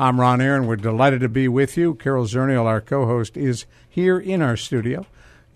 I'm 0.00 0.18
Ron 0.18 0.40
Aaron. 0.40 0.66
We're 0.66 0.76
delighted 0.76 1.20
to 1.20 1.28
be 1.28 1.46
with 1.46 1.76
you. 1.76 1.94
Carol 1.94 2.24
Zernial, 2.24 2.64
our 2.64 2.80
co-host, 2.80 3.36
is 3.36 3.66
here 3.86 4.18
in 4.18 4.40
our 4.40 4.56
studio, 4.56 5.04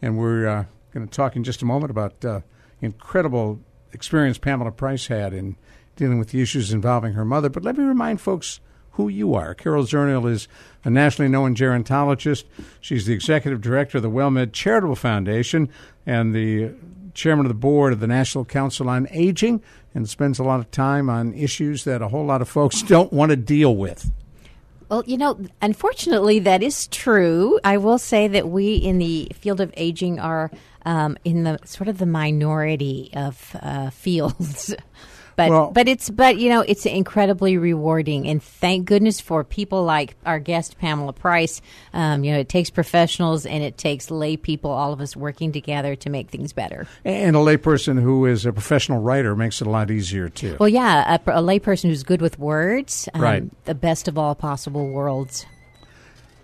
and 0.02 0.18
we're 0.18 0.46
uh, 0.46 0.64
going 0.92 1.08
to 1.08 1.10
talk 1.10 1.34
in 1.34 1.44
just 1.44 1.62
a 1.62 1.64
moment 1.64 1.90
about 1.90 2.22
uh, 2.22 2.40
incredible 2.82 3.58
experience 3.94 4.36
Pamela 4.36 4.70
Price 4.70 5.06
had 5.06 5.32
in 5.32 5.56
dealing 5.96 6.18
with 6.18 6.28
the 6.28 6.42
issues 6.42 6.74
involving 6.74 7.14
her 7.14 7.24
mother. 7.24 7.48
But 7.48 7.62
let 7.62 7.78
me 7.78 7.84
remind 7.84 8.20
folks 8.20 8.60
who 8.90 9.08
you 9.08 9.32
are. 9.32 9.54
Carol 9.54 9.84
Zernial 9.84 10.30
is 10.30 10.46
a 10.84 10.90
nationally 10.90 11.30
known 11.30 11.54
gerontologist. 11.54 12.44
She's 12.82 13.06
the 13.06 13.14
executive 13.14 13.62
director 13.62 13.96
of 13.96 14.02
the 14.02 14.10
WellMed 14.10 14.52
Charitable 14.52 14.96
Foundation 14.96 15.70
and 16.04 16.34
the 16.34 16.74
chairman 17.14 17.46
of 17.46 17.48
the 17.50 17.54
board 17.54 17.94
of 17.94 18.00
the 18.00 18.06
National 18.06 18.44
Council 18.44 18.90
on 18.90 19.08
Aging, 19.10 19.62
and 19.94 20.06
spends 20.06 20.38
a 20.38 20.44
lot 20.44 20.60
of 20.60 20.70
time 20.70 21.08
on 21.08 21.32
issues 21.32 21.84
that 21.84 22.02
a 22.02 22.08
whole 22.08 22.26
lot 22.26 22.42
of 22.42 22.48
folks 22.50 22.82
don't 22.92 23.10
want 23.10 23.30
to 23.30 23.36
deal 23.36 23.74
with. 23.74 24.12
Well, 24.88 25.02
you 25.06 25.16
know, 25.16 25.38
unfortunately, 25.62 26.40
that 26.40 26.62
is 26.62 26.86
true. 26.88 27.58
I 27.64 27.78
will 27.78 27.98
say 27.98 28.28
that 28.28 28.48
we 28.48 28.74
in 28.74 28.98
the 28.98 29.30
field 29.34 29.60
of 29.60 29.72
aging 29.76 30.20
are 30.20 30.50
um, 30.84 31.16
in 31.24 31.44
the 31.44 31.58
sort 31.64 31.88
of 31.88 31.98
the 31.98 32.06
minority 32.06 33.10
of 33.14 33.56
uh, 33.60 33.90
fields. 33.90 34.74
But 35.36 35.50
Well- 35.50 35.70
but 35.72 35.88
it's 35.88 36.10
but 36.10 36.38
you 36.38 36.48
know 36.48 36.60
it's 36.60 36.86
incredibly 36.86 37.58
rewarding 37.58 38.28
and 38.28 38.42
thank 38.42 38.86
goodness 38.86 39.20
for 39.20 39.44
people 39.44 39.84
like 39.84 40.16
our 40.24 40.38
guest 40.38 40.78
Pamela 40.78 41.12
Price. 41.12 41.60
Um, 41.92 42.24
you 42.24 42.32
know 42.32 42.38
it 42.38 42.48
takes 42.48 42.70
professionals 42.70 43.46
and 43.46 43.62
it 43.62 43.76
takes 43.76 44.10
lay 44.10 44.36
people, 44.36 44.70
all 44.70 44.92
of 44.92 45.00
us 45.00 45.16
working 45.16 45.52
together 45.52 45.96
to 45.96 46.10
make 46.10 46.30
things 46.30 46.52
better. 46.52 46.86
And 47.04 47.34
a 47.36 47.40
layperson 47.40 48.00
who 48.00 48.26
is 48.26 48.46
a 48.46 48.52
professional 48.52 49.00
writer 49.00 49.34
makes 49.34 49.60
it 49.60 49.66
a 49.66 49.70
lot 49.70 49.90
easier 49.90 50.28
too. 50.28 50.56
Well, 50.60 50.68
yeah, 50.68 51.14
a, 51.26 51.30
a 51.30 51.42
layperson 51.42 51.84
who's 51.88 52.02
good 52.02 52.20
with 52.22 52.38
words, 52.38 53.08
um, 53.14 53.20
Right. 53.20 53.64
The 53.64 53.74
best 53.74 54.08
of 54.08 54.18
all 54.18 54.34
possible 54.34 54.88
worlds. 54.88 55.46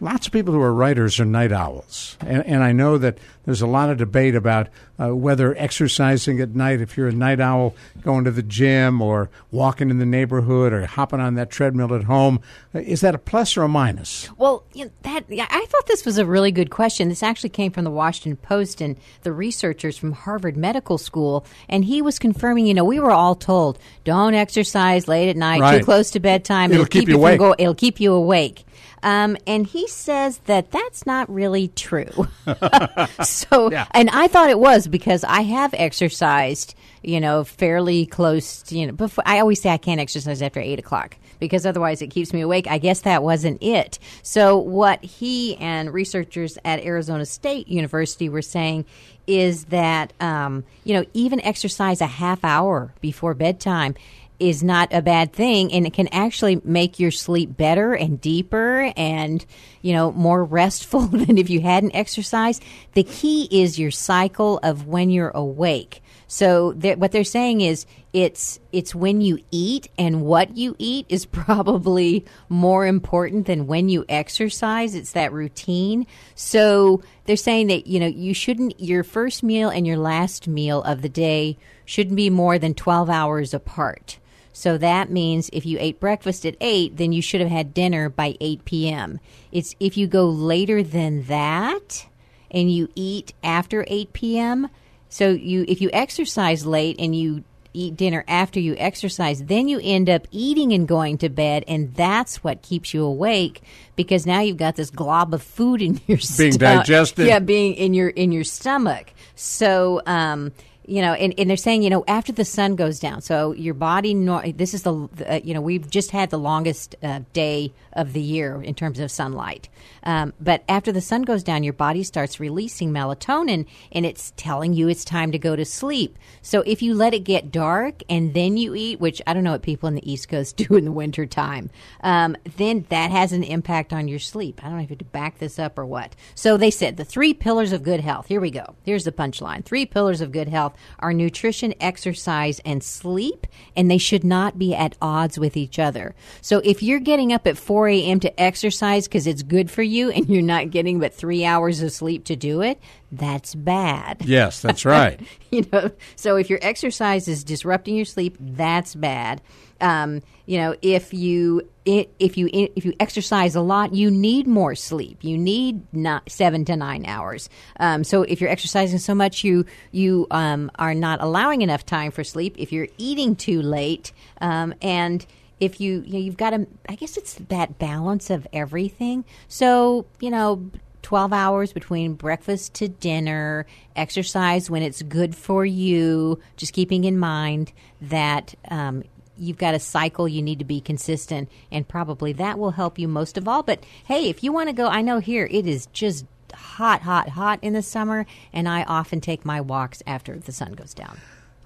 Lots 0.03 0.27
of 0.27 0.33
people 0.33 0.55
who 0.55 0.61
are 0.63 0.73
writers 0.73 1.21
are 1.21 1.27
night 1.27 1.53
owls, 1.53 2.17
and, 2.21 2.43
and 2.47 2.65
I 2.65 2.73
know 2.73 2.97
that 2.97 3.19
there's 3.45 3.61
a 3.61 3.67
lot 3.67 3.91
of 3.91 3.99
debate 3.99 4.35
about 4.35 4.69
uh, 4.99 5.15
whether 5.15 5.55
exercising 5.59 6.41
at 6.41 6.55
night, 6.55 6.81
if 6.81 6.97
you're 6.97 7.09
a 7.09 7.13
night 7.13 7.39
owl, 7.41 7.75
going 8.01 8.25
to 8.25 8.31
the 8.31 8.43
gym 8.43 9.03
or 9.03 9.29
walking 9.51 9.91
in 9.91 9.99
the 9.99 10.07
neighborhood 10.07 10.73
or 10.73 10.87
hopping 10.87 11.21
on 11.21 11.35
that 11.35 11.51
treadmill 11.51 11.95
at 11.95 12.05
home, 12.05 12.41
uh, 12.75 12.79
is 12.79 13.03
that 13.03 13.15
a 13.15 13.19
plus 13.19 13.57
or 13.59 13.63
a 13.63 13.69
minus? 13.69 14.31
Well, 14.39 14.65
you 14.73 14.87
know, 14.87 14.91
that 15.03 15.25
I 15.31 15.67
thought 15.69 15.87
this 15.87 16.07
was 16.07 16.17
a 16.17 16.25
really 16.25 16.53
good 16.53 16.71
question. 16.71 17.09
This 17.11 17.23
actually 17.23 17.51
came 17.51 17.71
from 17.73 17.85
the 17.85 17.91
Washington 17.91 18.37
Post 18.37 18.81
and 18.81 18.97
the 19.23 19.33
researchers 19.33 19.99
from 19.99 20.13
Harvard 20.13 20.57
Medical 20.57 20.97
School, 20.97 21.45
and 21.69 21.85
he 21.85 22.01
was 22.01 22.19
confirming. 22.19 22.67
You 22.67 22.73
know, 22.75 22.85
we 22.85 23.01
were 23.01 23.11
all 23.13 23.35
told 23.35 23.79
don't 24.05 24.33
exercise 24.35 25.09
late 25.09 25.29
at 25.29 25.37
night, 25.37 25.61
Right. 25.61 25.79
too 25.81 25.85
close 25.85 26.11
to 26.13 26.21
bedtime. 26.21 26.73
It'll 26.73 26.87
keep 26.87 27.09
you 27.09 27.17
awake. 27.17 27.39
go- 27.39 27.55
it'll 27.59 27.75
keep 27.75 28.01
you 28.01 28.15
awake. 28.15 28.65
Um, 29.03 29.37
and 29.47 29.67
he 29.67 29.89
says 29.89 30.39
that 30.47 30.71
that's 30.71 31.07
not 31.07 31.33
really 31.33 31.69
true. 31.69 32.29
so, 33.23 33.71
Yeah. 33.71 33.87
and 33.93 34.11
I 34.11 34.29
thought 34.29 34.51
it 34.51 34.59
was 34.59 34.89
because 34.89 35.25
I 35.25 35.41
have 35.43 35.75
exercised, 35.75 36.75
you 37.03 37.21
know, 37.21 37.45
fairly 37.45 38.07
close. 38.07 38.63
To, 38.65 38.79
you 38.79 38.87
know, 38.87 38.93
before 38.93 39.25
I 39.27 39.41
always 39.41 39.61
say 39.61 39.71
I 39.71 39.79
can't 39.79 40.01
exercise 40.01 40.43
after 40.43 40.61
eight 40.61 40.79
o'clock 40.79 41.17
because 41.39 41.65
otherwise 41.65 42.03
it 42.03 42.09
keeps 42.09 42.33
me 42.33 42.43
awake. 42.43 42.67
I 42.69 42.79
guess 42.79 43.01
that 43.01 43.23
wasn't 43.23 43.63
it. 43.63 43.99
So, 44.23 44.59
what 44.59 45.03
he 45.03 45.57
and 45.57 45.93
researchers 45.93 46.59
at 46.65 46.81
Arizona 46.85 47.25
State 47.27 47.69
University 47.69 48.29
were 48.29 48.43
saying 48.43 48.85
is 49.27 49.67
that, 49.67 50.13
um, 50.21 50.65
you 50.85 50.93
know, 50.95 51.05
even 51.15 51.41
exercise 51.43 52.01
a 52.01 52.07
half 52.07 52.45
hour 52.45 52.93
before 53.01 53.33
bedtime 53.35 53.95
is 54.41 54.63
not 54.63 54.93
a 54.93 55.03
bad 55.03 55.33
thing 55.33 55.73
and 55.73 55.87
it 55.87 55.93
can 55.93 56.09
actually 56.09 56.61
make 56.65 56.99
your 56.99 57.11
sleep 57.11 57.57
better 57.57 57.93
and 57.93 58.21
deeper 58.21 58.93
and 58.97 59.45
you 59.83 59.93
know 59.93 60.11
more 60.13 60.45
restful 60.61 61.03
than 61.03 61.39
if 61.39 61.51
you 61.51 61.61
hadn't 61.61 61.95
exercised. 61.95 62.63
The 62.95 63.05
key 63.05 63.49
is 63.51 63.79
your 63.79 63.91
cycle 63.91 64.59
of 64.63 64.87
when 64.87 65.11
you're 65.11 65.31
awake. 65.31 66.03
So 66.33 66.73
what 66.73 67.11
they're 67.11 67.25
saying 67.25 67.61
is 67.61 67.87
it's 68.13 68.61
it's 68.71 68.95
when 68.95 69.21
you 69.21 69.41
eat 69.51 69.89
and 69.99 70.23
what 70.23 70.57
you 70.57 70.77
eat 70.79 71.07
is 71.09 71.27
probably 71.27 72.25
more 72.49 72.87
important 72.87 73.47
than 73.47 73.67
when 73.67 73.89
you 73.89 74.05
exercise. 74.09 74.95
It's 74.95 75.13
that 75.13 75.33
routine. 75.33 76.07
So 76.37 77.03
they're 77.25 77.35
saying 77.35 77.67
that 77.67 77.89
you 77.89 77.99
know 77.99 78.07
you 78.07 78.33
shouldn't 78.33 78.79
your 78.79 79.03
first 79.03 79.43
meal 79.43 79.71
and 79.71 79.85
your 79.85 79.97
last 79.97 80.47
meal 80.47 80.83
of 80.85 81.03
the 81.03 81.09
day 81.09 81.59
shouldn't 81.85 82.15
be 82.15 82.31
more 82.31 82.61
than 82.61 82.75
12 82.75 83.11
hours 83.11 83.53
apart 83.53 84.20
so 84.53 84.77
that 84.79 85.11
means 85.11 85.49
if 85.53 85.65
you 85.65 85.79
ate 85.81 86.01
breakfast 86.01 86.45
at 86.45 86.57
8, 86.61 86.97
then 86.97 87.13
you 87.13 87.23
should 87.23 87.41
have 87.41 87.51
had 87.51 87.73
dinner 87.75 88.09
by 88.09 88.37
8 88.41 88.65
p.m. 88.65 89.21
It's 89.53 89.75
if 89.81 89.97
you 89.97 90.07
go 90.07 90.27
later 90.29 90.83
than 90.83 91.25
that 91.25 92.07
and 92.51 92.71
you 92.71 92.89
eat 92.95 93.33
after 93.45 93.85
8 93.87 94.13
p.m. 94.13 94.69
So 95.09 95.31
you 95.31 95.65
if 95.69 95.81
you 95.81 95.91
exercise 95.93 96.67
late 96.67 96.97
and 96.99 97.15
you 97.15 97.45
eat 97.73 97.97
dinner 97.97 98.25
after 98.27 98.59
you 98.59 98.75
exercise, 98.79 99.45
then 99.45 99.69
you 99.69 99.79
end 99.83 100.11
up 100.11 100.27
eating 100.33 100.73
and 100.73 100.89
going 100.89 101.17
to 101.19 101.29
bed 101.29 101.63
and 101.69 101.95
that's 101.95 102.43
what 102.43 102.63
keeps 102.63 102.93
you 102.93 103.05
awake 103.05 103.63
because 103.95 104.27
now 104.27 104.41
you've 104.41 104.57
got 104.57 104.75
this 104.75 104.91
glob 104.91 105.33
of 105.33 105.43
food 105.43 105.81
in 105.81 105.95
your 106.09 106.19
Being 106.37 106.53
stomach. 106.53 106.59
digested. 106.59 107.27
Yeah, 107.29 107.39
being 107.39 107.75
in 107.75 107.95
your 107.95 108.09
in 108.09 108.33
your 108.33 108.45
stomach. 108.45 109.13
So 109.37 110.03
um 110.07 110.51
you 110.91 111.03
know, 111.03 111.13
and, 111.13 111.33
and 111.39 111.49
they're 111.49 111.57
saying, 111.57 111.85
you 111.85 111.91
know, 111.91 112.05
after 112.09 112.33
the 112.33 112.45
sun 112.45 112.75
goes 112.75 112.99
down, 112.99 113.21
so 113.21 113.53
your 113.53 113.75
body, 113.75 114.13
nor- 114.13 114.43
this 114.51 114.75
is 114.75 114.83
the, 114.83 115.09
uh, 115.25 115.39
you 115.45 115.55
know, 115.55 115.61
we've 115.61 115.89
just 115.89 116.11
had 116.11 116.31
the 116.31 116.39
longest 116.39 116.97
uh, 117.01 117.21
day 117.33 117.73
of 117.93 118.13
the 118.13 118.21
year 118.21 118.61
in 118.61 118.75
terms 118.75 118.99
of 118.99 119.09
sunlight. 119.09 119.69
Um, 120.03 120.33
but 120.41 120.65
after 120.69 120.91
the 120.91 121.01
sun 121.01 121.23
goes 121.23 121.45
down, 121.45 121.63
your 121.63 121.75
body 121.75 122.03
starts 122.03 122.41
releasing 122.41 122.91
melatonin 122.91 123.67
and 123.93 124.05
it's 124.05 124.33
telling 124.37 124.73
you 124.73 124.89
it's 124.89 125.05
time 125.05 125.31
to 125.31 125.39
go 125.39 125.55
to 125.55 125.65
sleep. 125.65 126.19
So 126.43 126.63
if 126.67 126.83
you 126.83 126.95
let 126.95 127.15
it 127.15 127.21
get 127.21 127.53
dark 127.53 128.03
and 128.09 128.35
then 128.35 128.57
you 128.57 128.75
eat, 128.75 128.99
which 128.99 129.23
I 129.29 129.33
don't 129.33 129.45
know 129.45 129.53
what 129.53 129.63
people 129.63 129.89
in 129.89 129.95
the 129.95 130.11
East 130.11 130.29
Coast 130.29 130.57
do 130.69 130.75
in 130.75 130.85
the 130.85 130.93
winter 130.93 131.25
time, 131.25 131.71
um, 132.03 132.37
then 132.57 132.85
that 132.89 133.13
has 133.13 133.33
an 133.33 133.45
impact 133.45 133.93
on 133.93 134.09
your 134.09 134.19
sleep. 134.19 134.61
I 134.61 134.67
don't 134.67 134.79
know 134.79 134.83
if 134.83 134.91
you 134.91 134.95
have 134.95 134.99
to 134.99 135.05
back 135.05 135.39
this 135.39 135.61
up 135.61 135.79
or 135.79 135.87
what. 135.87 136.17
So 136.35 136.57
they 136.57 136.73
said 136.73 136.97
the 136.97 137.05
three 137.05 137.33
pillars 137.33 137.73
of 137.73 137.85
good 137.85 138.01
health. 138.01 138.27
Here 138.27 138.41
we 138.41 138.51
go. 138.51 138.75
Here's 138.83 139.05
the 139.05 139.13
punchline. 139.13 139.65
Three 139.65 139.87
pillars 139.87 140.21
of 140.21 140.33
good 140.33 140.49
health 140.49 140.77
are 140.99 141.13
nutrition, 141.13 141.75
exercise, 141.81 142.61
and 142.65 142.83
sleep, 142.83 143.47
and 143.77 143.91
they 143.91 143.99
should 143.99 144.25
not 144.25 144.59
be 144.59 144.75
at 144.75 144.97
odds 145.01 145.39
with 145.39 145.57
each 145.57 145.79
other. 145.79 146.15
So 146.41 146.61
if 146.65 146.83
you're 146.83 147.01
getting 147.01 147.33
up 147.33 147.47
at 147.47 147.57
4 147.57 147.89
a.m. 147.89 148.21
to 148.21 148.41
exercise 148.41 149.09
because 149.09 149.27
it's 149.27 149.43
good 149.43 149.71
for 149.71 149.83
you 149.83 150.11
and 150.11 150.29
you're 150.29 150.43
not 150.43 150.71
getting 150.71 150.99
but 150.99 151.15
three 151.15 151.45
hours 151.45 151.83
of 151.83 151.93
sleep 151.93 152.25
to 152.25 152.37
do 152.37 152.63
it, 152.63 152.81
that's 153.13 153.55
bad. 153.55 154.23
Yes, 154.25 154.61
that's 154.63 154.85
right. 154.85 155.21
you 155.51 155.67
know, 155.73 155.91
so 156.17 156.37
if 156.37 156.49
your 156.49 156.61
exercise 156.63 157.29
is 157.29 157.45
disrupting 157.45 157.97
your 157.97 158.05
sleep, 158.05 158.37
that's 158.39 158.95
bad. 158.95 159.43
Um, 159.81 160.23
you 160.47 160.59
know, 160.59 160.77
if 160.83 161.15
you 161.15 161.63
if 161.85 162.37
you 162.37 162.49
if 162.53 162.85
you 162.85 162.93
exercise 163.01 163.55
a 163.55 163.61
lot, 163.61 163.95
you 163.95 164.11
need 164.11 164.47
more 164.47 164.75
sleep. 164.75 165.25
You 165.25 165.39
need 165.39 165.83
not 165.93 166.31
seven 166.31 166.65
to 166.67 166.77
nine 166.77 167.07
hours. 167.07 167.49
Um, 167.79 168.05
so 168.05 168.23
if 168.23 168.41
you're 168.41 168.51
exercising 168.51 168.99
so 168.99 169.15
much, 169.15 169.45
you 169.45 169.65
you 169.91 170.27
um, 170.31 170.71
are 170.77 170.95
not 170.95 171.23
allowing 171.23 171.63
enough 171.63 171.87
time 171.87 172.11
for 172.11 172.25
sleep. 172.25 172.55
If 172.59 172.73
you're 172.73 172.89
eating 172.99 173.37
too 173.37 173.63
late, 173.63 174.13
um, 174.41 174.75
and 174.83 175.25
if 175.61 175.81
you, 175.81 176.03
you 176.07 176.13
know, 176.15 176.19
you've 176.19 176.37
got 176.39 176.51
to, 176.51 176.67
I 176.89 176.95
guess 176.95 177.17
it's 177.17 177.35
that 177.35 177.79
balance 177.79 178.31
of 178.31 178.47
everything. 178.53 179.25
So, 179.47 180.07
you 180.19 180.31
know, 180.31 180.71
12 181.03 181.33
hours 181.33 181.73
between 181.73 182.15
breakfast 182.15 182.75
to 182.75 182.89
dinner, 182.89 183.67
exercise 183.95 184.71
when 184.71 184.83
it's 184.83 185.03
good 185.03 185.37
for 185.37 185.65
you, 185.65 186.41
just 186.57 186.73
keeping 186.73 187.05
in 187.05 187.19
mind 187.19 187.73
that 188.01 188.55
um, 188.71 189.05
you've 189.41 189.59
got 189.59 189.75
a 189.75 189.81
cycle, 189.81 190.29
you 190.29 190.43
need 190.43 190.59
to 190.59 190.65
be 190.65 190.81
consistent, 190.81 191.49
and 191.73 191.89
probably 191.89 192.33
that 192.35 192.59
will 192.59 192.73
help 192.73 192.99
you 192.99 193.09
most 193.09 193.37
of 193.37 193.49
all. 193.49 193.63
But 193.63 193.85
hey, 194.05 194.29
if 194.29 194.45
you 194.45 194.53
want 194.53 194.69
to 194.69 194.73
go, 194.73 194.87
I 194.87 195.03
know 195.03 195.19
here 195.19 195.49
it 195.51 195.67
is 195.67 195.87
just 195.87 196.27
hot, 196.55 197.03
hot, 197.03 197.31
hot 197.31 197.59
in 197.63 197.73
the 197.73 197.83
summer, 197.83 198.27
and 198.53 198.69
I 198.69 198.85
often 198.85 199.21
take 199.21 199.45
my 199.45 199.61
walks 199.61 200.03
after 200.07 200.39
the 200.39 200.53
sun 200.53 200.73
goes 200.73 200.95
down. 200.95 201.19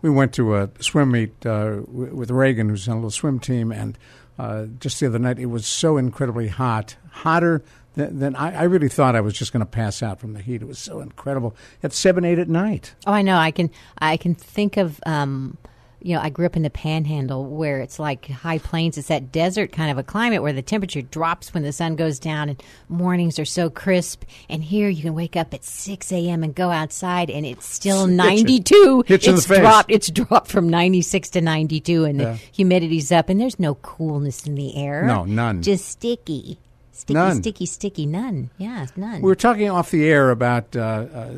We 0.03 0.11
went 0.11 0.35
to 0.35 0.57
a 0.57 0.71
swim 0.81 1.13
meet 1.13 1.47
uh, 1.47 1.81
with 1.89 2.31
Reagan, 2.31 2.69
who's 2.69 2.89
on 2.89 2.95
a 2.95 2.99
little 2.99 3.11
swim 3.11 3.41
team, 3.41 3.73
and 3.73 3.99
uh, 4.39 4.67
just 4.79 5.01
the 5.01 5.07
other 5.07 5.19
night 5.19 5.39
it 5.39 5.47
was 5.47 5.67
so 5.67 5.97
incredibly 5.97 6.49
hot, 6.49 6.97
hotter 7.11 7.63
than, 7.95 8.19
than 8.19 8.37
I, 8.37 8.61
I, 8.61 8.63
really 8.65 8.89
thought 8.89 9.15
I 9.15 9.21
was 9.21 9.35
just 9.35 9.53
going 9.53 9.65
to 9.65 9.71
pass 9.71 10.03
out 10.03 10.19
from 10.21 10.33
the 10.33 10.43
heat. 10.43 10.61
It 10.61 10.69
was 10.69 10.79
so 10.79 11.01
incredible 11.01 11.55
at 11.83 11.93
seven, 11.93 12.25
eight 12.25 12.39
at 12.39 12.49
night. 12.49 12.95
Oh, 13.07 13.13
I 13.13 13.23
know. 13.23 13.37
I 13.37 13.51
can 13.51 13.71
I 13.99 14.17
can 14.17 14.35
think 14.35 14.77
of. 14.77 15.01
Um, 15.07 15.57
you 16.05 16.15
know, 16.15 16.21
I 16.21 16.29
grew 16.29 16.45
up 16.45 16.55
in 16.55 16.63
the 16.63 16.69
panhandle 16.69 17.47
where 17.47 17.81
it's 17.81 17.99
like 17.99 18.27
high 18.27 18.59
plains. 18.59 18.99
It's 18.99 19.09
that 19.09 19.33
desert 19.33 19.73
kind 19.73 19.91
of 19.91 19.97
a 19.97 20.03
climate 20.03 20.43
where 20.43 20.53
the 20.53 20.61
temperature 20.61 21.01
drops 21.01 21.55
when 21.55 21.63
the 21.63 21.73
sun 21.73 21.97
goes 21.97 22.19
down 22.19 22.51
and 22.51 22.63
mornings 22.91 23.39
are 23.39 23.47
so 23.47 23.71
crisp. 23.71 24.25
And 24.51 24.63
here 24.63 24.91
you 24.91 25.01
can 25.01 25.15
wake 25.15 25.35
up 25.35 25.55
at 25.55 25.65
6 25.65 26.13
a.m. 26.13 26.45
and 26.45 26.55
go 26.55 26.71
outside 26.71 27.31
and 27.31 27.47
it's 27.47 27.65
still 27.65 28.07
92. 28.07 29.05
Hit 29.07 29.27
it's 29.27 29.47
dropped. 29.47 29.91
It's 29.91 30.11
dropped 30.11 30.51
from 30.51 30.69
96 30.69 31.31
to 31.31 31.41
92 31.41 32.05
and 32.05 32.21
yeah. 32.21 32.33
the 32.33 32.39
humidity's 32.53 33.11
up 33.11 33.31
and 33.31 33.41
there's 33.41 33.59
no 33.59 33.77
coolness 33.77 34.47
in 34.47 34.57
the 34.57 34.77
air. 34.77 35.07
No, 35.07 35.25
none. 35.25 35.63
Just 35.63 35.89
sticky. 35.89 36.59
Sticky, 36.93 37.15
none. 37.15 37.37
sticky, 37.37 37.67
sticky. 37.67 38.07
None. 38.07 38.51
Yeah, 38.59 38.87
none. 38.95 39.23
We 39.23 39.29
were 39.29 39.35
talking 39.35 39.71
off 39.71 39.91
the 39.91 40.07
air 40.07 40.31
about 40.31 40.77
uh, 40.77 40.81
uh, 40.81 41.35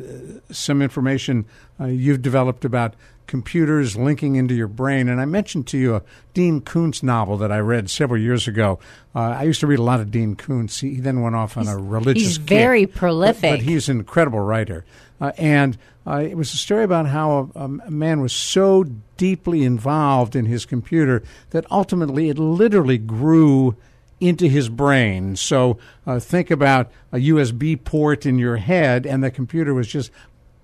some 0.51 0.81
information 0.81 1.45
uh, 1.79 1.85
you've 1.85 2.21
developed 2.21 2.65
about 2.65 2.95
computers 3.27 3.95
linking 3.95 4.35
into 4.35 4.55
your 4.55 4.67
brain. 4.67 5.09
And 5.09 5.21
I 5.21 5.25
mentioned 5.25 5.67
to 5.67 5.77
you 5.77 5.95
a 5.95 6.01
Dean 6.33 6.61
Koontz 6.61 7.03
novel 7.03 7.37
that 7.37 7.51
I 7.51 7.59
read 7.59 7.89
several 7.89 8.19
years 8.19 8.47
ago. 8.47 8.79
Uh, 9.13 9.19
I 9.19 9.43
used 9.43 9.59
to 9.59 9.67
read 9.67 9.79
a 9.79 9.83
lot 9.83 9.99
of 9.99 10.09
Dean 10.09 10.35
Koontz. 10.35 10.79
He, 10.79 10.99
then 10.99 11.21
went 11.21 11.35
off 11.35 11.57
on 11.57 11.65
he's, 11.65 11.73
a 11.73 11.77
religious. 11.77 12.23
He's 12.23 12.37
very 12.37 12.85
kick, 12.85 12.95
prolific, 12.95 13.41
but, 13.41 13.57
but, 13.57 13.61
he's 13.61 13.89
an 13.89 13.99
incredible 13.99 14.39
writer. 14.39 14.85
Uh, 15.19 15.31
and 15.37 15.77
uh, 16.05 16.23
it 16.23 16.35
was 16.35 16.53
a 16.53 16.57
story 16.57 16.83
about 16.83 17.07
how 17.07 17.51
a, 17.55 17.63
a, 17.63 17.91
man 17.91 18.21
was 18.21 18.31
so 18.31 18.83
deeply 19.17 19.63
involved 19.63 20.35
in 20.35 20.45
his 20.45 20.65
computer 20.65 21.23
that 21.49 21.65
ultimately 21.71 22.29
it 22.29 22.37
literally 22.37 22.97
grew 22.97 23.75
into 24.19 24.47
his 24.47 24.69
brain. 24.69 25.35
So 25.35 25.77
uh, 26.05 26.19
think 26.19 26.49
about 26.49 26.91
a 27.11 27.17
USB 27.17 27.83
port 27.83 28.25
in 28.25 28.39
your 28.39 28.57
head, 28.57 29.05
and 29.05 29.23
the 29.23 29.31
computer 29.31 29.73
was 29.73 29.87
just 29.87 30.11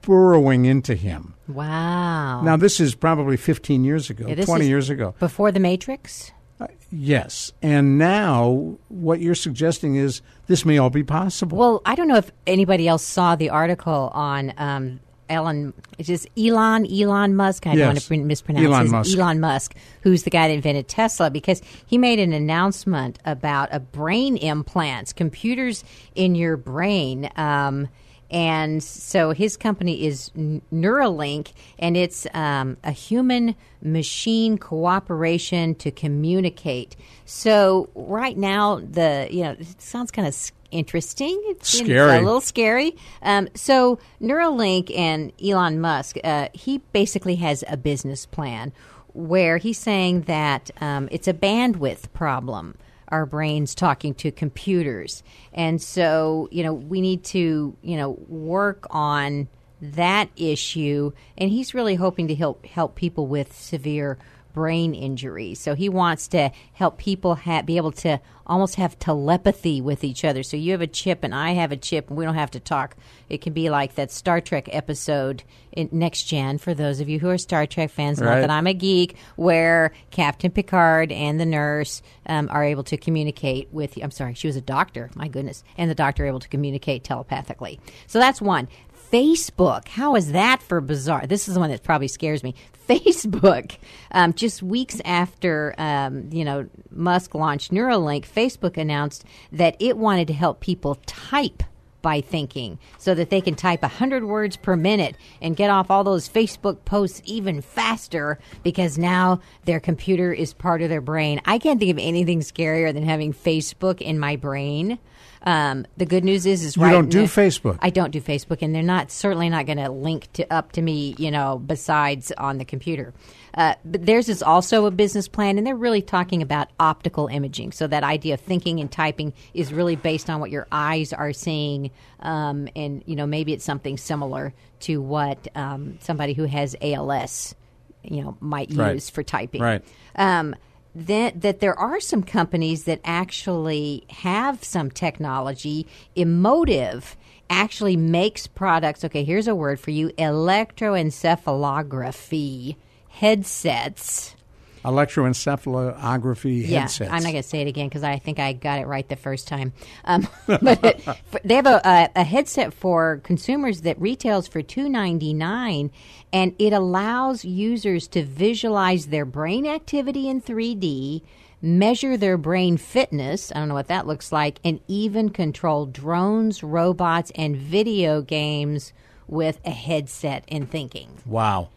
burrowing 0.04 0.66
into 0.66 0.96
him. 0.96 1.34
Wow. 1.48 2.42
Now, 2.42 2.56
this 2.56 2.80
is 2.80 2.96
probably 2.96 3.38
15 3.38 3.84
years 3.84 4.10
ago, 4.10 4.28
yeah, 4.28 4.46
20 4.46 4.68
years 4.68 4.90
ago. 4.90 5.16
Before 5.20 5.52
The 5.52 5.60
Matrix? 5.60 6.32
Uh, 6.60 6.68
yes. 6.92 7.52
And 7.62 7.98
now 7.98 8.78
what 8.90 9.20
you're 9.20 9.36
suggesting 9.36 9.96
is 9.96 10.22
this 10.48 10.66
may 10.66 10.78
all 10.78 10.90
be 10.90 11.04
possible. 11.04 11.58
Well, 11.58 11.82
I 11.86 11.96
don't 11.96 12.08
know 12.08 12.18
if 12.18 12.32
anybody 12.46 12.88
else 12.88 13.04
saw 13.04 13.36
the 13.36 13.50
article 13.50 14.12
on 14.14 14.54
um, 14.58 15.00
Elon, 15.30 15.74
it's 15.98 16.08
just 16.08 16.28
Elon, 16.38 16.86
Elon 16.86 17.36
Musk. 17.36 17.66
I 17.66 17.72
yes. 17.72 17.80
don't 17.80 17.88
want 17.88 18.00
to 18.00 18.18
mispronounce 18.28 18.66
Elon 18.66 18.82
his, 18.84 18.92
Musk. 18.92 19.18
Elon 19.18 19.40
Musk, 19.40 19.76
who's 20.02 20.24
the 20.24 20.30
guy 20.30 20.48
that 20.48 20.54
invented 20.54 20.88
Tesla, 20.88 21.32
because 21.32 21.62
he 21.86 21.98
made 21.98 22.20
an 22.20 22.34
announcement 22.34 23.20
about 23.26 23.70
a 23.72 23.80
brain 23.80 24.38
implants, 24.38 25.14
computers 25.14 25.84
in 26.16 26.36
your 26.36 26.58
brain. 26.58 27.30
Um, 27.36 27.90
and 28.34 28.84
so 28.84 29.32
his 29.32 29.56
company 29.56 30.06
is 30.06 30.32
Neuralink, 30.32 31.54
and 31.78 31.96
it's 31.96 32.26
um, 32.34 32.78
a 32.84 32.92
human 32.92 33.56
machine 33.80 34.58
cooperation 34.58 35.76
to 35.76 35.92
communicate. 35.92 36.96
So 37.26 37.90
right 37.94 38.36
now, 38.36 38.80
the 38.80 39.28
you 39.30 39.44
know 39.44 39.52
it 39.52 39.80
sounds 39.80 40.10
kind 40.10 40.28
of 40.28 40.52
interesting. 40.72 41.40
It's 41.46 41.78
scary. 41.78 42.18
a 42.18 42.22
little 42.22 42.42
scary. 42.42 42.96
Um, 43.22 43.50
so 43.54 44.00
Neuralink 44.20 44.96
and 44.98 45.32
Elon 45.42 45.80
Musk, 45.80 46.18
uh, 46.24 46.50
he 46.54 46.80
basically 46.92 47.36
has 47.36 47.64
a 47.68 47.78
business 47.78 48.26
plan 48.26 48.74
where 49.14 49.58
he's 49.58 49.78
saying 49.78 50.22
that 50.22 50.72
um, 50.82 51.08
it's 51.12 51.28
a 51.28 51.34
bandwidth 51.34 52.12
problem 52.14 52.76
our 53.14 53.28
brains 53.28 53.76
talking 53.76 54.16
to 54.16 54.32
computers. 54.32 55.22
And 55.54 55.80
so, 55.80 56.50
you 56.52 56.64
know, 56.64 56.74
we 56.74 57.00
need 57.00 57.24
to, 57.26 57.78
you 57.84 57.96
know, 57.96 58.18
work 58.28 58.88
on 58.90 59.48
that 59.82 60.30
issue. 60.36 61.12
And 61.38 61.52
he's 61.52 61.76
really 61.76 61.94
hoping 61.94 62.28
to 62.30 62.36
help 62.36 62.66
help 62.66 62.96
people 62.96 63.28
with 63.28 63.56
severe 63.56 64.18
brain 64.54 64.94
injuries. 64.94 65.60
So 65.60 65.76
he 65.76 65.90
wants 65.90 66.28
to 66.30 66.52
help 66.74 66.98
people 66.98 67.36
ha- 67.36 67.64
be 67.64 67.78
able 67.78 67.92
to 67.94 68.20
almost 68.46 68.76
have 68.76 69.00
telepathy 69.00 69.82
with 69.82 70.04
each 70.04 70.26
other. 70.26 70.44
So 70.44 70.58
you 70.58 70.72
have 70.72 70.82
a 70.82 70.88
chip 70.88 71.24
and 71.24 71.34
I 71.34 71.52
have 71.52 71.72
a 71.72 71.78
chip, 71.78 72.10
and 72.10 72.18
we 72.18 72.26
don't 72.26 72.36
have 72.36 72.52
to 72.52 72.60
talk. 72.60 72.96
It 73.30 73.42
can 73.42 73.54
be 73.54 73.70
like 73.70 73.96
that 73.96 74.12
Star 74.12 74.42
Trek 74.42 74.68
episode 74.72 75.44
in 75.72 75.90
Next 75.92 76.24
Gen 76.24 76.58
for 76.58 76.74
those 76.74 77.00
of 77.00 77.10
you 77.10 77.20
who 77.20 77.30
are 77.30 77.38
Star 77.38 77.66
Trek 77.66 77.90
fans. 77.90 78.20
Right. 78.20 78.36
Not 78.36 78.42
that 78.42 78.50
I'm 78.50 78.68
a 78.68 78.74
geek, 78.74 79.16
where 79.36 79.94
Captain 80.12 80.52
Picard 80.52 81.12
and 81.12 81.40
the 81.40 81.46
nurse 81.46 82.02
um, 82.26 82.50
are 82.52 82.64
able 82.64 82.84
to 82.84 82.98
communicate 82.98 83.70
with. 83.72 83.98
I'm 84.02 84.12
sorry, 84.12 84.34
she 84.34 84.48
was 84.48 84.56
a 84.56 84.62
doctor. 84.62 85.10
My 85.16 85.28
goodness, 85.28 85.64
and 85.78 85.90
the 85.90 85.96
doctor 85.96 86.26
able 86.26 86.42
to 86.42 86.50
communicate 86.50 87.04
telepathically. 87.04 87.80
So 88.08 88.20
that's 88.20 88.42
one. 88.42 88.68
Facebook. 89.12 89.88
How 89.90 90.16
is 90.16 90.32
that 90.32 90.64
for 90.64 90.82
bizarre? 90.82 91.28
This 91.28 91.48
is 91.48 91.54
the 91.54 91.60
one 91.60 91.70
that 91.70 91.84
probably 91.84 92.08
scares 92.08 92.42
me. 92.44 92.56
Facebook, 92.94 93.78
um, 94.12 94.34
just 94.34 94.62
weeks 94.62 95.02
after 95.06 95.74
um, 95.78 96.30
you 96.32 96.46
know 96.46 96.68
Musk 96.92 97.36
launched 97.36 97.72
Neuralink, 97.72 98.28
Facebook 98.28 98.78
announced 98.78 99.26
that 99.52 99.76
it 99.80 99.98
wanted 99.98 100.28
to 100.28 100.34
help 100.34 100.60
people 100.60 100.96
type 101.06 101.64
by 102.04 102.22
thinking 102.22 102.78
so 103.00 103.16
that 103.16 103.32
they 103.32 103.42
can 103.42 103.56
type 103.56 103.82
100 103.82 104.26
words 104.26 104.58
per 104.58 104.76
minute 104.76 105.16
and 105.42 105.56
get 105.56 105.72
off 105.72 105.90
all 105.90 106.04
those 106.04 106.30
Facebook 106.30 106.86
posts 106.86 107.22
even 107.26 107.62
faster 107.62 108.38
because 108.62 108.98
now 108.98 109.40
their 109.64 109.80
computer 109.80 110.32
is 110.32 110.54
part 110.54 110.84
of 110.84 110.90
their 110.90 111.02
brain. 111.02 111.42
I 111.46 111.58
can't 111.58 111.80
think 111.80 111.92
of 111.92 111.98
anything 111.98 112.42
scarier 112.42 112.94
than 112.94 113.04
having 113.04 113.34
Facebook 113.34 114.02
in 114.02 114.20
my 114.20 114.36
brain. 114.36 115.00
Um, 115.46 115.86
the 115.98 116.06
good 116.06 116.24
news 116.24 116.46
is, 116.46 116.64
is 116.64 116.78
you 116.78 116.84
right. 116.84 116.92
don't 116.92 117.10
do 117.10 117.24
Facebook. 117.24 117.78
I 117.82 117.90
don't 117.90 118.12
do 118.12 118.22
Facebook, 118.22 118.62
and 118.62 118.74
they're 118.74 118.82
not 118.82 119.12
certainly 119.12 119.50
not 119.50 119.66
going 119.66 119.78
to 119.78 119.90
link 119.90 120.32
to 120.34 120.52
up 120.52 120.72
to 120.74 120.82
me. 120.82 121.16
You 121.18 121.32
know, 121.32 121.60
besides 121.60 122.32
on 122.38 122.58
the 122.58 122.66
computer. 122.66 123.14
Uh, 123.56 123.76
but 123.86 124.06
theirs 124.06 124.30
is 124.30 124.42
also 124.42 124.86
a 124.86 124.92
business 124.92 125.28
plan, 125.28 125.58
and 125.58 125.68
they're 125.68 125.76
really 125.76 126.02
talking 126.02 126.42
about 126.42 126.70
optical 126.80 127.28
imaging. 127.28 127.72
So 127.72 127.88
that 127.88 128.04
idea 128.04 128.36
of 128.36 128.42
thinking 128.42 128.80
and 128.80 128.92
typing 128.92 129.34
is 129.54 129.72
really 129.72 129.96
based 129.96 130.30
on 130.30 130.40
what 130.40 130.50
your 130.50 130.66
eyes 130.72 131.14
are 131.14 131.34
seeing, 131.34 131.92
um, 132.22 132.68
and 132.76 133.04
you 133.06 133.16
know 133.16 133.28
maybe 133.28 133.54
it's 133.54 133.66
something 133.66 133.98
similar 133.98 134.54
to 134.82 135.02
what 135.02 135.48
um, 135.56 135.98
somebody 136.02 136.34
who 136.34 136.46
has 136.46 136.76
ALS, 136.82 137.54
you 138.02 138.24
know, 138.24 138.38
might 138.40 138.70
use 138.70 138.80
right. 138.80 139.04
for 139.04 139.24
typing. 139.24 139.62
Right. 139.62 139.84
Um, 140.16 140.56
that, 140.96 141.42
that 141.42 141.60
there 141.60 141.78
are 141.78 142.00
some 142.00 142.24
companies 142.24 142.86
that 142.86 143.02
actually 143.04 144.06
have 144.10 144.64
some 144.64 144.90
technology. 144.92 145.88
Emotiv 146.16 147.16
actually 147.50 147.98
makes 147.98 148.48
products. 148.48 149.04
Okay, 149.04 149.24
here's 149.24 149.48
a 149.48 149.56
word 149.56 149.80
for 149.80 149.90
you 149.92 150.10
electroencephalography 150.10 152.76
headsets. 153.10 154.36
Electroencephalography 154.84 156.68
yeah, 156.68 156.82
headsets. 156.82 157.12
I'm 157.12 157.24
not 157.24 157.32
going 157.32 157.44
to 157.44 157.48
say 157.48 157.62
it 157.62 157.68
again 157.68 157.88
because 157.88 158.04
I 158.04 158.20
think 158.20 158.40
I 158.40 158.54
got 158.54 158.80
it 158.80 158.88
right 158.88 159.08
the 159.08 159.16
first 159.16 159.48
time. 159.48 159.74
Um, 160.04 160.28
but 160.48 160.84
it, 160.84 161.08
they 161.44 161.56
have 161.56 161.66
a, 161.66 161.82
a, 161.86 162.10
a, 162.18 162.24
headset 162.24 162.74
for 162.74 163.22
consumers 163.24 163.82
that 163.82 164.00
retails 164.00 164.48
for 164.48 164.62
two 164.62 164.90
ninety 164.90 165.34
nine, 165.34 165.92
and 166.34 166.54
it 166.60 166.74
allows 166.74 167.46
users 167.46 168.08
to 168.10 168.24
visualize 168.24 169.08
their 169.08 169.26
brain 169.26 169.66
activity 169.66 170.28
in 170.28 170.42
3D, 170.42 171.22
measure 171.62 172.18
their 172.18 172.38
brain 172.38 172.78
fitness. 172.78 173.52
I 173.52 173.60
don't 173.60 173.70
know 173.70 173.76
what 173.76 173.88
that 173.88 174.08
looks 174.08 174.32
like, 174.32 174.60
and 174.66 174.82
even 174.88 175.30
control 175.30 175.86
drones, 175.86 176.62
robots, 176.62 177.32
and 177.36 177.56
video 177.56 178.22
games 178.22 178.92
with 179.28 179.60
a 179.66 179.72
headset 179.72 180.44
and 180.50 180.70
thinking. 180.70 181.10
Wow. 181.26 181.70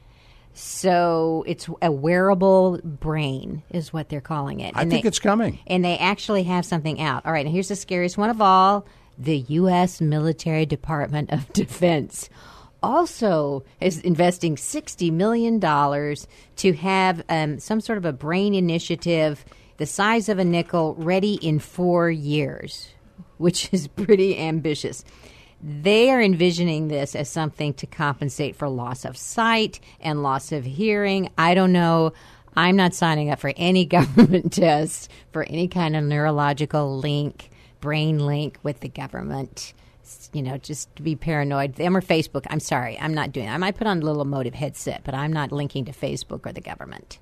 So 0.58 1.44
it's 1.46 1.68
a 1.82 1.92
wearable 1.92 2.80
brain, 2.82 3.62
is 3.70 3.92
what 3.92 4.08
they're 4.08 4.20
calling 4.20 4.60
it. 4.60 4.74
I 4.74 4.82
and 4.82 4.90
think 4.90 5.02
they, 5.02 5.08
it's 5.08 5.18
coming. 5.18 5.58
And 5.66 5.84
they 5.84 5.98
actually 5.98 6.44
have 6.44 6.64
something 6.64 7.00
out. 7.00 7.26
All 7.26 7.32
right, 7.32 7.44
and 7.44 7.54
here's 7.54 7.68
the 7.68 7.76
scariest 7.76 8.16
one 8.16 8.30
of 8.30 8.40
all 8.40 8.86
the 9.18 9.36
U.S. 9.36 10.00
Military 10.00 10.64
Department 10.66 11.30
of 11.30 11.52
Defense 11.52 12.30
also 12.82 13.64
is 13.80 14.00
investing 14.00 14.56
$60 14.56 15.12
million 15.12 15.60
to 15.60 16.72
have 16.74 17.22
um, 17.28 17.58
some 17.58 17.80
sort 17.80 17.98
of 17.98 18.04
a 18.04 18.12
brain 18.12 18.54
initiative 18.54 19.44
the 19.76 19.86
size 19.86 20.28
of 20.28 20.38
a 20.38 20.44
nickel, 20.44 20.94
ready 20.94 21.34
in 21.34 21.58
four 21.58 22.10
years, 22.10 22.88
which 23.38 23.68
is 23.72 23.88
pretty 23.96 24.38
ambitious. 24.38 25.04
They 25.62 26.10
are 26.10 26.20
envisioning 26.20 26.88
this 26.88 27.14
as 27.16 27.28
something 27.28 27.74
to 27.74 27.86
compensate 27.86 28.56
for 28.56 28.68
loss 28.68 29.04
of 29.04 29.16
sight 29.16 29.80
and 30.00 30.22
loss 30.22 30.52
of 30.52 30.64
hearing. 30.64 31.30
I 31.38 31.54
don't 31.54 31.72
know. 31.72 32.12
I'm 32.54 32.76
not 32.76 32.94
signing 32.94 33.30
up 33.30 33.40
for 33.40 33.52
any 33.56 33.84
government 33.86 34.52
test 34.52 35.10
for 35.32 35.44
any 35.44 35.66
kind 35.68 35.96
of 35.96 36.04
neurological 36.04 36.98
link, 36.98 37.50
brain 37.80 38.18
link 38.24 38.58
with 38.62 38.80
the 38.80 38.88
government. 38.88 39.72
You 40.32 40.42
know, 40.42 40.56
just 40.58 40.94
to 40.96 41.02
be 41.02 41.16
paranoid. 41.16 41.74
Them 41.74 41.96
or 41.96 42.00
Facebook. 42.00 42.46
I'm 42.48 42.60
sorry, 42.60 42.96
I'm 42.98 43.12
not 43.14 43.32
doing. 43.32 43.46
It. 43.46 43.50
I 43.50 43.56
might 43.56 43.76
put 43.76 43.86
on 43.88 44.00
a 44.00 44.04
little 44.04 44.24
Emotiv 44.24 44.54
headset, 44.54 45.02
but 45.04 45.14
I'm 45.14 45.32
not 45.32 45.50
linking 45.50 45.84
to 45.86 45.92
Facebook 45.92 46.46
or 46.46 46.52
the 46.52 46.60
government. 46.60 47.18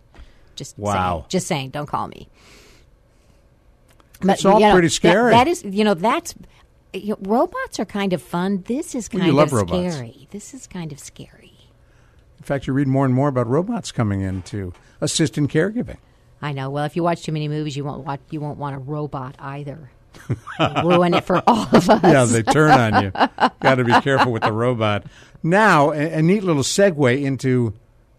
Just 0.55 0.79
Wow. 0.79 0.93
Saying, 1.21 1.25
just 1.31 1.47
saying. 1.47 1.71
Don't 1.71 1.87
call 1.87 2.09
me. 2.09 2.29
It's 4.23 4.45
all 4.45 4.61
you 4.61 4.67
know, 4.67 4.73
pretty 4.73 4.89
that- 4.89 4.93
scary. 4.93 5.31
that 5.33 5.49
is, 5.49 5.65
you 5.65 5.85
know, 5.85 5.95
that's 5.95 6.35
you 6.95 7.11
know, 7.11 7.19
robots 7.23 7.79
are 7.81 7.85
kind 7.85 8.13
of 8.13 8.23
fun. 8.23 8.63
This 8.67 8.95
is 8.95 9.09
kind 9.09 9.29
of 9.29 9.53
robots. 9.53 9.95
scary. 9.95 10.29
This 10.31 10.55
is 10.55 10.67
kind 10.67 10.93
of 10.93 10.99
scary. 10.99 11.53
In 12.39 12.45
fact, 12.45 12.67
you 12.67 12.73
read 12.73 12.89
more 12.89 13.05
and 13.05 13.15
more 13.15 13.29
about 13.29 13.47
robots 13.47 13.91
coming 13.93 14.21
in 14.21 14.43
to 14.43 14.73
assist 15.01 15.39
in 15.39 15.49
caregiving. 15.49 15.97
I 16.43 16.53
know. 16.53 16.69
Well, 16.71 16.85
if 16.85 16.95
you 16.95 17.03
watch 17.03 17.23
too 17.23 17.33
many 17.33 17.49
movies, 17.49 17.77
you 17.77 17.85
won't 17.85 18.05
watch. 18.05 18.21
You 18.31 18.41
won't 18.41 18.59
want 18.59 18.77
a 18.77 18.79
robot 18.79 19.35
either. 19.39 19.91
Ruin 20.85 21.15
it 21.15 21.25
for 21.25 21.43
all 21.47 21.67
of 21.73 21.89
us. 21.91 22.03
Yeah, 22.03 22.25
they 22.25 22.43
turn 22.43 22.71
on 22.71 23.05
you. 23.05 23.11
Got 23.61 23.77
to 23.77 23.85
be 23.85 23.99
careful 24.01 24.31
with 24.33 24.43
the 24.43 24.53
robot. 24.53 25.05
Now, 25.43 25.91
a, 25.91 26.13
a 26.19 26.23
neat 26.23 26.45
little 26.45 26.63
segue 26.63 27.23
into 27.23 27.75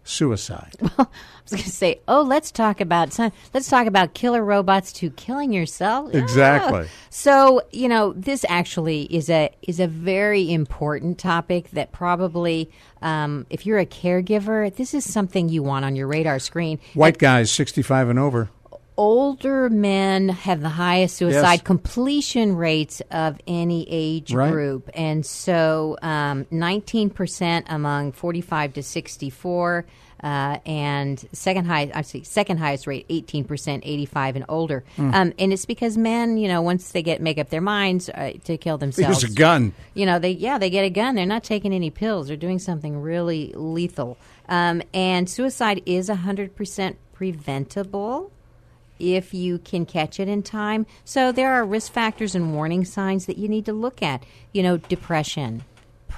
suicide. 0.08 0.74
Well, 0.96 1.10
I 1.52 1.56
was 1.56 1.60
going 1.60 1.70
to 1.70 1.70
say, 1.76 2.00
oh, 2.08 2.22
let's 2.22 2.50
talk 2.50 2.80
about 2.80 3.12
some- 3.12 3.30
let's 3.54 3.68
talk 3.68 3.86
about 3.86 4.14
killer 4.14 4.44
robots 4.44 4.92
to 4.94 5.10
killing 5.10 5.52
yourself. 5.52 6.12
Exactly. 6.12 6.86
Ah. 6.88 7.06
So 7.10 7.62
you 7.70 7.88
know, 7.88 8.12
this 8.14 8.44
actually 8.48 9.02
is 9.02 9.30
a 9.30 9.50
is 9.62 9.78
a 9.78 9.86
very 9.86 10.52
important 10.52 11.18
topic 11.18 11.70
that 11.70 11.92
probably, 11.92 12.68
um, 13.00 13.46
if 13.48 13.64
you're 13.64 13.78
a 13.78 13.86
caregiver, 13.86 14.74
this 14.74 14.92
is 14.92 15.08
something 15.08 15.48
you 15.48 15.62
want 15.62 15.84
on 15.84 15.94
your 15.94 16.08
radar 16.08 16.40
screen. 16.40 16.80
White 16.94 17.18
guys, 17.18 17.52
65 17.52 18.08
and 18.08 18.18
over. 18.18 18.50
Older 18.96 19.68
men 19.68 20.28
have 20.30 20.60
the 20.60 20.68
highest 20.70 21.16
suicide 21.16 21.52
Yes. 21.54 21.62
completion 21.62 22.56
rates 22.56 23.02
of 23.10 23.38
any 23.46 23.86
age 23.90 24.32
Right. 24.32 24.50
group. 24.50 24.88
And 24.94 25.24
so 25.24 25.96
um, 26.02 26.44
19% 26.52 27.64
among 27.68 28.12
45 28.12 28.74
to 28.74 28.82
64. 28.82 29.84
Uh, 30.24 30.56
and 30.64 31.22
second 31.34 31.66
highest, 31.66 31.94
actually, 31.94 32.24
second 32.24 32.56
highest 32.56 32.86
rate, 32.86 33.04
18%, 33.10 33.82
85 33.84 34.36
and 34.36 34.44
older. 34.48 34.82
Hmm. 34.96 35.14
Um, 35.14 35.32
and 35.38 35.52
it's 35.52 35.66
because 35.66 35.98
men, 35.98 36.38
you 36.38 36.48
know, 36.48 36.62
once 36.62 36.90
they 36.92 37.02
get 37.02 37.20
make 37.20 37.36
up 37.38 37.50
their 37.50 37.60
minds 37.60 38.08
uh, 38.08 38.32
to 38.44 38.56
kill 38.56 38.78
themselves, 38.78 39.22
use 39.22 39.30
a 39.30 39.34
gun. 39.34 39.74
you 39.92 40.06
know, 40.06 40.18
they 40.18 40.30
yeah, 40.30 40.56
they 40.56 40.70
get 40.70 40.84
a 40.86 40.90
gun. 40.90 41.16
They're 41.16 41.26
not 41.26 41.44
taking 41.44 41.74
any 41.74 41.90
pills. 41.90 42.28
They're 42.28 42.36
doing 42.38 42.58
something 42.58 43.02
really 43.02 43.52
lethal. 43.54 44.16
Um, 44.48 44.80
and 44.94 45.28
suicide 45.28 45.82
is 45.84 46.08
hundred 46.08 46.56
percent 46.56 46.96
preventable 47.12 48.32
if 48.98 49.34
you 49.34 49.58
can 49.58 49.86
catch 49.86 50.18
it 50.20 50.28
in 50.28 50.42
time. 50.42 50.86
So 51.04 51.32
there 51.32 51.52
are 51.52 51.64
risk 51.64 51.92
factors 51.92 52.34
and 52.34 52.54
warning 52.54 52.84
signs 52.84 53.26
that 53.26 53.38
you 53.38 53.48
need 53.48 53.66
to 53.66 53.72
look 53.72 54.02
at. 54.02 54.24
You 54.52 54.62
know, 54.62 54.76
depression, 54.76 55.64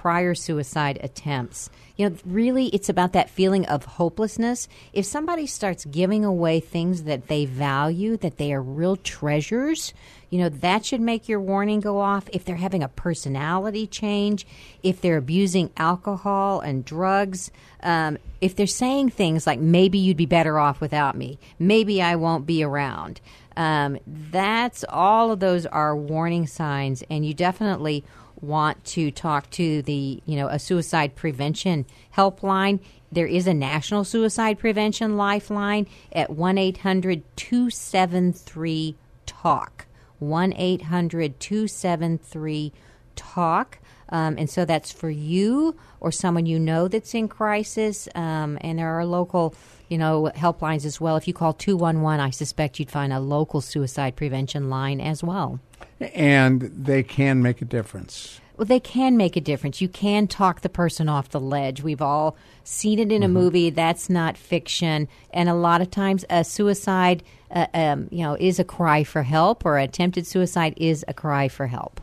prior 0.03 0.33
suicide 0.33 0.97
attempts. 1.03 1.71
You 1.97 2.09
know, 2.09 2.17
really, 2.25 2.67
it's 2.67 2.89
about 2.89 3.15
that 3.15 3.29
feeling 3.29 3.67
of 3.67 3.85
hopelessness. 3.85 4.69
If 4.93 5.05
somebody 5.05 5.45
starts 5.45 5.85
giving 5.85 6.25
away 6.25 6.61
things 6.61 7.03
that 7.03 7.27
they 7.27 7.47
value, 7.47 8.17
that 8.19 8.37
they 8.37 8.53
are 8.53 8.63
real 8.63 8.95
treasures, 8.95 9.93
you 10.31 10.39
know, 10.39 10.51
that 10.51 10.85
should 10.85 11.01
make 11.01 11.29
your 11.29 11.41
warning 11.41 11.81
go 11.81 11.99
off. 11.99 12.29
If 12.33 12.45
they're 12.45 12.55
having 12.55 12.85
a 12.85 12.89
personality 12.89 13.89
change, 13.89 14.47
if 14.85 15.01
they're 15.01 15.17
abusing 15.17 15.71
alcohol 15.77 16.61
and 16.61 16.85
drugs, 16.85 17.51
um, 17.83 18.19
if 18.41 18.55
they're 18.55 18.69
saying 18.69 19.11
things 19.11 19.49
like, 19.49 19.59
maybe 19.59 19.99
you'd 19.99 20.17
be 20.17 20.27
better 20.27 20.61
off 20.61 20.81
without 20.81 21.17
me, 21.17 21.41
maybe 21.59 22.01
I 22.01 22.15
won't 22.15 22.47
be 22.47 22.63
around. 22.63 23.21
Um, 23.57 23.99
that's 24.07 24.85
all 24.89 25.33
of 25.33 25.41
those 25.41 25.67
are 25.67 25.97
warning 25.97 26.47
signs, 26.47 27.03
and 27.11 27.27
you 27.27 27.35
definitely 27.35 28.05
want 28.41 28.85
to 28.85 29.11
talk 29.11 29.51
to 29.51 29.83
the 29.83 30.23
you 30.25 30.37
know 30.37 30.49
a 30.49 30.59
suicide 30.59 31.15
prevention 31.15 31.85
helpline. 32.17 32.81
There 33.11 33.27
is 33.27 33.47
a 33.47 33.55
national 33.55 34.05
suicide 34.05 34.59
prevention 34.59 35.17
lifeline 35.17 35.87
at 36.13 36.29
1-800-273 36.31 38.95
talk. 39.25 39.87
1-800-273 40.23 42.73
talk. 43.17 43.79
Um, 44.11 44.37
and 44.39 44.49
so 44.49 44.65
that's 44.65 44.91
for 44.91 45.11
you 45.11 45.77
or 46.01 46.11
someone 46.11 46.47
you 46.47 46.59
know 46.59 46.89
that's 46.89 47.15
in 47.15 47.29
crisis 47.29 48.09
um, 48.15 48.57
and 48.63 48.79
there 48.79 48.99
are 48.99 49.05
local 49.05 49.55
you 49.89 49.99
know 49.99 50.31
helplines 50.35 50.85
as 50.85 51.01
well 51.01 51.17
if 51.17 51.27
you 51.27 51.35
call 51.35 51.53
211 51.53 52.21
i 52.21 52.31
suspect 52.31 52.79
you'd 52.79 52.91
find 52.91 53.13
a 53.13 53.21
local 53.21 53.61
suicide 53.61 54.15
prevention 54.17 54.69
line 54.71 55.01
as 55.01 55.23
well 55.25 55.61
And 56.15 56.63
they 56.63 57.03
can 57.03 57.43
make 57.43 57.61
a 57.61 57.65
difference. 57.65 58.41
well, 58.57 58.67
they 58.67 58.81
can 58.81 59.17
make 59.17 59.37
a 59.37 59.41
difference. 59.41 59.81
You 59.81 59.89
can 59.89 60.27
talk 60.27 60.61
the 60.61 60.69
person 60.69 61.09
off 61.09 61.29
the 61.31 61.41
ledge. 61.41 61.83
We've 61.83 62.03
all 62.03 62.37
seen 62.65 62.99
it 62.99 63.11
in 63.13 63.23
a 63.23 63.29
movie. 63.29 63.71
That's 63.71 64.09
not 64.11 64.37
fiction. 64.37 65.09
And 65.33 65.49
a 65.49 65.55
lot 65.55 65.81
of 65.81 65.91
times, 65.91 66.25
a 66.31 66.43
suicide, 66.45 67.23
uh, 67.51 67.67
um, 67.75 68.09
you 68.11 68.23
know, 68.25 68.37
is 68.39 68.59
a 68.59 68.65
cry 68.65 69.05
for 69.05 69.23
help, 69.23 69.65
or 69.65 69.79
attempted 69.79 70.27
suicide 70.27 70.75
is 70.77 71.05
a 71.09 71.15
cry 71.15 71.49
for 71.49 71.67
help. 71.69 72.01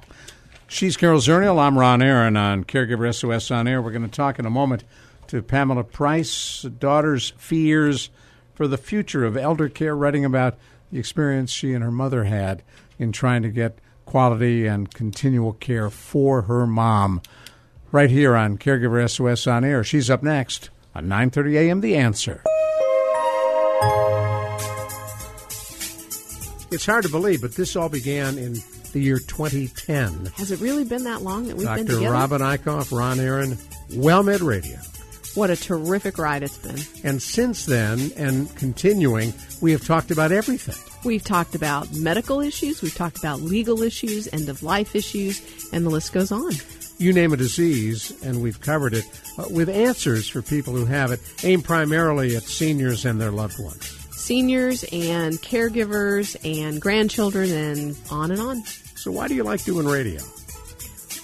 She's 0.68 0.98
Carol 0.98 1.20
Zernial. 1.20 1.60
I'm 1.60 1.78
Ron 1.78 2.02
Aaron 2.02 2.36
on 2.38 2.64
Caregiver 2.64 3.14
SOS 3.14 3.52
on 3.52 3.68
Air. 3.68 3.82
We're 3.82 3.92
going 3.92 4.10
to 4.10 4.16
talk 4.16 4.40
in 4.40 4.46
a 4.46 4.50
moment 4.50 4.84
to 5.30 5.42
Pamela 5.42 5.84
Price, 5.84 6.64
daughter's 6.64 7.34
fears 7.38 8.10
for 8.54 8.68
the 8.68 8.78
future 8.78 9.26
of 9.26 9.36
elder 9.36 9.70
care, 9.70 9.96
writing 9.96 10.26
about 10.26 10.58
the 10.92 11.00
experience 11.00 11.52
she 11.52 11.74
and 11.74 11.84
her 11.84 11.92
mother 11.92 12.24
had 12.26 12.64
in 12.98 13.12
trying 13.12 13.42
to 13.42 13.50
get 13.50 13.80
quality 14.06 14.66
and 14.66 14.94
continual 14.94 15.54
care 15.54 15.90
for 15.90 16.44
her 16.44 16.66
mom. 16.66 17.22
Right 17.92 18.10
here 18.10 18.36
on 18.36 18.58
Caregiver 18.58 19.10
SOS 19.10 19.48
on 19.48 19.64
Air. 19.64 19.84
She's 19.84 20.10
up 20.10 20.22
next 20.22 20.70
on 20.94 21.08
9:30 21.08 21.56
a.m. 21.58 21.82
The 21.82 21.96
Answer. 21.96 22.44
It's 26.72 26.86
hard 26.86 27.04
to 27.04 27.10
believe, 27.10 27.42
but 27.42 27.56
this 27.56 27.76
all 27.76 27.90
began 27.90 28.38
in 28.38 28.58
the 28.92 29.00
year 29.00 29.20
2010. 29.20 30.32
Has 30.38 30.52
it 30.52 30.60
really 30.60 30.84
been 30.84 31.04
that 31.04 31.22
long 31.22 31.48
that 31.48 31.56
we've 31.56 31.68
been 31.68 31.86
Dr. 31.86 31.98
together? 32.00 32.12
Robin 32.12 32.42
Eichhoff, 32.42 32.98
Ron 32.98 33.20
Aaron, 33.20 33.52
WellMed 33.92 34.42
Radio. 34.42 34.78
What 35.36 35.50
a 35.50 35.58
terrific 35.58 36.18
ride 36.18 36.44
it's 36.44 36.58
been. 36.58 36.80
And 37.04 37.22
since 37.22 37.66
then, 37.66 38.12
and 38.16 38.54
continuing, 38.56 39.34
we 39.60 39.74
have 39.74 39.86
talked 39.86 40.10
about 40.10 40.32
everything. 40.32 40.76
We've 41.04 41.24
talked 41.24 41.56
about 41.56 41.94
medical 41.94 42.40
issues, 42.40 42.82
we've 42.82 42.96
talked 42.96 43.18
about 43.18 43.42
legal 43.42 43.84
issues, 43.84 44.30
end 44.32 44.48
of 44.48 44.64
life 44.64 44.96
issues, 44.96 45.70
and 45.74 45.86
the 45.86 45.90
list 45.90 46.14
goes 46.14 46.32
on. 46.32 46.54
You 46.98 47.12
name 47.12 47.34
a 47.34 47.38
disease, 47.38 48.14
and 48.24 48.42
we've 48.42 48.62
covered 48.62 48.94
it 48.94 49.04
uh, 49.38 49.44
with 49.52 49.68
answers 49.68 50.30
for 50.30 50.42
people 50.42 50.74
who 50.74 50.86
have 50.86 51.12
it, 51.12 51.20
aimed 51.44 51.66
primarily 51.66 52.38
at 52.38 52.44
seniors 52.44 53.04
and 53.04 53.20
their 53.20 53.32
loved 53.32 53.60
ones. 53.60 53.86
Seniors 54.12 54.86
and 54.86 55.36
caregivers 55.42 56.38
and 56.46 56.82
grandchildren 56.82 57.52
and 57.52 57.98
on 58.10 58.32
and 58.32 58.40
on. 58.40 58.64
So, 58.96 59.12
why 59.12 59.28
do 59.28 59.36
you 59.36 59.44
like 59.44 59.66
doing 59.66 59.86
radio? 59.86 60.22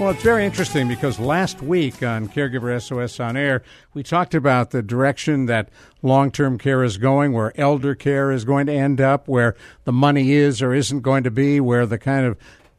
Well, 0.00 0.10
it's 0.10 0.24
very 0.24 0.44
interesting 0.44 0.88
because 0.88 1.20
last 1.20 1.62
week 1.62 2.02
on 2.02 2.26
Caregiver 2.28 2.82
SOS 2.82 3.20
on 3.20 3.36
Air, 3.36 3.62
we 3.94 4.02
talked 4.02 4.34
about 4.34 4.72
the 4.72 4.82
direction 4.82 5.46
that 5.46 5.68
long 6.02 6.32
term 6.32 6.58
care 6.58 6.82
is 6.82 6.96
going, 6.98 7.32
where 7.32 7.58
elder 7.58 7.94
care 7.94 8.32
is 8.32 8.44
going 8.44 8.66
to 8.66 8.72
end 8.72 9.00
up, 9.00 9.28
where 9.28 9.54
the 9.84 9.92
money 9.92 10.32
is 10.32 10.60
or 10.60 10.74
isn't 10.74 11.02
going 11.02 11.22
to 11.22 11.30
be, 11.30 11.60
where 11.60 11.86
the 11.86 11.96
kind 11.96 12.26
of 12.26 12.36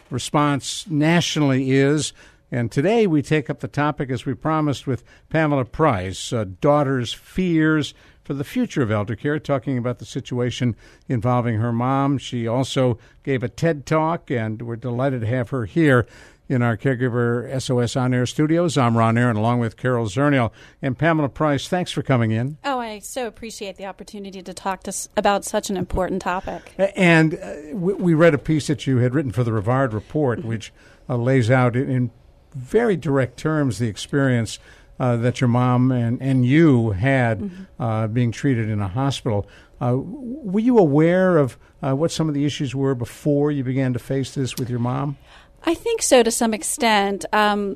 response 0.10 0.86
nationally 0.90 1.72
is. 1.72 2.12
And 2.52 2.70
today 2.70 3.08
we 3.08 3.22
take 3.22 3.50
up 3.50 3.62
the 3.62 3.70
topic, 3.70 4.10
as 4.10 4.26
we 4.26 4.34
promised, 4.34 4.86
with 4.86 5.04
Pamela 5.30 5.64
Price, 5.64 6.34
uh, 6.34 6.46
daughter's 6.60 7.14
fears 7.14 7.94
for 8.26 8.34
the 8.34 8.44
future 8.44 8.82
of 8.82 8.92
elder 8.92 9.16
care, 9.16 9.40
talking 9.40 9.78
about 9.78 10.00
the 10.00 10.06
situation 10.06 10.76
involving 11.08 11.60
her 11.60 11.72
mom. 11.72 12.18
She 12.18 12.48
also 12.48 12.98
gave 13.24 13.44
a 13.44 13.48
TED 13.48 13.86
talk, 13.86 14.30
and 14.32 14.62
we're 14.64 14.76
delighted 14.76 15.22
to 15.22 15.28
have 15.28 15.52
her 15.52 15.66
here 15.66 16.08
in 16.50 16.62
our 16.62 16.76
Caregiver 16.76 17.60
SOS 17.62 17.96
On 17.96 18.14
Air 18.14 18.26
studios. 18.26 18.78
I'm 18.78 18.98
Ron 18.98 19.18
Aaron, 19.18 19.36
along 19.36 19.60
with 19.60 19.78
Carol 19.78 20.08
Zernial 20.08 20.52
and 20.82 20.98
Pamela 20.98 21.30
Price. 21.30 21.68
Thanks 21.68 21.92
for 21.92 22.02
coming 22.04 22.32
in. 22.32 22.58
Oh, 22.64 22.80
I 22.80 23.00
so 23.00 23.26
appreciate 23.28 23.78
the 23.78 23.86
opportunity 23.86 24.42
to 24.44 24.54
talk 24.54 24.84
to 24.84 24.90
s- 24.90 25.08
about 25.18 25.46
such 25.46 25.70
an 25.70 25.78
important 25.78 26.22
topic. 26.22 26.74
And 26.96 27.36
uh, 27.36 27.56
we, 27.74 27.94
we 27.94 28.14
read 28.16 28.34
a 28.34 28.38
piece 28.40 28.68
that 28.68 28.86
you 28.86 28.98
had 28.98 29.14
written 29.16 29.32
for 29.32 29.44
the 29.44 29.52
Rivard 29.52 29.94
Report, 29.94 30.40
Mm-hmm. 30.40 30.48
which 30.50 30.74
uh, 31.10 31.16
lays 31.16 31.50
out 31.52 31.76
in, 31.76 31.90
in 31.90 32.12
very 32.56 32.96
direct 32.96 33.38
terms 33.38 33.80
the 33.80 33.88
experience 33.88 34.60
uh, 35.00 35.18
that 35.18 35.42
your 35.42 35.48
mom 35.48 35.92
and, 35.92 36.22
and 36.22 36.46
you 36.46 36.92
had 36.92 37.40
Mm-hmm. 37.40 37.82
uh, 37.82 38.08
being 38.08 38.32
treated 38.32 38.70
in 38.70 38.82
a 38.82 38.88
hospital. 38.88 39.48
Uh, 39.82 39.98
were 39.98 40.60
you 40.62 40.78
aware 40.78 41.38
of 41.38 41.58
uh, 41.84 41.94
what 41.94 42.12
some 42.12 42.28
of 42.30 42.34
the 42.34 42.46
issues 42.46 42.74
were 42.74 42.96
before 42.96 43.52
you 43.52 43.64
began 43.64 43.94
to 43.94 44.00
face 44.00 44.34
this 44.34 44.56
with 44.58 44.70
your 44.70 44.80
mom? 44.80 45.18
I 45.66 45.74
think 45.74 46.02
so 46.02 46.24
to 46.24 46.32
some 46.32 46.54
extent. 46.54 47.26
Um, 47.34 47.76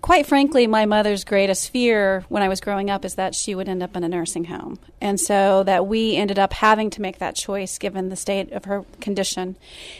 quite 0.00 0.26
frankly, 0.26 0.66
my 0.66 0.84
mother's 0.86 1.24
greatest 1.24 1.70
fear 1.70 2.24
when 2.28 2.42
I 2.42 2.48
was 2.48 2.60
growing 2.60 2.90
up 2.90 3.04
is 3.04 3.14
that 3.14 3.34
she 3.34 3.54
would 3.54 3.68
end 3.68 3.82
up 3.82 3.96
in 3.96 4.04
a 4.04 4.08
nursing 4.08 4.44
home. 4.44 4.78
And 5.00 5.18
so 5.18 5.62
that 5.64 5.86
we 5.86 6.14
ended 6.14 6.38
up 6.38 6.52
having 6.52 6.90
to 6.90 7.00
make 7.02 7.18
that 7.18 7.34
choice 7.34 7.78
given 7.78 8.10
the 8.10 8.16
state 8.16 8.52
of 8.52 8.66
her 8.66 8.84
condition 9.00 9.56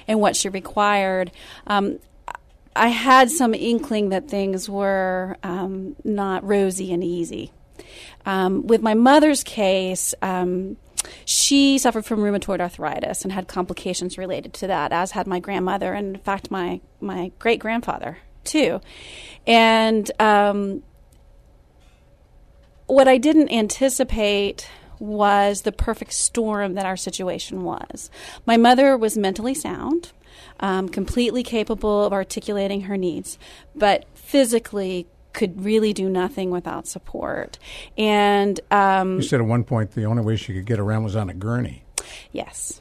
and 0.07 0.21
what 0.21 0.37
she 0.37 0.49
required. 0.51 1.33
Um, 1.67 1.99
I 2.77 2.89
had 2.89 3.31
some 3.31 3.55
inkling 3.55 4.09
that 4.09 4.29
things 4.29 4.69
were 4.69 5.37
um, 5.43 5.97
not 6.05 6.45
rosy 6.45 6.93
and 6.93 7.05
easy. 7.05 7.53
Um, 8.27 8.67
with 8.67 8.83
my 8.83 8.95
mother's 8.95 9.45
case, 9.45 10.15
um, 10.23 10.77
she 11.25 11.79
suffered 11.79 12.05
from 12.05 12.21
rheumatoid 12.21 12.61
arthritis 12.61 13.23
and 13.23 13.33
had 13.33 13.47
complications 13.47 14.19
related 14.19 14.53
to 14.55 14.67
that, 14.67 14.93
as 14.93 15.13
had 15.13 15.27
my 15.27 15.39
grandmother, 15.39 15.93
and 15.93 16.17
in 16.17 16.23
fact, 16.23 16.51
my, 16.51 16.81
my 17.01 17.31
great 17.39 17.61
grandfather, 17.61 18.19
too. 18.43 18.81
And 19.47 20.11
um, 20.19 20.83
what 22.87 23.07
I 23.07 23.19
didn't 23.19 23.51
anticipate 23.51 24.69
was 24.99 25.63
the 25.63 25.73
perfect 25.73 26.13
storm 26.13 26.75
that 26.75 26.87
our 26.87 26.97
situation 26.97 27.63
was. 27.63 28.11
My 28.47 28.57
mother 28.57 28.97
was 28.97 29.19
mentally 29.19 29.55
sound, 29.55 30.13
um, 30.61 30.89
completely 30.89 31.43
capable 31.43 32.05
of 32.05 32.13
articulating 32.13 32.83
her 32.83 32.97
needs, 32.97 33.39
but 33.75 34.05
physically 34.15 35.07
could 35.33 35.65
really 35.65 35.93
do 35.93 36.09
nothing 36.09 36.51
without 36.51 36.87
support. 36.87 37.59
And 37.99 38.61
um, 38.71 39.17
You 39.17 39.23
said 39.23 39.41
at 39.41 39.47
one 39.47 39.65
point 39.65 39.93
the 39.93 40.05
only 40.05 40.23
way 40.23 40.37
she 40.37 40.55
could 40.55 40.65
get 40.65 40.79
around 40.79 41.05
was 41.05 41.17
on 41.17 41.29
a 41.29 41.35
gurney. 41.35 41.85
Yes. 42.33 42.81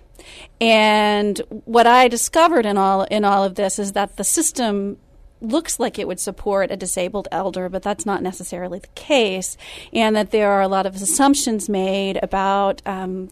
And 0.62 1.40
what 1.66 1.88
I 1.88 2.08
discovered 2.08 2.66
in 2.66 2.78
all 2.78 3.04
in 3.04 3.26
all 3.26 3.44
of 3.44 3.56
this 3.56 3.80
is 3.80 3.94
that 3.94 4.16
the 4.16 4.24
system 4.24 4.98
looks 5.42 5.80
like 5.80 6.00
it 6.00 6.08
would 6.08 6.20
support 6.20 6.72
a 6.72 6.78
disabled 6.78 7.28
elder, 7.32 7.68
but 7.68 7.84
that's 7.84 8.06
not 8.06 8.24
necessarily 8.24 8.80
the 8.80 8.88
case, 8.96 9.58
and 9.92 10.16
that 10.16 10.32
there 10.32 10.50
are 10.52 10.62
a 10.62 10.70
lot 10.70 10.86
of 10.86 10.96
assumptions 10.96 11.68
made 11.68 12.18
about 12.24 12.82
um, 12.86 13.30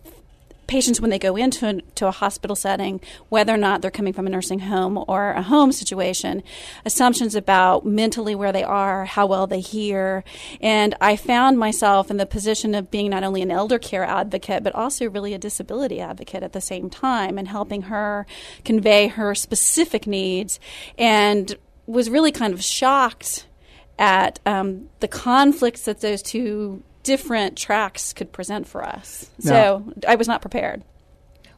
patients 0.72 1.02
when 1.02 1.10
they 1.10 1.20
go 1.20 1.36
into 1.36 1.82
to 1.96 2.08
a 2.08 2.12
hospital 2.12 2.56
setting, 2.56 3.02
whether 3.28 3.54
or 3.54 3.58
not 3.58 3.82
they're 3.82 3.92
coming 3.92 4.14
from 4.14 4.26
a 4.26 4.30
nursing 4.30 4.60
home 4.60 5.04
or 5.06 5.32
a 5.32 5.42
home 5.42 5.74
situation, 5.74 6.42
assumptions 6.86 7.36
about 7.36 7.86
mentally 7.86 8.34
where 8.34 8.54
they 8.54 8.64
are, 8.64 9.04
how 9.04 9.26
well 9.26 9.46
they 9.48 9.60
hear. 9.60 10.24
And 10.62 10.96
I 11.02 11.18
found 11.18 11.60
myself 11.60 12.10
in 12.10 12.16
the 12.16 12.26
position 12.26 12.74
of 12.74 12.90
being 12.90 13.10
not 13.10 13.26
only 13.26 13.42
an 13.42 13.52
elder 13.52 13.78
care 13.78 14.06
advocate, 14.06 14.64
but 14.64 14.74
also 14.74 15.10
really 15.10 15.34
a 15.34 15.38
disability 15.38 16.00
advocate 16.00 16.42
at 16.42 16.54
the 16.54 16.62
same 16.62 16.90
time 16.90 17.38
and 17.38 17.50
helping 17.50 17.82
her 17.84 18.26
convey 18.64 19.10
her 19.10 19.36
specific 19.36 20.08
needs 20.08 20.58
and 20.98 21.54
was 21.86 22.10
really 22.10 22.32
kind 22.32 22.54
of 22.54 22.64
shocked 22.64 23.46
at 24.00 24.40
um, 24.46 24.88
the 25.02 25.10
conflicts 25.10 25.82
that 25.82 26.00
those 26.00 26.22
two 26.22 26.82
different 27.04 27.58
tracks 27.58 28.14
could 28.14 28.32
present 28.32 28.68
for 28.68 28.84
us. 28.84 29.30
so 29.40 29.84
I 30.08 30.16
was 30.16 30.28
not 30.28 30.42
prepared. 30.42 30.84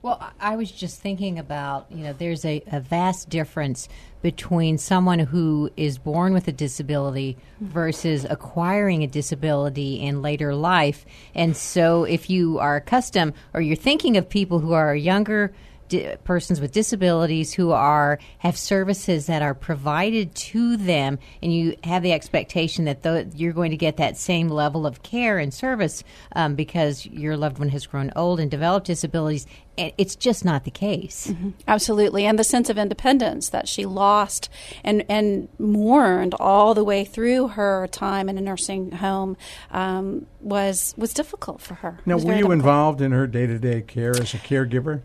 Well, 0.01 0.19
I 0.21 0.53
I 0.53 0.55
was 0.57 0.69
just 0.69 0.99
thinking 0.99 1.39
about, 1.39 1.87
you 1.89 2.03
know, 2.03 2.13
there's 2.13 2.43
a, 2.43 2.61
a 2.67 2.81
vast 2.81 3.29
difference 3.29 3.87
between 4.21 4.77
someone 4.77 5.19
who 5.19 5.71
is 5.77 5.97
born 5.97 6.33
with 6.33 6.47
a 6.47 6.51
disability 6.51 7.37
mm-hmm. 7.55 7.71
versus 7.71 8.25
acquiring 8.29 9.03
a 9.03 9.07
disability 9.07 10.01
in 10.01 10.21
later 10.21 10.53
life. 10.53 11.05
And 11.33 11.55
so 11.55 12.03
if 12.03 12.29
you 12.29 12.59
are 12.59 12.75
accustomed 12.75 13.33
or 13.53 13.61
you're 13.61 13.75
thinking 13.77 14.17
of 14.17 14.27
people 14.27 14.59
who 14.59 14.73
are 14.73 14.93
younger 14.95 15.53
di- 15.93 16.15
persons 16.23 16.59
with 16.59 16.71
disabilities 16.71 17.53
who 17.53 17.71
are 17.71 18.19
have 18.39 18.57
services 18.57 19.27
that 19.27 19.41
are 19.41 19.53
provided 19.53 20.33
to 20.35 20.75
them 20.77 21.19
and 21.41 21.53
you 21.53 21.75
have 21.83 22.03
the 22.03 22.11
expectation 22.11 22.85
that 22.85 23.03
th- 23.03 23.27
you're 23.35 23.53
going 23.53 23.71
to 23.71 23.77
get 23.77 23.97
that 23.97 24.17
same 24.17 24.49
level 24.49 24.85
of 24.87 25.03
care 25.03 25.37
and 25.37 25.53
service 25.53 26.03
um, 26.35 26.55
because 26.55 27.05
your 27.05 27.37
loved 27.37 27.59
one 27.59 27.69
has 27.69 27.85
grown 27.85 28.11
old 28.15 28.39
and 28.39 28.49
developed 28.49 28.87
disabilities 28.87 29.45
it's 29.75 30.15
just 30.15 30.45
not 30.45 30.65
the 30.65 30.71
case 30.71 31.33
Absolutely, 31.67 32.25
and 32.25 32.37
the 32.37 32.43
sense 32.43 32.69
of 32.69 32.77
independence 32.77 33.49
that 33.49 33.67
she 33.67 33.85
lost 33.85 34.49
and 34.83 35.03
and 35.09 35.47
mourned 35.57 36.35
all 36.35 36.73
the 36.73 36.83
way 36.83 37.05
through 37.05 37.49
her 37.49 37.87
time 37.87 38.29
in 38.29 38.37
a 38.37 38.41
nursing 38.41 38.91
home 38.91 39.37
um, 39.71 40.25
was 40.39 40.93
was 40.97 41.13
difficult 41.13 41.61
for 41.61 41.75
her. 41.75 41.99
Now, 42.05 42.15
were 42.15 42.21
you 42.21 42.27
difficult. 42.29 42.53
involved 42.53 43.01
in 43.01 43.11
her 43.11 43.27
day 43.27 43.47
to 43.47 43.59
day 43.59 43.81
care 43.81 44.11
as 44.11 44.33
a 44.33 44.37
caregiver? 44.37 45.01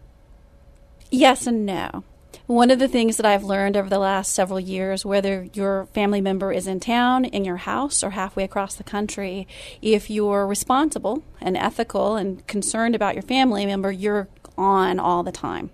Yes 1.11 1.47
and 1.47 1.65
no. 1.65 2.05
One 2.47 2.71
of 2.71 2.79
the 2.79 2.89
things 2.89 3.19
that 3.19 3.27
I've 3.27 3.45
learned 3.45 3.77
over 3.77 3.89
the 3.89 3.99
last 3.99 4.33
several 4.33 4.59
years, 4.59 5.05
whether 5.05 5.49
your 5.53 5.87
family 5.93 6.21
member 6.21 6.51
is 6.51 6.67
in 6.67 6.81
town, 6.81 7.27
in 7.27 7.45
your 7.45 7.59
house, 7.59 8.03
or 8.03 8.11
halfway 8.11 8.45
across 8.45 8.75
the 8.75 8.85
country, 8.85 9.47
if 9.83 10.09
you're 10.09 10.47
responsible 10.47 11.23
and 11.41 11.57
ethical 11.57 12.17
and 12.17 12.47
concerned 12.47 12.95
about 12.95 13.15
your 13.15 13.23
family 13.23 13.67
member, 13.67 13.93
you're 13.93 14.29
on 14.57 14.99
all 14.99 15.23
the 15.23 15.33
time. 15.33 15.71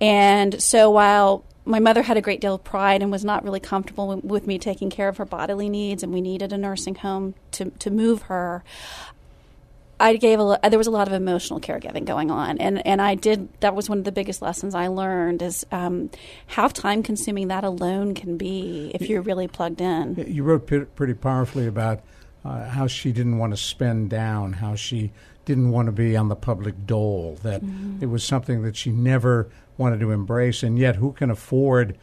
And 0.00 0.60
so 0.60 0.90
while 0.90 1.44
my 1.64 1.78
mother 1.78 2.02
had 2.02 2.16
a 2.16 2.20
great 2.20 2.40
deal 2.40 2.54
of 2.54 2.64
pride 2.64 3.02
and 3.02 3.10
was 3.10 3.24
not 3.24 3.44
really 3.44 3.60
comfortable 3.60 4.20
with, 4.22 4.46
me 4.46 4.58
taking 4.58 4.90
care 4.90 5.08
of 5.08 5.18
her 5.18 5.24
bodily 5.24 5.68
needs, 5.68 6.02
and 6.02 6.12
we 6.12 6.20
needed 6.20 6.52
a 6.52 6.58
nursing 6.58 6.96
home 6.96 7.34
to, 7.52 7.70
to 7.70 7.90
move 7.90 8.22
her. 8.22 8.64
I 10.00 10.16
gave 10.16 10.38
a 10.38 10.42
lo- 10.42 10.56
there 10.62 10.78
was 10.78 10.86
a 10.86 10.90
lot 10.90 11.06
of 11.06 11.14
emotional 11.14 11.60
caregiving 11.60 12.04
going 12.04 12.30
on, 12.30 12.58
and 12.58 12.84
and 12.86 13.00
I 13.00 13.14
did 13.14 13.48
that 13.60 13.74
was 13.74 13.88
one 13.88 13.98
of 13.98 14.04
the 14.04 14.12
biggest 14.12 14.42
lessons 14.42 14.74
I 14.74 14.88
learned 14.88 15.42
is 15.42 15.64
um, 15.70 16.10
how 16.46 16.68
time 16.68 17.02
consuming 17.02 17.48
that 17.48 17.64
alone 17.64 18.14
can 18.14 18.36
be 18.36 18.90
if 18.94 19.08
you're 19.08 19.22
really 19.22 19.46
plugged 19.46 19.80
in. 19.80 20.16
You 20.26 20.42
wrote 20.42 20.66
p- 20.66 20.80
pretty 20.80 21.14
powerfully 21.14 21.66
about 21.66 22.00
uh, 22.44 22.68
how 22.68 22.86
she 22.86 23.12
didn't 23.12 23.38
want 23.38 23.52
to 23.52 23.56
spend 23.56 24.10
down, 24.10 24.54
how 24.54 24.74
she 24.74 25.12
didn't 25.44 25.70
want 25.70 25.86
to 25.86 25.92
be 25.92 26.16
on 26.16 26.28
the 26.28 26.36
public 26.36 26.86
dole, 26.86 27.38
that 27.42 27.62
it 28.00 28.06
was 28.06 28.24
something 28.24 28.62
that 28.62 28.76
she 28.76 28.90
never 28.90 29.50
wanted 29.76 30.00
to 30.00 30.10
embrace, 30.10 30.62
and 30.62 30.78
yet 30.78 30.96
who 30.96 31.12
can 31.12 31.30
afford 31.30 31.96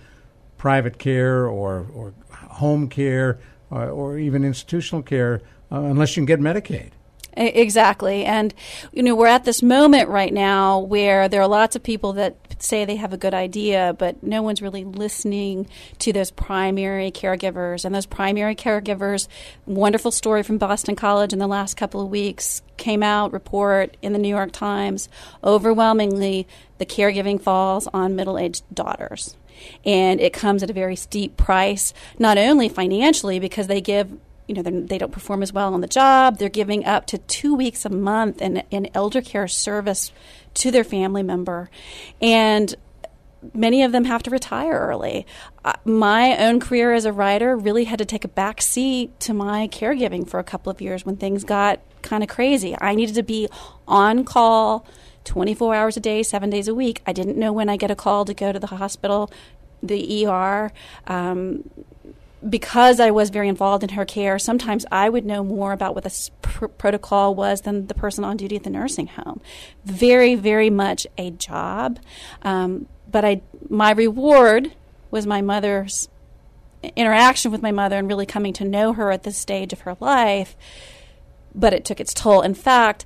private 0.57 0.97
care 0.97 1.47
or, 1.47 1.87
or 1.93 2.13
home 2.31 2.89
care 2.89 3.39
uh, 3.71 3.87
or 3.89 4.17
even 4.17 4.43
institutional 4.43 5.01
care 5.01 5.41
uh, 5.71 5.81
unless 5.81 6.15
you 6.15 6.25
can 6.25 6.25
get 6.25 6.39
Medicaid? 6.39 6.91
Exactly. 7.37 8.25
And, 8.25 8.51
you 8.91 9.03
know, 9.03 9.15
we're 9.15 9.27
at 9.27 9.45
this 9.45 9.61
moment 9.61 10.09
right 10.09 10.33
now 10.33 10.79
where 10.79 11.29
there 11.29 11.39
are 11.39 11.47
lots 11.47 11.75
of 11.75 11.83
people 11.83 12.13
that 12.13 12.35
say 12.57 12.83
they 12.83 12.95
have 12.95 13.13
a 13.13 13.17
good 13.17 13.35
idea, 13.35 13.95
but 13.99 14.23
no 14.23 14.41
one's 14.41 14.59
really 14.59 14.83
listening 14.83 15.67
to 15.99 16.11
those 16.11 16.31
primary 16.31 17.11
caregivers. 17.11 17.85
And 17.85 17.93
those 17.93 18.07
primary 18.07 18.55
caregivers, 18.55 19.27
wonderful 19.67 20.09
story 20.09 20.41
from 20.41 20.57
Boston 20.57 20.95
College 20.95 21.31
in 21.31 21.37
the 21.37 21.45
last 21.45 21.77
couple 21.77 22.01
of 22.01 22.09
weeks, 22.09 22.63
came 22.77 23.03
out, 23.03 23.31
report 23.31 23.95
in 24.01 24.13
the 24.13 24.19
New 24.19 24.29
York 24.29 24.51
Times. 24.51 25.07
Overwhelmingly, 25.43 26.47
the 26.79 26.87
caregiving 26.87 27.39
falls 27.39 27.87
on 27.93 28.15
middle 28.15 28.39
aged 28.39 28.63
daughters. 28.73 29.37
And 29.85 30.19
it 30.19 30.33
comes 30.33 30.63
at 30.63 30.71
a 30.71 30.73
very 30.73 30.95
steep 30.95 31.37
price, 31.37 31.93
not 32.17 32.39
only 32.39 32.67
financially, 32.67 33.39
because 33.39 33.67
they 33.67 33.81
give 33.81 34.17
you 34.47 34.55
know 34.55 34.61
they're- 34.61 34.97
don't 34.99 35.11
perform 35.11 35.43
as 35.43 35.51
well 35.53 35.73
on 35.73 35.81
the 35.81 35.87
job. 35.87 36.37
They're 36.37 36.49
giving 36.49 36.85
up 36.85 37.05
to 37.07 37.17
two 37.17 37.53
weeks 37.53 37.85
a 37.85 37.89
month 37.89 38.41
in, 38.41 38.63
in 38.71 38.89
elder 38.93 39.21
care 39.21 39.47
service 39.47 40.11
to 40.55 40.71
their 40.71 40.83
family 40.83 41.23
member, 41.23 41.69
and 42.21 42.73
many 43.53 43.83
of 43.83 43.91
them 43.91 44.05
have 44.05 44.23
to 44.23 44.29
retire 44.29 44.73
early. 44.73 45.25
Uh, 45.63 45.73
my 45.85 46.37
own 46.37 46.59
career 46.59 46.93
as 46.93 47.05
a 47.05 47.13
writer 47.13 47.55
really 47.55 47.83
had 47.85 47.99
to 47.99 48.05
take 48.05 48.25
a 48.25 48.27
back 48.27 48.61
seat 48.61 49.19
to 49.19 49.33
my 49.33 49.67
caregiving 49.67 50.27
for 50.27 50.39
a 50.39 50.43
couple 50.43 50.71
of 50.71 50.81
years 50.81 51.05
when 51.05 51.15
things 51.17 51.43
got 51.43 51.79
kind 52.01 52.23
of 52.23 52.29
crazy. 52.29 52.75
I 52.79 52.95
needed 52.95 53.15
to 53.15 53.23
be 53.23 53.47
on 53.87 54.23
call 54.23 54.85
24 55.25 55.75
hours 55.75 55.97
a 55.97 55.99
day, 55.99 56.23
seven 56.23 56.49
days 56.49 56.67
a 56.67 56.73
week. 56.75 57.01
I 57.05 57.13
didn't 57.13 57.37
know 57.37 57.51
when 57.53 57.69
I 57.69 57.77
get 57.77 57.91
a 57.91 57.95
call 57.95 58.25
to 58.25 58.33
go 58.33 58.51
to 58.51 58.59
the 58.59 58.67
hospital, 58.67 59.29
the 59.83 60.25
ER. 60.25 60.71
Um, 61.05 61.69
because 62.49 62.99
I 62.99 63.11
was 63.11 63.29
very 63.29 63.47
involved 63.47 63.83
in 63.83 63.89
her 63.89 64.05
care, 64.05 64.39
sometimes 64.39 64.85
I 64.91 65.09
would 65.09 65.25
know 65.25 65.43
more 65.43 65.73
about 65.73 65.95
what 65.95 66.03
the 66.03 66.29
pr- 66.41 66.67
protocol 66.67 67.35
was 67.35 67.61
than 67.61 67.87
the 67.87 67.93
person 67.93 68.23
on 68.23 68.37
duty 68.37 68.55
at 68.55 68.63
the 68.63 68.69
nursing 68.69 69.07
home. 69.07 69.41
Very, 69.85 70.35
very 70.35 70.69
much 70.69 71.07
a 71.17 71.31
job. 71.31 71.99
Um, 72.43 72.87
but 73.09 73.25
I, 73.25 73.41
my 73.69 73.91
reward 73.91 74.73
was 75.11 75.25
my 75.25 75.41
mother's 75.41 76.09
interaction 76.95 77.51
with 77.51 77.61
my 77.61 77.71
mother 77.71 77.97
and 77.97 78.07
really 78.07 78.25
coming 78.25 78.53
to 78.53 78.65
know 78.65 78.93
her 78.93 79.11
at 79.11 79.23
this 79.23 79.37
stage 79.37 79.73
of 79.73 79.81
her 79.81 79.97
life. 79.99 80.55
But 81.55 81.73
it 81.73 81.85
took 81.85 81.99
its 81.99 82.13
toll. 82.13 82.41
In 82.41 82.53
fact, 82.53 83.05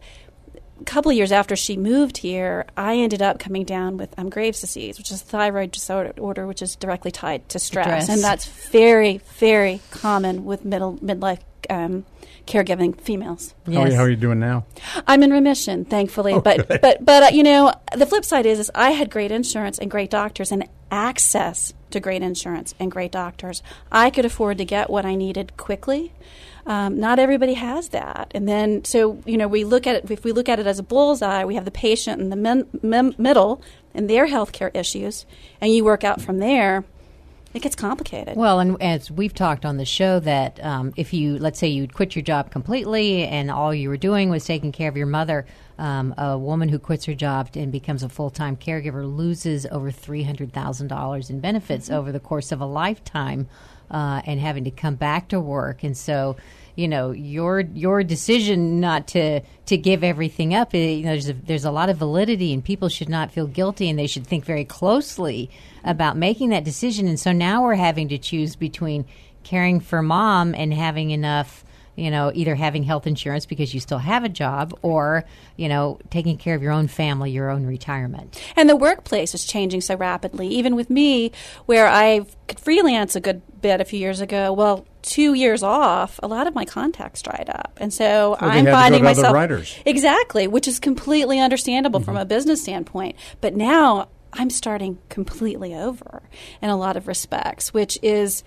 couple 0.86 1.12
of 1.12 1.18
years 1.18 1.32
after 1.32 1.56
she 1.56 1.78
moved 1.78 2.18
here, 2.18 2.66
I 2.76 2.98
ended 2.98 3.22
up 3.22 3.40
coming 3.40 3.64
down 3.64 3.98
with 3.98 4.18
um, 4.18 4.30
Graves' 4.30 4.62
disease, 4.62 4.98
which 4.98 5.12
is 5.12 5.22
a 5.22 5.26
thyroid 5.26 5.72
disorder, 5.72 6.48
which 6.48 6.62
is 6.62 6.76
directly 6.76 7.12
tied 7.12 7.48
to 7.50 7.60
stress, 7.60 8.06
Stress. 8.06 8.10
and 8.10 8.22
that's 8.22 8.46
very, 8.46 9.20
very 9.38 9.82
common 9.92 10.46
with 10.46 10.66
middle 10.66 10.98
midlife 10.98 11.40
um, 11.70 12.06
caregiving 12.46 13.00
females. 13.00 13.54
How, 13.66 13.82
are 13.82 13.88
you, 13.88 13.96
how 13.96 14.04
are 14.04 14.10
you 14.10 14.16
doing 14.16 14.40
now? 14.40 14.66
I'm 15.08 15.24
in 15.24 15.32
remission, 15.32 15.86
thankfully. 15.86 16.34
Oh, 16.34 16.42
but 16.42 16.68
good. 16.68 16.82
but 16.82 17.04
but 17.06 17.24
uh, 17.24 17.28
you 17.32 17.44
know, 17.44 17.74
the 17.96 18.06
flip 18.06 18.26
side 18.26 18.46
is 18.46 18.60
is 18.60 18.72
I 18.76 18.92
had 18.92 19.10
great 19.10 19.32
insurance 19.32 19.78
and 19.80 19.90
great 19.90 20.10
doctors 20.10 20.52
and 20.52 20.68
access 20.90 21.74
to 21.92 22.00
great 22.00 22.22
insurance 22.22 22.74
and 22.80 22.92
great 22.92 23.12
doctors. 23.12 23.62
I 23.92 24.10
could 24.10 24.26
afford 24.26 24.58
to 24.58 24.66
get 24.66 24.90
what 24.90 25.06
I 25.06 25.16
needed 25.16 25.58
quickly. 25.58 26.14
Um, 26.66 27.00
not 27.00 27.20
everybody 27.20 27.56
has 27.56 27.90
that, 27.90 28.32
and 28.36 28.48
then 28.48 28.84
so 28.86 29.22
you 29.26 29.38
know 29.38 29.48
we 29.48 29.64
look 29.64 29.88
at 29.88 29.96
it. 29.96 30.12
If 30.12 30.24
we 30.24 30.32
look 30.32 30.48
at 30.48 30.60
it 30.60 30.68
as 30.68 30.80
a 30.80 30.84
bullseye, 30.84 31.44
we 31.44 31.56
have 31.56 31.66
the 31.66 31.72
patient 31.72 32.22
in 32.22 32.30
the 32.30 33.16
middle 33.18 33.62
and 33.94 34.10
their 34.10 34.28
healthcare 34.28 34.74
issues, 34.76 35.26
and 35.60 35.74
you 35.74 35.84
work 35.84 36.04
out 36.04 36.22
from 36.22 36.38
there. 36.38 36.84
It 37.54 37.62
gets 37.62 37.76
complicated. 37.76 38.38
Well, 38.38 38.62
and 38.62 38.82
as 38.82 39.12
we've 39.12 39.34
talked 39.34 39.66
on 39.66 39.76
the 39.76 39.84
show, 39.84 40.22
that 40.22 40.64
um, 40.64 40.94
if 40.96 41.14
you, 41.14 41.38
let's 41.38 41.60
say, 41.60 41.68
you 41.68 41.86
quit 41.86 42.16
your 42.16 42.24
job 42.24 42.50
completely 42.50 43.26
and 43.26 43.52
all 43.52 43.74
you 43.74 43.90
were 43.90 43.98
doing 43.98 44.30
was 44.30 44.46
taking 44.46 44.72
care 44.72 44.88
of 44.88 44.96
your 44.96 45.08
mother, 45.08 45.46
um, 45.78 46.14
a 46.18 46.38
woman 46.38 46.70
who 46.70 46.80
quits 46.80 47.06
her 47.06 47.14
job 47.14 47.50
and 47.56 47.70
becomes 47.70 48.04
a 48.04 48.10
full 48.10 48.30
time 48.30 48.56
caregiver 48.56 49.04
loses 49.04 49.66
over 49.66 49.92
$300,000 49.92 51.30
in 51.30 51.40
benefits 51.42 51.90
over 51.90 52.12
the 52.14 52.22
course 52.22 52.54
of 52.54 52.62
a 52.62 52.66
lifetime 52.66 53.50
uh, 53.92 54.22
and 54.26 54.40
having 54.40 54.64
to 54.64 54.72
come 54.72 54.96
back 54.96 55.28
to 55.30 55.40
work. 55.40 55.84
And 55.84 55.96
so, 55.96 56.38
you 56.76 56.88
know, 56.88 57.12
your 57.12 57.60
your 57.60 58.04
decision 58.04 58.80
not 58.80 59.08
to 59.10 59.42
to 59.66 59.78
give 59.78 60.04
everything 60.04 60.56
up, 60.56 60.74
eh, 60.74 60.92
you 60.92 61.04
know, 61.04 61.12
there's 61.12 61.30
a, 61.30 61.34
there's 61.34 61.66
a 61.66 61.72
lot 61.72 61.90
of 61.90 61.98
validity, 61.98 62.54
and 62.54 62.64
people 62.64 62.90
should 62.90 63.10
not 63.10 63.32
feel 63.32 63.48
guilty, 63.48 63.90
and 63.90 64.00
they 64.00 64.08
should 64.08 64.26
think 64.26 64.46
very 64.46 64.66
closely 64.66 65.50
about 65.84 66.18
making 66.18 66.50
that 66.50 66.64
decision. 66.64 67.08
And 67.08 67.20
so 67.20 67.32
now 67.32 67.64
we're 67.64 67.76
having 67.76 68.08
to 68.10 68.18
choose 68.18 68.56
between 68.56 69.06
caring 69.44 69.80
for 69.80 70.02
mom 70.02 70.56
and 70.56 70.74
having 70.74 71.12
enough. 71.12 71.66
You 71.96 72.10
know, 72.10 72.32
either 72.34 72.56
having 72.56 72.84
health 72.84 73.06
insurance 73.06 73.46
because 73.46 73.74
you 73.74 73.80
still 73.82 73.98
have 73.98 74.24
a 74.24 74.30
job, 74.30 74.74
or 74.82 75.26
you 75.58 75.68
know, 75.68 76.00
taking 76.10 76.38
care 76.38 76.56
of 76.56 76.62
your 76.64 76.72
own 76.72 76.88
family, 76.88 77.32
your 77.32 77.50
own 77.50 77.66
retirement. 77.66 78.42
And 78.56 78.70
the 78.70 78.76
workplace 78.78 79.34
is 79.36 79.44
changing 79.46 79.82
so 79.82 79.96
rapidly. 79.96 80.48
Even 80.48 80.76
with 80.76 80.90
me, 80.90 81.32
where 81.66 81.88
I 81.88 82.26
could 82.48 82.60
freelance 82.60 83.16
a 83.16 83.20
good 83.20 83.42
bit 83.62 83.82
a 83.82 83.86
few 83.86 84.00
years 84.00 84.22
ago, 84.22 84.54
well, 84.54 84.86
two 85.02 85.34
years 85.34 85.64
off, 85.64 86.20
a 86.24 86.28
lot 86.28 86.48
of 86.48 86.56
my 86.56 86.64
contacts 86.66 87.22
dried 87.22 87.50
up, 87.50 87.74
and 87.78 87.94
so 87.94 88.38
Well, 88.42 88.50
I'm 88.50 88.52
had 88.52 88.60
to 88.60 88.66
go 88.66 88.72
finding 88.72 89.04
myself 89.04 89.34
writers. 89.34 89.78
exactly, 89.86 90.48
which 90.48 90.68
is 90.68 90.80
completely 90.80 91.40
understandable 91.40 92.00
from 92.00 92.16
Mm-hmm. 92.16 92.22
a 92.22 92.26
business 92.26 92.62
standpoint. 92.62 93.16
But 93.42 93.56
now 93.56 94.08
I'm 94.34 94.50
starting 94.50 94.98
completely 95.10 95.76
over 95.76 96.24
in 96.62 96.70
a 96.70 96.78
lot 96.78 96.96
of 96.96 97.08
respects, 97.08 97.74
which 97.74 98.00
is. 98.02 98.44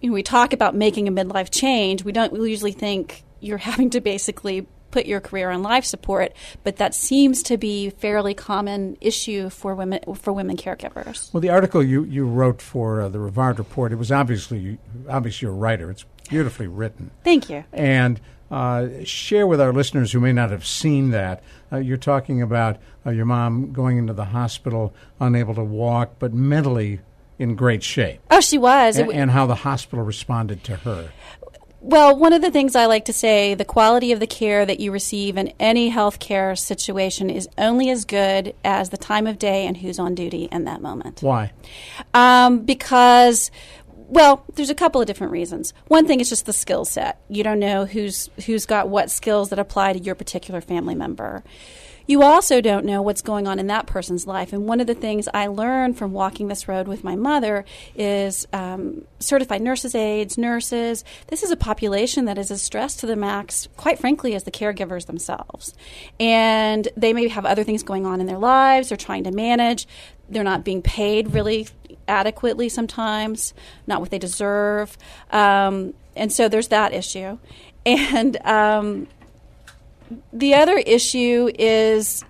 You 0.00 0.10
know, 0.10 0.14
we 0.14 0.22
talk 0.22 0.52
about 0.52 0.74
making 0.74 1.08
a 1.08 1.12
midlife 1.12 1.50
change. 1.50 2.04
We 2.04 2.12
don't 2.12 2.32
we 2.32 2.50
usually 2.50 2.72
think 2.72 3.24
you're 3.40 3.58
having 3.70 3.90
to 3.90 4.00
basically 4.00 4.66
put 4.90 5.06
your 5.06 5.20
career 5.20 5.50
on 5.50 5.62
life 5.62 5.84
support, 5.84 6.32
but 6.64 6.76
that 6.76 6.94
seems 6.94 7.42
to 7.42 7.58
be 7.58 7.88
a 7.88 7.90
fairly 7.90 8.34
common 8.34 8.96
issue 9.00 9.50
for 9.50 9.74
women 9.74 10.00
for 10.14 10.32
women 10.32 10.56
caregivers. 10.56 11.32
Well, 11.32 11.40
the 11.40 11.50
article 11.50 11.82
you, 11.82 12.04
you 12.04 12.26
wrote 12.26 12.62
for 12.62 13.02
uh, 13.02 13.08
the 13.08 13.18
Rivard 13.18 13.58
Report, 13.58 13.92
it 13.92 13.96
was 13.96 14.10
obviously 14.10 14.78
obviously 15.08 15.46
you're 15.46 15.54
a 15.54 15.58
writer. 15.58 15.90
It's 15.90 16.04
beautifully 16.28 16.66
written. 16.66 17.10
Thank 17.24 17.50
you. 17.50 17.64
And 17.72 18.20
uh, 18.50 19.04
share 19.04 19.46
with 19.46 19.60
our 19.60 19.72
listeners 19.72 20.12
who 20.12 20.20
may 20.20 20.32
not 20.32 20.50
have 20.50 20.66
seen 20.66 21.10
that. 21.10 21.42
Uh, 21.70 21.76
you're 21.76 21.98
talking 21.98 22.40
about 22.40 22.78
uh, 23.04 23.10
your 23.10 23.26
mom 23.26 23.72
going 23.72 23.98
into 23.98 24.14
the 24.14 24.26
hospital, 24.26 24.94
unable 25.20 25.54
to 25.54 25.64
walk, 25.64 26.14
but 26.18 26.32
mentally 26.32 27.00
in 27.38 27.54
great 27.54 27.82
shape, 27.82 28.20
Oh, 28.30 28.40
she 28.40 28.58
was. 28.58 28.98
And, 28.98 29.12
and 29.12 29.30
how 29.30 29.46
the 29.46 29.54
hospital 29.54 30.04
responded 30.04 30.64
to 30.64 30.76
her. 30.76 31.10
Well, 31.80 32.16
one 32.16 32.32
of 32.32 32.42
the 32.42 32.50
things 32.50 32.74
I 32.74 32.86
like 32.86 33.04
to 33.04 33.12
say, 33.12 33.54
the 33.54 33.64
quality 33.64 34.10
of 34.10 34.18
the 34.18 34.26
care 34.26 34.66
that 34.66 34.80
you 34.80 34.90
receive 34.90 35.36
in 35.36 35.52
any 35.60 35.92
healthcare 35.92 36.58
situation 36.58 37.30
is 37.30 37.48
only 37.56 37.88
as 37.90 38.04
good 38.04 38.54
as 38.64 38.90
the 38.90 38.96
time 38.96 39.28
of 39.28 39.38
day 39.38 39.64
and 39.64 39.76
who's 39.76 40.00
on 40.00 40.16
duty 40.16 40.48
in 40.50 40.64
that 40.64 40.82
moment. 40.82 41.22
Why? 41.22 41.52
Um, 42.14 42.64
because, 42.64 43.52
well, 43.94 44.44
there's 44.54 44.70
a 44.70 44.74
couple 44.74 45.00
of 45.00 45.06
different 45.06 45.30
reasons. 45.32 45.72
One 45.86 46.04
thing 46.04 46.18
is 46.18 46.28
just 46.28 46.46
the 46.46 46.52
skill 46.52 46.84
set. 46.84 47.20
You 47.28 47.44
don't 47.44 47.60
know 47.60 47.86
who's 47.86 48.28
who's 48.44 48.66
got 48.66 48.88
what 48.88 49.08
skills 49.08 49.50
that 49.50 49.60
apply 49.60 49.92
to 49.92 50.00
your 50.00 50.16
particular 50.16 50.60
family 50.60 50.96
member. 50.96 51.44
You 52.08 52.22
also 52.22 52.62
don't 52.62 52.86
know 52.86 53.02
what's 53.02 53.20
going 53.20 53.46
on 53.46 53.58
in 53.58 53.66
that 53.66 53.86
person's 53.86 54.26
life. 54.26 54.54
And 54.54 54.66
one 54.66 54.80
of 54.80 54.86
the 54.86 54.94
things 54.94 55.28
I 55.34 55.46
learned 55.48 55.98
from 55.98 56.12
walking 56.12 56.48
this 56.48 56.66
road 56.66 56.88
with 56.88 57.04
my 57.04 57.14
mother 57.16 57.66
is 57.94 58.48
um, 58.54 59.04
certified 59.20 59.60
nurses' 59.60 59.94
aides, 59.94 60.38
nurses. 60.38 61.04
This 61.26 61.42
is 61.42 61.50
a 61.50 61.56
population 61.56 62.24
that 62.24 62.38
is 62.38 62.50
as 62.50 62.62
stressed 62.62 63.00
to 63.00 63.06
the 63.06 63.14
max, 63.14 63.68
quite 63.76 63.98
frankly, 63.98 64.34
as 64.34 64.44
the 64.44 64.50
caregivers 64.50 65.04
themselves. 65.04 65.74
And 66.18 66.88
they 66.96 67.12
may 67.12 67.28
have 67.28 67.44
other 67.44 67.62
things 67.62 67.82
going 67.82 68.06
on 68.06 68.22
in 68.22 68.26
their 68.26 68.38
lives. 68.38 68.88
They're 68.88 68.96
trying 68.96 69.24
to 69.24 69.30
manage. 69.30 69.86
They're 70.30 70.42
not 70.42 70.64
being 70.64 70.80
paid 70.80 71.34
really 71.34 71.68
adequately 72.08 72.70
sometimes, 72.70 73.52
not 73.86 74.00
what 74.00 74.08
they 74.08 74.18
deserve. 74.18 74.96
Um, 75.30 75.92
and 76.16 76.32
so 76.32 76.48
there's 76.48 76.68
that 76.68 76.94
issue. 76.94 77.38
And 77.84 78.36
um, 78.46 79.08
the 80.32 80.54
other 80.54 80.78
issue 80.78 81.50
is 81.58 82.24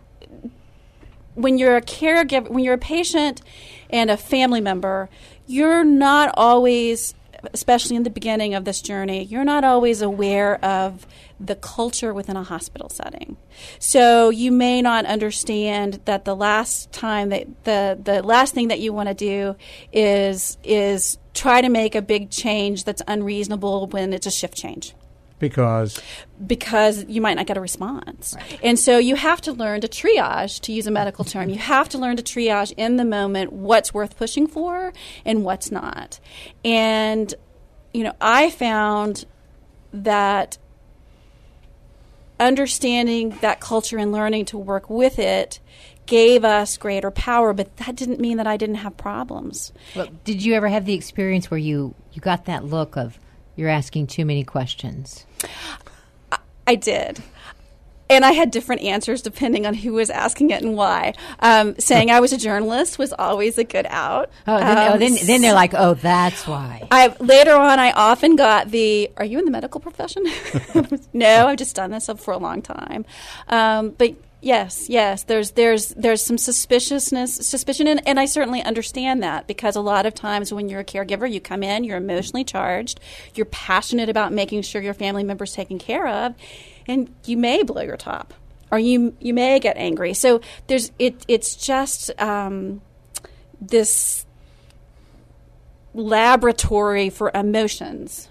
when 1.34 1.58
you're 1.58 1.76
a 1.76 1.82
caregiver, 1.82 2.50
when 2.50 2.64
you're 2.64 2.74
a 2.74 2.78
patient 2.78 3.42
and 3.90 4.10
a 4.10 4.16
family 4.16 4.60
member, 4.60 5.08
you're 5.46 5.84
not 5.84 6.34
always, 6.36 7.14
especially 7.54 7.96
in 7.96 8.02
the 8.02 8.10
beginning 8.10 8.54
of 8.54 8.64
this 8.64 8.82
journey, 8.82 9.24
you're 9.24 9.44
not 9.44 9.64
always 9.64 10.02
aware 10.02 10.62
of 10.64 11.06
the 11.40 11.54
culture 11.54 12.12
within 12.12 12.36
a 12.36 12.42
hospital 12.42 12.88
setting. 12.88 13.36
So 13.78 14.30
you 14.30 14.50
may 14.50 14.82
not 14.82 15.06
understand 15.06 16.00
that 16.04 16.24
the 16.24 16.34
last 16.34 16.90
time 16.92 17.28
that 17.28 17.46
the 17.64 17.98
the 18.02 18.22
last 18.22 18.54
thing 18.54 18.68
that 18.68 18.80
you 18.80 18.92
want 18.92 19.08
to 19.08 19.14
do 19.14 19.56
is 19.92 20.58
is 20.64 21.18
try 21.34 21.60
to 21.60 21.68
make 21.68 21.94
a 21.94 22.02
big 22.02 22.30
change 22.30 22.82
that's 22.82 23.02
unreasonable 23.06 23.86
when 23.86 24.12
it's 24.12 24.26
a 24.26 24.30
shift 24.30 24.56
change 24.56 24.94
Because 25.38 26.00
because 26.46 27.04
you 27.08 27.20
might 27.20 27.34
not 27.34 27.46
get 27.46 27.56
a 27.56 27.60
response. 27.60 28.36
And 28.62 28.78
so 28.78 28.98
you 28.98 29.16
have 29.16 29.40
to 29.42 29.52
learn 29.52 29.80
to 29.80 29.88
triage, 29.88 30.60
to 30.62 30.72
use 30.72 30.86
a 30.86 30.90
medical 30.90 31.24
term. 31.24 31.48
You 31.48 31.58
have 31.58 31.88
to 31.90 31.98
learn 31.98 32.16
to 32.16 32.22
triage 32.22 32.72
in 32.76 32.96
the 32.96 33.04
moment 33.04 33.52
what's 33.52 33.92
worth 33.92 34.16
pushing 34.16 34.46
for 34.46 34.92
and 35.24 35.44
what's 35.44 35.70
not. 35.70 36.20
And, 36.64 37.34
you 37.92 38.04
know, 38.04 38.14
I 38.20 38.50
found 38.50 39.24
that 39.92 40.58
understanding 42.40 43.30
that 43.40 43.60
culture 43.60 43.98
and 43.98 44.12
learning 44.12 44.46
to 44.46 44.58
work 44.58 44.88
with 44.88 45.18
it 45.18 45.60
gave 46.06 46.44
us 46.44 46.76
greater 46.78 47.10
power, 47.10 47.52
but 47.52 47.76
that 47.76 47.94
didn't 47.94 48.18
mean 48.18 48.38
that 48.38 48.46
I 48.46 48.56
didn't 48.56 48.76
have 48.76 48.96
problems. 48.96 49.72
Well, 49.94 50.08
did 50.24 50.44
you 50.44 50.54
ever 50.54 50.68
have 50.68 50.86
the 50.86 50.94
experience 50.94 51.50
where 51.50 51.58
you 51.58 51.94
you 52.12 52.20
got 52.20 52.46
that 52.46 52.64
look 52.64 52.96
of 52.96 53.18
you're 53.56 53.68
asking 53.68 54.06
too 54.06 54.24
many 54.24 54.42
questions? 54.44 55.26
I 56.66 56.74
did. 56.74 57.22
And 58.10 58.24
I 58.24 58.32
had 58.32 58.50
different 58.50 58.82
answers 58.82 59.20
depending 59.20 59.66
on 59.66 59.74
who 59.74 59.92
was 59.92 60.08
asking 60.08 60.50
it 60.50 60.62
and 60.62 60.74
why. 60.74 61.12
Um, 61.40 61.78
saying 61.78 62.10
I 62.10 62.20
was 62.20 62.32
a 62.32 62.38
journalist 62.38 62.98
was 62.98 63.12
always 63.12 63.58
a 63.58 63.64
good 63.64 63.86
out. 63.90 64.30
Oh, 64.46 64.58
then, 64.58 64.78
oh, 64.78 64.92
Um, 64.94 64.98
then, 64.98 65.16
then 65.26 65.40
they're 65.42 65.52
like, 65.54 65.74
oh, 65.74 65.92
that's 65.94 66.46
why. 66.46 66.88
I 66.90 67.14
later 67.20 67.54
on, 67.54 67.78
I 67.78 67.92
often 67.92 68.34
got 68.36 68.70
the, 68.70 69.10
"Are 69.18 69.26
you 69.26 69.38
in 69.38 69.44
the 69.44 69.50
medical 69.50 69.78
profession?" 69.78 70.24
no, 71.12 71.48
I've 71.48 71.58
just 71.58 71.76
done 71.76 71.90
this 71.90 72.08
for 72.16 72.32
a 72.32 72.38
long 72.38 72.62
time. 72.62 73.04
Um, 73.48 73.90
but 73.90 74.14
yes, 74.40 74.88
yes, 74.88 75.24
there's 75.24 75.52
there's 75.52 75.88
there's 75.90 76.24
some 76.24 76.38
suspiciousness, 76.38 77.34
suspicion, 77.36 77.86
and, 77.86 78.06
and 78.06 78.20
I 78.20 78.26
certainly 78.26 78.62
understand 78.62 79.22
that 79.22 79.46
because 79.46 79.76
a 79.76 79.80
lot 79.80 80.06
of 80.06 80.14
times 80.14 80.52
when 80.52 80.68
you're 80.68 80.80
a 80.80 80.84
caregiver, 80.84 81.30
you 81.30 81.40
come 81.40 81.62
in, 81.62 81.84
you're 81.84 81.96
emotionally 81.96 82.44
charged, 82.44 83.00
you're 83.34 83.46
passionate 83.46 84.08
about 84.08 84.32
making 84.32 84.62
sure 84.62 84.82
your 84.82 84.94
family 84.94 85.24
member's 85.24 85.52
taken 85.52 85.78
care 85.78 86.06
of, 86.06 86.34
and 86.86 87.14
you 87.24 87.36
may 87.36 87.62
blow 87.62 87.82
your 87.82 87.96
top, 87.96 88.34
or 88.70 88.78
you 88.78 89.16
you 89.20 89.34
may 89.34 89.58
get 89.60 89.76
angry. 89.76 90.14
So 90.14 90.40
there's 90.66 90.92
it. 90.98 91.24
It's 91.28 91.56
just 91.56 92.10
um, 92.20 92.80
this 93.60 94.26
laboratory 95.94 97.10
for 97.10 97.30
emotions. 97.34 98.28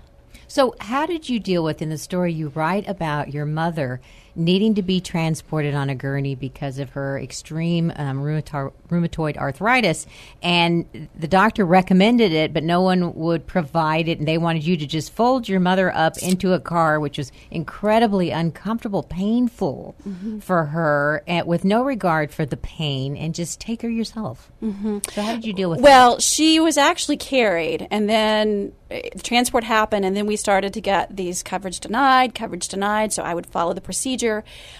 So, 0.49 0.75
how 0.79 1.05
did 1.05 1.27
you 1.27 1.39
deal 1.39 1.63
with 1.63 1.81
in 1.81 1.89
the 1.89 1.97
story 1.97 2.31
you 2.31 2.47
write 2.49 2.87
about 2.87 3.33
your 3.33 3.45
mother 3.45 3.99
needing 4.37 4.75
to 4.75 4.81
be 4.81 5.01
transported 5.01 5.73
on 5.73 5.89
a 5.89 5.95
gurney 5.95 6.35
because 6.35 6.79
of 6.79 6.91
her 6.91 7.19
extreme 7.19 7.91
um, 7.95 8.19
rheumatoid, 8.19 8.71
rheumatoid 8.89 9.37
arthritis? 9.37 10.05
And 10.41 11.09
the 11.17 11.27
doctor 11.27 11.65
recommended 11.65 12.31
it, 12.31 12.53
but 12.53 12.63
no 12.63 12.81
one 12.81 13.15
would 13.15 13.47
provide 13.47 14.07
it. 14.07 14.19
And 14.19 14.27
they 14.27 14.37
wanted 14.37 14.65
you 14.65 14.77
to 14.77 14.85
just 14.85 15.13
fold 15.13 15.49
your 15.49 15.59
mother 15.59 15.93
up 15.93 16.17
into 16.19 16.53
a 16.53 16.59
car, 16.59 16.99
which 16.99 17.17
was 17.17 17.31
incredibly 17.51 18.31
uncomfortable, 18.31 19.03
painful 19.03 19.95
for 20.41 20.65
her, 20.65 21.23
and 21.27 21.47
with 21.47 21.65
no 21.65 21.83
regard 21.83 22.31
for 22.31 22.45
the 22.45 22.57
pain, 22.57 23.17
and 23.17 23.33
just 23.33 23.59
take 23.59 23.81
her 23.81 23.89
yourself. 23.89 24.51
Mm-hmm. 24.63 24.99
So, 25.11 25.21
how 25.21 25.33
did 25.33 25.45
you 25.45 25.53
deal 25.53 25.69
with 25.69 25.79
that? 25.79 25.83
Well, 25.83 26.19
she 26.19 26.59
was 26.59 26.77
actually 26.77 27.17
carried, 27.17 27.87
and 27.91 28.09
then 28.09 28.73
the 28.89 29.21
transport 29.21 29.63
happened, 29.63 30.05
and 30.05 30.15
then 30.15 30.25
we 30.27 30.35
started 30.35 30.73
to 30.73 30.81
get 30.81 31.15
these 31.15 31.43
coverage 31.43 31.79
denied, 31.79 32.33
coverage 32.33 32.67
denied. 32.67 33.11
So 33.13 33.23
I 33.23 33.33
would 33.33 33.45
follow 33.45 33.73
the 33.73 33.81
procedure. 33.81 34.26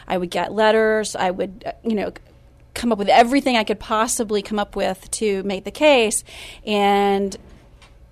I 0.08 0.18
would 0.18 0.30
get 0.32 0.54
letters. 0.54 1.16
I 1.16 1.32
would, 1.32 1.64
uh, 1.66 1.72
you 1.84 1.96
know, 1.96 2.12
come 2.74 2.92
up 2.92 2.98
with 3.00 3.10
everything 3.10 3.56
I 3.58 3.64
could 3.64 3.80
possibly 3.80 4.42
come 4.42 4.60
up 4.60 4.76
with 4.76 5.10
to 5.12 5.44
make 5.44 5.64
the 5.64 5.72
case, 5.72 6.24
and 6.66 7.36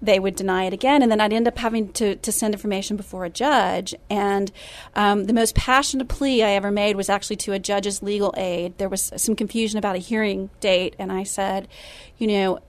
they 0.02 0.20
would 0.20 0.36
deny 0.36 0.66
it 0.66 0.74
again, 0.74 1.02
and 1.02 1.12
then 1.12 1.20
I'd 1.22 1.34
end 1.34 1.48
up 1.48 1.58
having 1.58 1.92
to, 1.94 2.16
to 2.18 2.32
send 2.32 2.54
information 2.54 2.96
before 2.98 3.26
a 3.26 3.30
judge. 3.30 3.96
And 4.10 4.52
um, 4.96 5.24
the 5.26 5.34
most 5.34 5.56
passionate 5.56 6.08
plea 6.10 6.44
I 6.44 6.50
ever 6.52 6.70
made 6.70 6.96
was 6.96 7.10
actually 7.10 7.38
to 7.38 7.54
a 7.54 7.60
judge's 7.60 8.04
legal 8.04 8.34
aide. 8.38 8.78
There 8.78 8.90
was 8.90 9.12
some 9.18 9.36
confusion 9.36 9.78
about 9.80 9.96
a 9.96 10.00
hearing 10.00 10.50
date, 10.60 10.96
and 11.00 11.12
I 11.12 11.24
said, 11.24 11.68
you 12.18 12.28
know, 12.28 12.60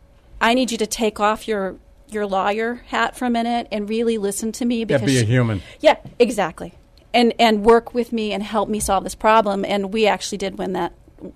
I 0.40 0.54
need 0.54 0.70
you 0.70 0.78
to 0.78 0.86
take 0.86 1.18
off 1.20 1.46
your 1.48 1.76
your 2.08 2.24
lawyer 2.24 2.82
hat 2.86 3.16
for 3.16 3.24
a 3.24 3.30
minute 3.30 3.66
and 3.72 3.88
really 3.88 4.16
listen 4.16 4.52
to 4.52 4.64
me 4.64 4.78
Yeah, 4.78 4.84
because 4.84 5.02
be 5.06 5.16
a 5.16 5.20
she- 5.20 5.26
human. 5.26 5.60
yeah, 5.80 5.96
exactly. 6.20 6.72
And 7.16 7.32
and 7.38 7.64
work 7.64 7.94
with 7.94 8.12
me 8.12 8.32
and 8.32 8.42
help 8.42 8.68
me 8.68 8.78
solve 8.78 9.02
this 9.02 9.14
problem. 9.14 9.64
And 9.64 9.92
we 9.92 10.06
actually 10.06 10.38
did 10.38 10.58
win 10.58 10.74
that. 10.74 10.92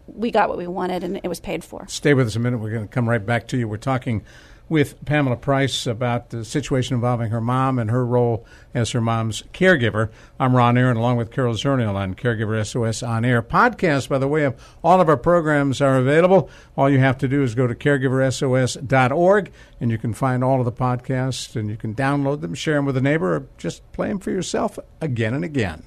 We 0.06 0.30
got 0.30 0.50
what 0.50 0.58
we 0.58 0.66
wanted, 0.66 1.02
and 1.02 1.16
it 1.16 1.28
was 1.28 1.40
paid 1.40 1.64
for. 1.64 1.88
Stay 1.88 2.12
with 2.12 2.26
us 2.26 2.36
a 2.36 2.38
minute. 2.38 2.58
We're 2.58 2.70
going 2.70 2.86
to 2.86 2.94
come 2.94 3.08
right 3.08 3.24
back 3.24 3.48
to 3.48 3.56
you. 3.56 3.66
We're 3.66 3.78
talking 3.78 4.22
with 4.70 5.04
Pamela 5.04 5.36
Price 5.36 5.84
about 5.86 6.30
the 6.30 6.44
situation 6.44 6.94
involving 6.94 7.30
her 7.30 7.40
mom 7.40 7.78
and 7.78 7.90
her 7.90 8.06
role 8.06 8.46
as 8.72 8.92
her 8.92 9.00
mom's 9.00 9.42
caregiver. 9.52 10.10
I'm 10.38 10.54
Ron 10.54 10.78
Aaron, 10.78 10.96
along 10.96 11.16
with 11.16 11.32
Carol 11.32 11.54
Zernial 11.54 11.96
on 11.96 12.14
Caregiver 12.14 12.64
SOS 12.64 13.02
On 13.02 13.24
Air. 13.24 13.42
podcast. 13.42 14.08
by 14.08 14.18
the 14.18 14.28
way, 14.28 14.44
of 14.44 14.54
all 14.82 15.00
of 15.00 15.08
our 15.08 15.16
programs 15.16 15.80
are 15.80 15.96
available. 15.96 16.48
All 16.76 16.88
you 16.88 17.00
have 17.00 17.18
to 17.18 17.28
do 17.28 17.42
is 17.42 17.56
go 17.56 17.66
to 17.66 17.74
caregiversos.org, 17.74 19.52
and 19.80 19.90
you 19.90 19.98
can 19.98 20.14
find 20.14 20.44
all 20.44 20.60
of 20.60 20.64
the 20.64 20.72
podcasts, 20.72 21.56
and 21.56 21.68
you 21.68 21.76
can 21.76 21.92
download 21.92 22.40
them, 22.40 22.54
share 22.54 22.76
them 22.76 22.86
with 22.86 22.96
a 22.96 23.02
neighbor, 23.02 23.34
or 23.34 23.46
just 23.58 23.90
play 23.92 24.08
them 24.08 24.20
for 24.20 24.30
yourself 24.30 24.78
again 25.00 25.34
and 25.34 25.44
again. 25.44 25.82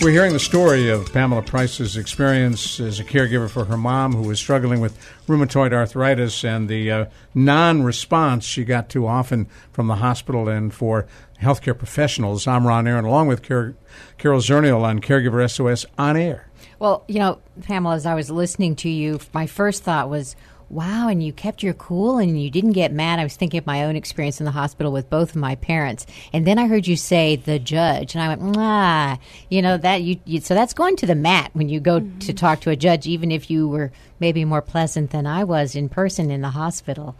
We're 0.00 0.12
hearing 0.12 0.32
the 0.32 0.38
story 0.38 0.90
of 0.90 1.12
Pamela 1.12 1.42
Price's 1.42 1.96
experience 1.96 2.78
as 2.78 3.00
a 3.00 3.04
caregiver 3.04 3.50
for 3.50 3.64
her 3.64 3.76
mom 3.76 4.14
who 4.14 4.28
was 4.28 4.38
struggling 4.38 4.80
with 4.80 4.96
rheumatoid 5.26 5.72
arthritis 5.72 6.44
and 6.44 6.68
the 6.68 6.90
uh, 6.90 7.06
non 7.34 7.82
response 7.82 8.44
she 8.44 8.64
got 8.64 8.88
too 8.88 9.08
often 9.08 9.48
from 9.72 9.88
the 9.88 9.96
hospital 9.96 10.48
and 10.48 10.72
for 10.72 11.08
healthcare 11.42 11.76
professionals. 11.76 12.46
I'm 12.46 12.64
Ron 12.64 12.86
Aaron, 12.86 13.06
along 13.06 13.26
with 13.26 13.42
Car- 13.42 13.74
Carol 14.18 14.40
Zernial 14.40 14.82
on 14.82 15.00
Caregiver 15.00 15.50
SOS 15.50 15.84
on 15.98 16.16
air. 16.16 16.48
Well, 16.78 17.04
you 17.08 17.18
know, 17.18 17.40
Pamela, 17.62 17.96
as 17.96 18.06
I 18.06 18.14
was 18.14 18.30
listening 18.30 18.76
to 18.76 18.88
you, 18.88 19.18
my 19.34 19.48
first 19.48 19.82
thought 19.82 20.08
was, 20.08 20.36
wow, 20.70 21.08
and 21.08 21.22
you 21.22 21.32
kept 21.32 21.62
your 21.62 21.74
cool 21.74 22.18
and 22.18 22.40
you 22.40 22.50
didn't 22.50 22.72
get 22.72 22.92
mad. 22.92 23.18
I 23.18 23.24
was 23.24 23.36
thinking 23.36 23.58
of 23.58 23.66
my 23.66 23.84
own 23.84 23.96
experience 23.96 24.40
in 24.40 24.44
the 24.44 24.50
hospital 24.50 24.92
with 24.92 25.08
both 25.08 25.30
of 25.30 25.36
my 25.36 25.54
parents. 25.54 26.06
And 26.32 26.46
then 26.46 26.58
I 26.58 26.66
heard 26.66 26.86
you 26.86 26.96
say 26.96 27.36
the 27.36 27.58
judge, 27.58 28.14
and 28.14 28.22
I 28.22 28.28
went, 28.28 28.56
ah, 28.56 29.18
you 29.48 29.62
know, 29.62 29.76
that 29.78 30.02
you, 30.02 30.20
you 30.24 30.40
so 30.40 30.54
that's 30.54 30.74
going 30.74 30.96
to 30.96 31.06
the 31.06 31.14
mat 31.14 31.50
when 31.54 31.68
you 31.68 31.80
go 31.80 32.00
to 32.00 32.32
talk 32.32 32.60
to 32.60 32.70
a 32.70 32.76
judge, 32.76 33.06
even 33.06 33.30
if 33.30 33.50
you 33.50 33.68
were 33.68 33.92
maybe 34.20 34.44
more 34.44 34.62
pleasant 34.62 35.10
than 35.10 35.26
I 35.26 35.44
was 35.44 35.74
in 35.74 35.88
person 35.88 36.30
in 36.30 36.40
the 36.40 36.50
hospital. 36.50 37.16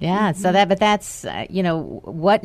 Yeah, 0.00 0.32
so 0.32 0.52
that, 0.52 0.68
but 0.68 0.80
that's, 0.80 1.24
uh, 1.24 1.46
you 1.48 1.62
know, 1.62 2.00
what, 2.04 2.42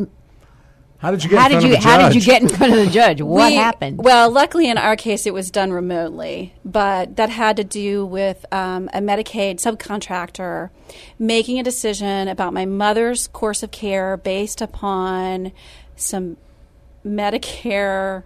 How 1.00 1.12
did 1.12 1.24
you 1.24 1.30
get 1.30 1.40
how 1.40 1.46
in 1.46 1.52
did 1.52 1.60
front 1.62 1.66
you, 1.72 1.78
of 1.78 1.80
a 1.80 1.88
how 1.88 1.98
did 2.10 2.16
you 2.16 2.22
get 2.22 2.42
in 2.42 2.50
front 2.50 2.74
of 2.74 2.80
the 2.80 2.92
judge? 2.92 3.22
What 3.22 3.50
We- 3.52 3.56
happened? 3.56 4.04
Well, 4.04 4.30
luckily 4.30 4.70
in 4.70 4.78
our 4.78 4.98
case, 4.98 5.26
it 5.26 5.34
was 5.34 5.50
done 5.50 5.72
remotely, 5.72 6.54
but 6.66 7.16
that 7.16 7.30
had 7.30 7.56
to 7.58 7.64
do 7.64 8.06
with 8.06 8.46
um, 8.52 8.90
a 8.94 9.00
Medicaid 9.00 9.56
subcontractor 9.62 10.70
making 11.18 11.58
a 11.58 11.64
decision 11.64 12.28
about 12.28 12.54
my 12.54 12.66
mother's 12.66 13.28
course 13.30 13.64
of 13.64 13.72
care 13.72 14.18
based 14.18 14.62
upon 14.62 15.54
some 15.96 16.36
Medicare 17.06 18.24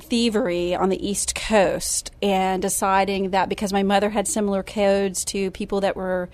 thievery 0.00 0.74
on 0.74 0.88
the 0.88 1.08
East 1.08 1.34
Coast 1.34 2.10
and 2.22 2.60
deciding 2.62 3.30
that 3.30 3.48
because 3.48 3.72
my 3.72 3.82
mother 3.82 4.10
had 4.10 4.26
similar 4.26 4.62
codes 4.62 5.24
to 5.26 5.50
people 5.52 5.80
that 5.82 5.96
were 5.96 6.28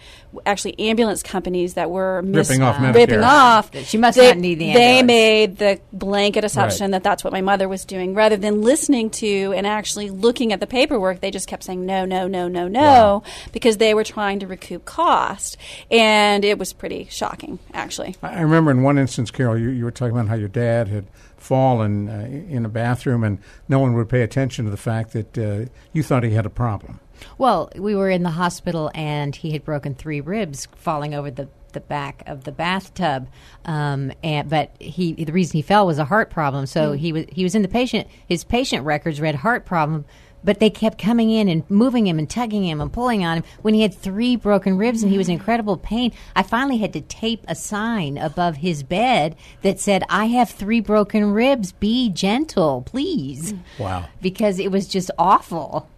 actually 0.44 0.78
ambulance 0.78 1.22
companies 1.22 1.74
that 1.74 1.90
were 1.90 2.22
mis- 2.22 2.48
Ripping 2.48 2.62
off 2.62 2.76
Medicare. 2.76 2.94
ripping 2.94 3.22
off, 3.24 3.74
She 3.84 3.96
must 3.98 4.18
they, 4.18 4.28
not 4.28 4.38
need 4.38 4.58
the 4.58 4.72
They 4.72 5.02
made 5.02 5.58
the 5.58 5.80
blanket 5.92 6.44
assumption 6.44 6.84
Right. 6.86 6.90
that 6.92 7.02
that's 7.04 7.24
what 7.24 7.32
my 7.32 7.40
mother 7.40 7.68
was 7.68 7.84
doing 7.84 8.14
rather 8.14 8.36
than 8.36 8.62
listening 8.62 9.10
to 9.10 9.52
and 9.56 9.66
actually 9.66 10.10
looking 10.10 10.52
at 10.52 10.60
the 10.60 10.66
paperwork. 10.66 11.20
They 11.20 11.30
just 11.30 11.48
kept 11.48 11.64
saying 11.64 11.84
no, 11.86 12.04
no, 12.04 12.26
no, 12.28 12.48
no, 12.48 12.68
no 12.68 13.22
because 13.52 13.78
they 13.78 13.94
were 13.94 14.04
trying 14.04 14.38
to 14.40 14.46
recoup 14.46 14.84
cost, 14.84 15.56
and 15.90 16.44
it 16.44 16.58
was 16.58 16.72
pretty 16.72 17.06
shocking 17.10 17.58
actually. 17.72 18.16
I 18.22 18.40
remember 18.42 18.70
in 18.70 18.82
one 18.82 18.98
instance, 18.98 19.30
Carol, 19.30 19.58
you, 19.58 19.70
you 19.70 19.84
were 19.84 19.90
talking 19.90 20.12
about 20.16 20.28
how 20.28 20.34
your 20.34 20.48
dad 20.48 20.88
had 20.88 21.06
fallen 21.36 22.08
uh, 22.08 22.26
in 22.48 22.64
a 22.64 22.68
bathroom 22.68 23.22
and 23.22 23.38
no 23.68 23.78
one 23.78 23.94
would 23.94 24.08
pay 24.08 24.22
attention 24.22 24.64
to 24.64 24.70
the 24.70 24.76
fact 24.76 25.12
that 25.12 25.38
uh, 25.38 25.70
you 25.92 26.02
thought 26.02 26.22
he 26.22 26.30
had 26.30 26.46
a 26.46 26.50
problem. 26.50 27.00
Well, 27.38 27.70
we 27.76 27.94
were 27.94 28.10
in 28.10 28.22
the 28.22 28.30
hospital 28.30 28.90
and 28.94 29.34
he 29.34 29.52
had 29.52 29.64
broken 29.64 29.94
three 29.94 30.20
ribs 30.20 30.68
falling 30.76 31.14
over 31.14 31.30
the, 31.30 31.48
the 31.72 31.80
back 31.80 32.22
of 32.26 32.44
the 32.44 32.52
bathtub. 32.52 33.28
Um, 33.64 34.12
and 34.22 34.48
but 34.48 34.70
he 34.80 35.12
the 35.12 35.32
reason 35.32 35.52
he 35.52 35.62
fell 35.62 35.86
was 35.86 35.98
a 35.98 36.04
heart 36.04 36.30
problem. 36.30 36.66
So 36.66 36.92
he 36.92 37.12
was 37.12 37.24
he 37.30 37.42
was 37.42 37.54
in 37.54 37.62
the 37.62 37.68
patient 37.68 38.08
his 38.26 38.44
patient 38.44 38.84
records 38.84 39.20
read 39.20 39.36
heart 39.36 39.66
problem. 39.66 40.04
But 40.46 40.60
they 40.60 40.70
kept 40.70 40.96
coming 40.98 41.30
in 41.30 41.48
and 41.48 41.68
moving 41.68 42.06
him 42.06 42.18
and 42.18 42.30
tugging 42.30 42.64
him 42.64 42.80
and 42.80 42.90
pulling 42.90 43.22
on 43.24 43.38
him 43.38 43.44
when 43.60 43.74
he 43.74 43.82
had 43.82 43.92
three 43.94 44.36
broken 44.36 44.78
ribs 44.78 45.02
and 45.02 45.12
he 45.12 45.18
was 45.18 45.28
in 45.28 45.34
incredible 45.34 45.76
pain. 45.76 46.12
I 46.34 46.42
finally 46.42 46.78
had 46.78 46.94
to 46.94 47.02
tape 47.02 47.44
a 47.48 47.54
sign 47.54 48.16
above 48.16 48.56
his 48.56 48.82
bed 48.82 49.36
that 49.62 49.78
said, 49.80 50.04
I 50.08 50.26
have 50.26 50.48
three 50.48 50.80
broken 50.80 51.32
ribs. 51.32 51.72
Be 51.72 52.08
gentle, 52.08 52.82
please. 52.82 53.52
Wow. 53.78 54.06
Because 54.22 54.58
it 54.58 54.70
was 54.70 54.88
just 54.88 55.10
awful. 55.18 55.88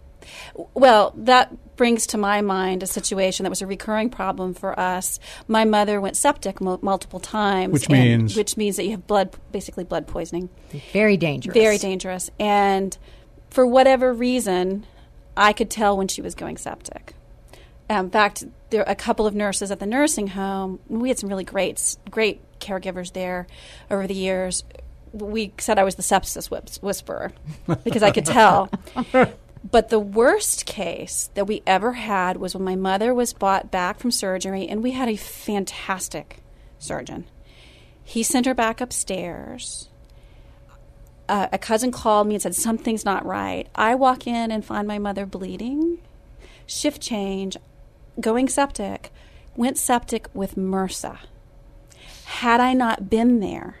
Well, 0.73 1.13
that 1.15 1.75
brings 1.75 2.05
to 2.07 2.17
my 2.17 2.41
mind 2.41 2.83
a 2.83 2.87
situation 2.87 3.43
that 3.45 3.49
was 3.49 3.61
a 3.61 3.67
recurring 3.67 4.09
problem 4.09 4.53
for 4.53 4.77
us. 4.79 5.19
My 5.47 5.63
mother 5.65 6.01
went 6.01 6.17
septic 6.17 6.59
mul 6.59 6.79
multiple 6.81 7.19
times, 7.19 7.73
Which 7.73 7.89
and- 7.89 7.93
means? 7.93 8.35
which 8.35 8.57
means 8.57 8.75
that 8.75 8.83
you 8.85 8.91
have 8.91 9.07
blood, 9.07 9.35
basically 9.51 9.83
blood 9.85 10.07
poisoning. 10.07 10.49
Very 10.91 11.17
dangerous. 11.17 11.53
Very 11.53 11.77
dangerous. 11.77 12.29
And 12.39 12.97
for 13.49 13.65
whatever 13.65 14.13
reason, 14.13 14.85
I 15.35 15.53
could 15.53 15.69
tell 15.69 15.97
when 15.97 16.07
she 16.07 16.21
was 16.21 16.35
going 16.35 16.57
septic. 16.57 17.13
Um, 17.89 18.05
in 18.05 18.11
fact, 18.11 18.45
there 18.69 18.81
are 18.81 18.91
a 18.91 18.95
couple 18.95 19.25
of 19.25 19.33
nurses 19.33 19.71
at 19.71 19.79
the 19.79 19.85
nursing 19.85 20.27
home. 20.27 20.79
We 20.87 21.09
had 21.09 21.17
some 21.17 21.29
really 21.29 21.43
great, 21.43 21.97
great 22.11 22.41
caregivers 22.59 23.13
there 23.13 23.47
over 23.89 24.05
the 24.05 24.13
years. 24.13 24.63
We 25.11 25.53
said 25.57 25.79
I 25.79 25.83
was 25.83 25.95
the 25.95 26.03
sepsis 26.03 26.51
whips- 26.51 26.81
whisperer 26.81 27.33
because 27.83 28.03
I 28.03 28.11
could 28.11 28.25
tell. 28.25 28.69
But 29.69 29.89
the 29.89 29.99
worst 29.99 30.65
case 30.65 31.29
that 31.33 31.45
we 31.45 31.61
ever 31.67 31.93
had 31.93 32.37
was 32.37 32.55
when 32.55 32.63
my 32.63 32.75
mother 32.75 33.13
was 33.13 33.33
brought 33.33 33.69
back 33.69 33.99
from 33.99 34.11
surgery, 34.11 34.67
and 34.67 34.81
we 34.81 34.91
had 34.91 35.09
a 35.09 35.17
fantastic 35.17 36.41
surgeon. 36.77 37.25
He 38.03 38.23
sent 38.23 38.45
her 38.45 38.53
back 38.53 38.79
upstairs 38.79 39.88
uh, 41.29 41.47
a 41.51 41.57
cousin 41.57 41.91
called 41.91 42.27
me 42.27 42.35
and 42.35 42.41
said 42.41 42.55
something's 42.55 43.05
not 43.05 43.25
right. 43.25 43.67
I 43.75 43.95
walk 43.95 44.27
in 44.27 44.51
and 44.51 44.65
find 44.65 44.87
my 44.87 44.97
mother 44.97 45.25
bleeding, 45.25 45.99
shift 46.65 47.01
change, 47.01 47.55
going 48.19 48.49
septic, 48.49 49.11
went 49.55 49.77
septic 49.77 50.27
with 50.33 50.55
MRSA. 50.55 51.19
Had 52.25 52.59
I 52.59 52.73
not 52.73 53.09
been 53.09 53.39
there, 53.39 53.77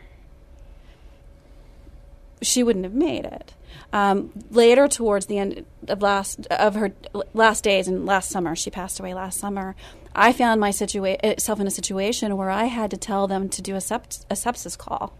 she 2.41 2.63
wouldn't 2.63 2.85
have 2.85 2.93
made 2.93 3.25
it. 3.25 3.53
Um, 3.91 4.31
later, 4.51 4.87
towards 4.87 5.25
the 5.25 5.37
end 5.37 5.65
of 5.87 6.01
last 6.01 6.45
of 6.47 6.75
her 6.75 6.93
last 7.33 7.63
days 7.63 7.87
and 7.87 8.05
last 8.05 8.29
summer, 8.29 8.55
she 8.55 8.69
passed 8.69 8.99
away 8.99 9.13
last 9.13 9.39
summer. 9.39 9.75
I 10.15 10.33
found 10.33 10.59
myself 10.59 10.95
eh, 10.95 11.35
in 11.59 11.67
a 11.67 11.71
situation 11.71 12.35
where 12.35 12.49
I 12.49 12.65
had 12.65 12.91
to 12.91 12.97
tell 12.97 13.27
them 13.27 13.49
to 13.49 13.61
do 13.61 13.75
a, 13.75 13.79
sept- 13.79 14.25
a 14.29 14.33
sepsis 14.33 14.77
call, 14.77 15.17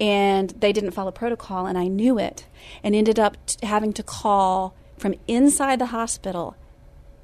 and 0.00 0.50
they 0.50 0.72
didn't 0.72 0.92
follow 0.92 1.10
protocol, 1.10 1.66
and 1.66 1.76
I 1.76 1.86
knew 1.86 2.18
it, 2.18 2.46
and 2.82 2.94
ended 2.94 3.18
up 3.18 3.36
t- 3.46 3.66
having 3.66 3.92
to 3.94 4.02
call 4.02 4.74
from 4.96 5.14
inside 5.28 5.78
the 5.78 5.86
hospital 5.86 6.56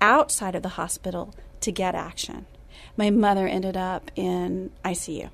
outside 0.00 0.54
of 0.54 0.62
the 0.62 0.70
hospital 0.70 1.34
to 1.60 1.72
get 1.72 1.94
action. 1.94 2.46
My 2.96 3.10
mother 3.10 3.46
ended 3.46 3.76
up 3.76 4.10
in 4.16 4.70
ICU 4.84 5.30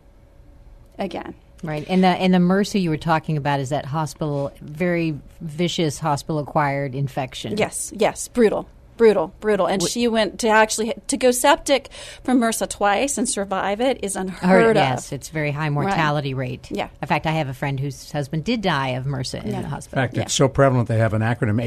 again. 0.98 1.34
Right, 1.62 1.86
and 1.88 2.04
the 2.04 2.08
and 2.08 2.34
the 2.34 2.38
MRSA 2.38 2.82
you 2.82 2.90
were 2.90 2.98
talking 2.98 3.38
about 3.38 3.58
is 3.58 3.70
that 3.70 3.86
hospital, 3.86 4.52
very 4.60 5.18
vicious 5.40 5.98
hospital 5.98 6.38
acquired 6.38 6.94
infection. 6.94 7.56
Yes, 7.56 7.90
yes, 7.96 8.28
brutal, 8.28 8.68
brutal, 8.96 9.34
brutal. 9.40 9.66
And 9.66 9.82
she 9.82 10.08
went 10.08 10.40
to 10.40 10.48
actually 10.48 10.94
to 11.08 11.16
go 11.16 11.30
septic 11.30 11.88
from 12.22 12.40
MRSA 12.40 12.68
twice 12.68 13.18
and 13.18 13.28
survive 13.28 13.80
it 13.80 14.00
is 14.02 14.16
unheard 14.16 14.48
Heard, 14.50 14.76
of. 14.76 14.82
yes, 14.82 15.12
it's 15.12 15.28
very 15.28 15.50
high 15.50 15.70
mortality 15.70 16.34
rate. 16.34 16.68
Yeah. 16.70 16.88
In 17.02 17.08
fact, 17.08 17.26
I 17.26 17.32
have 17.32 17.48
a 17.48 17.54
friend 17.54 17.78
whose 17.80 18.10
husband 18.12 18.44
did 18.44 18.60
die 18.62 18.90
of 18.90 19.04
MRSA 19.04 19.42
in 19.44 19.50
Yeah. 19.50 19.62
the 19.62 19.68
hospital. 19.68 19.68
In 19.68 19.70
hospital. 19.70 20.02
fact, 20.02 20.16
it's 20.18 20.34
so 20.34 20.48
prevalent 20.48 20.88
they 20.88 20.98
have 20.98 21.14
an 21.14 21.22
acronym 21.22 21.60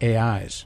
HAIs, 0.00 0.64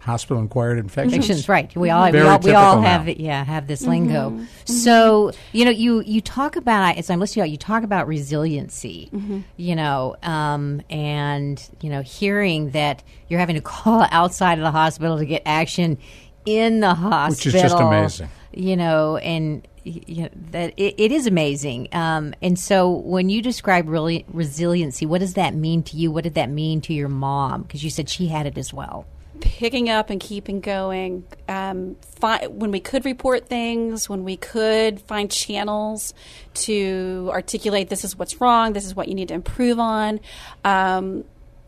hospital 0.00 0.42
acquired 0.42 0.78
infections. 0.78 1.14
Infections, 1.14 1.48
right? 1.48 1.74
We 1.76 1.90
all 1.90 2.10
we 2.10 2.20
all, 2.20 2.38
we 2.38 2.52
all 2.52 2.80
have 2.80 3.06
now. 3.06 3.14
yeah 3.16 3.44
have 3.44 3.66
this 3.66 3.82
lingo. 3.82 4.40
So 4.64 5.32
you 5.52 5.64
know 5.64 5.70
you 5.70 6.00
you 6.00 6.20
talk 6.20 6.56
about 6.56 6.96
as 6.96 7.10
I'm 7.10 7.20
listening 7.20 7.44
to 7.44 7.48
you, 7.48 7.52
you 7.52 7.58
talk 7.58 7.82
about 7.82 8.06
resiliency. 8.06 9.10
You 9.56 9.76
know, 9.76 10.16
um, 10.22 10.82
and 10.90 11.62
you 11.80 11.90
know 11.90 12.02
hearing 12.02 12.70
that 12.70 13.02
you're 13.28 13.40
having 13.40 13.56
to 13.56 13.62
call 13.62 14.06
outside 14.10 14.58
of 14.58 14.64
the 14.64 14.70
hospital 14.70 15.18
to 15.18 15.26
get 15.26 15.42
action 15.44 15.98
in 16.46 16.80
the 16.80 16.94
hospital, 16.94 17.52
Which 17.52 17.54
is 17.54 17.62
just 17.70 17.76
amazing. 17.76 18.28
You 18.52 18.76
know, 18.76 19.16
and 19.18 19.66
you 19.84 20.22
know, 20.22 20.28
that 20.50 20.74
it, 20.76 20.94
it 20.98 21.12
is 21.12 21.26
amazing. 21.26 21.88
Um, 21.92 22.34
and 22.42 22.58
so 22.58 22.90
when 22.90 23.28
you 23.28 23.42
describe 23.42 23.88
really 23.88 24.24
resiliency, 24.28 25.06
what 25.06 25.20
does 25.20 25.34
that 25.34 25.54
mean 25.54 25.82
to 25.84 25.96
you? 25.96 26.10
What 26.10 26.24
did 26.24 26.34
that 26.34 26.50
mean 26.50 26.80
to 26.82 26.94
your 26.94 27.08
mom? 27.08 27.62
Because 27.62 27.84
you 27.84 27.90
said 27.90 28.08
she 28.08 28.26
had 28.26 28.46
it 28.46 28.58
as 28.58 28.72
well. 28.72 29.06
Picking 29.40 29.88
up 29.88 30.10
and 30.10 30.20
keeping 30.20 30.60
going. 30.60 31.24
Um, 31.48 31.96
fi- 32.20 32.46
when 32.46 32.70
we 32.70 32.80
could 32.80 33.04
report 33.04 33.46
things, 33.46 34.08
when 34.08 34.24
we 34.24 34.36
could 34.36 35.00
find 35.02 35.30
channels 35.30 36.14
to 36.54 37.28
articulate 37.32 37.88
this 37.88 38.04
is 38.04 38.16
what's 38.16 38.40
wrong, 38.40 38.72
this 38.72 38.84
is 38.84 38.94
what 38.94 39.08
you 39.08 39.14
need 39.14 39.28
to 39.28 39.34
improve 39.34 39.78
on, 39.78 40.20
um, 40.64 41.24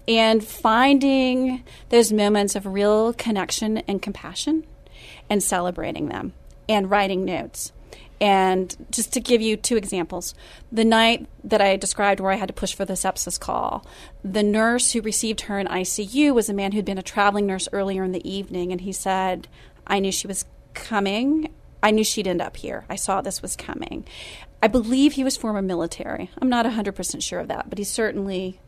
and 0.08 0.44
finding 0.44 1.64
those 1.88 2.12
moments 2.12 2.56
of 2.56 2.66
real 2.66 3.12
connection 3.12 3.78
and 3.78 4.02
compassion 4.02 4.64
and 5.28 5.42
celebrating 5.42 6.08
them 6.08 6.32
and 6.68 6.90
writing 6.90 7.24
notes. 7.24 7.72
And 8.20 8.76
just 8.90 9.12
to 9.14 9.20
give 9.20 9.40
you 9.40 9.56
two 9.56 9.76
examples, 9.78 10.34
the 10.70 10.84
night 10.84 11.26
that 11.44 11.62
I 11.62 11.76
described 11.76 12.20
where 12.20 12.30
I 12.32 12.36
had 12.36 12.48
to 12.48 12.54
push 12.54 12.74
for 12.74 12.84
the 12.84 12.92
sepsis 12.92 13.40
call, 13.40 13.86
the 14.22 14.42
nurse 14.42 14.92
who 14.92 15.00
received 15.00 15.42
her 15.42 15.58
in 15.58 15.66
ICU 15.66 16.34
was 16.34 16.48
a 16.50 16.54
man 16.54 16.72
who'd 16.72 16.84
been 16.84 16.98
a 16.98 17.02
traveling 17.02 17.46
nurse 17.46 17.66
earlier 17.72 18.04
in 18.04 18.12
the 18.12 18.28
evening. 18.30 18.72
And 18.72 18.82
he 18.82 18.92
said, 18.92 19.48
I 19.86 20.00
knew 20.00 20.12
she 20.12 20.26
was 20.26 20.44
coming. 20.74 21.50
I 21.82 21.92
knew 21.92 22.04
she'd 22.04 22.26
end 22.26 22.42
up 22.42 22.58
here. 22.58 22.84
I 22.90 22.96
saw 22.96 23.22
this 23.22 23.40
was 23.40 23.56
coming. 23.56 24.04
I 24.62 24.68
believe 24.68 25.14
he 25.14 25.24
was 25.24 25.38
former 25.38 25.62
military. 25.62 26.30
I'm 26.42 26.50
not 26.50 26.66
100% 26.66 27.22
sure 27.22 27.40
of 27.40 27.48
that, 27.48 27.70
but 27.70 27.78
he 27.78 27.84
certainly 27.84 28.60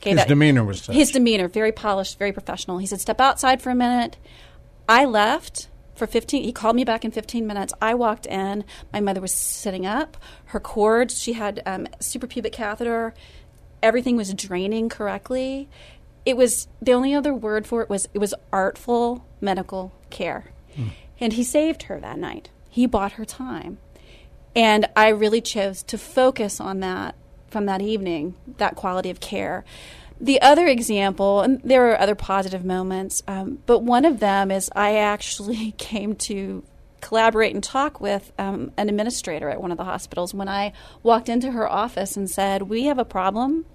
gave 0.00 0.14
His 0.14 0.22
that- 0.22 0.28
demeanor 0.28 0.64
was 0.64 0.82
such. 0.82 0.96
his 0.96 1.12
demeanor 1.12 1.46
very 1.46 1.70
polished, 1.70 2.18
very 2.18 2.32
professional. 2.32 2.78
He 2.78 2.86
said, 2.86 3.00
"Step 3.00 3.20
outside 3.20 3.62
for 3.62 3.70
a 3.70 3.74
minute." 3.76 4.16
I 4.88 5.04
left 5.04 5.68
for 5.96 6.06
15 6.06 6.44
he 6.44 6.52
called 6.52 6.76
me 6.76 6.84
back 6.84 7.04
in 7.04 7.10
15 7.10 7.46
minutes. 7.46 7.72
I 7.80 7.94
walked 7.94 8.26
in 8.26 8.64
my 8.92 9.00
mother 9.00 9.20
was 9.20 9.32
sitting 9.32 9.86
up 9.86 10.16
her 10.46 10.60
cords 10.60 11.20
she 11.20 11.32
had 11.32 11.62
um, 11.66 11.86
suprapubic 12.00 12.52
catheter 12.52 13.14
everything 13.82 14.16
was 14.16 14.32
draining 14.34 14.88
correctly. 14.88 15.68
It 16.24 16.36
was 16.36 16.66
the 16.82 16.92
only 16.92 17.14
other 17.14 17.32
word 17.32 17.66
for 17.66 17.82
it 17.82 17.88
was 17.88 18.08
it 18.12 18.18
was 18.18 18.34
artful 18.52 19.24
medical 19.40 19.92
care. 20.10 20.50
And 21.20 21.32
he 21.32 21.44
saved 21.44 21.84
her 21.84 22.00
that 22.00 22.18
night. 22.18 22.50
He 22.68 22.86
bought 22.86 23.12
her 23.12 23.24
time. 23.24 23.78
And 24.54 24.86
I 24.96 25.08
really 25.08 25.40
chose 25.40 25.82
to 25.84 25.98
focus 25.98 26.60
on 26.60 26.80
that 26.80 27.14
from 27.48 27.66
that 27.66 27.80
evening, 27.80 28.34
that 28.58 28.74
quality 28.74 29.08
of 29.10 29.20
care. 29.20 29.64
The 30.20 30.40
other 30.40 30.66
example, 30.66 31.42
and 31.42 31.60
there 31.62 31.90
are 31.90 32.00
other 32.00 32.14
positive 32.14 32.64
moments, 32.64 33.22
um, 33.28 33.58
but 33.66 33.80
one 33.80 34.04
of 34.04 34.20
them 34.20 34.50
is 34.50 34.70
I 34.74 34.96
actually 34.96 35.72
came 35.78 36.14
to 36.16 36.64
collaborate 37.00 37.54
and 37.54 37.62
talk 37.62 38.00
with 38.00 38.32
um, 38.38 38.72
an 38.76 38.88
administrator 38.88 39.50
at 39.50 39.60
one 39.60 39.70
of 39.70 39.78
the 39.78 39.84
hospitals 39.84 40.32
when 40.32 40.48
I 40.48 40.72
walked 41.02 41.28
into 41.28 41.52
her 41.52 41.70
office 41.70 42.16
and 42.16 42.28
said, 42.28 42.62
We 42.62 42.84
have 42.84 42.98
a 42.98 43.04
problem 43.04 43.66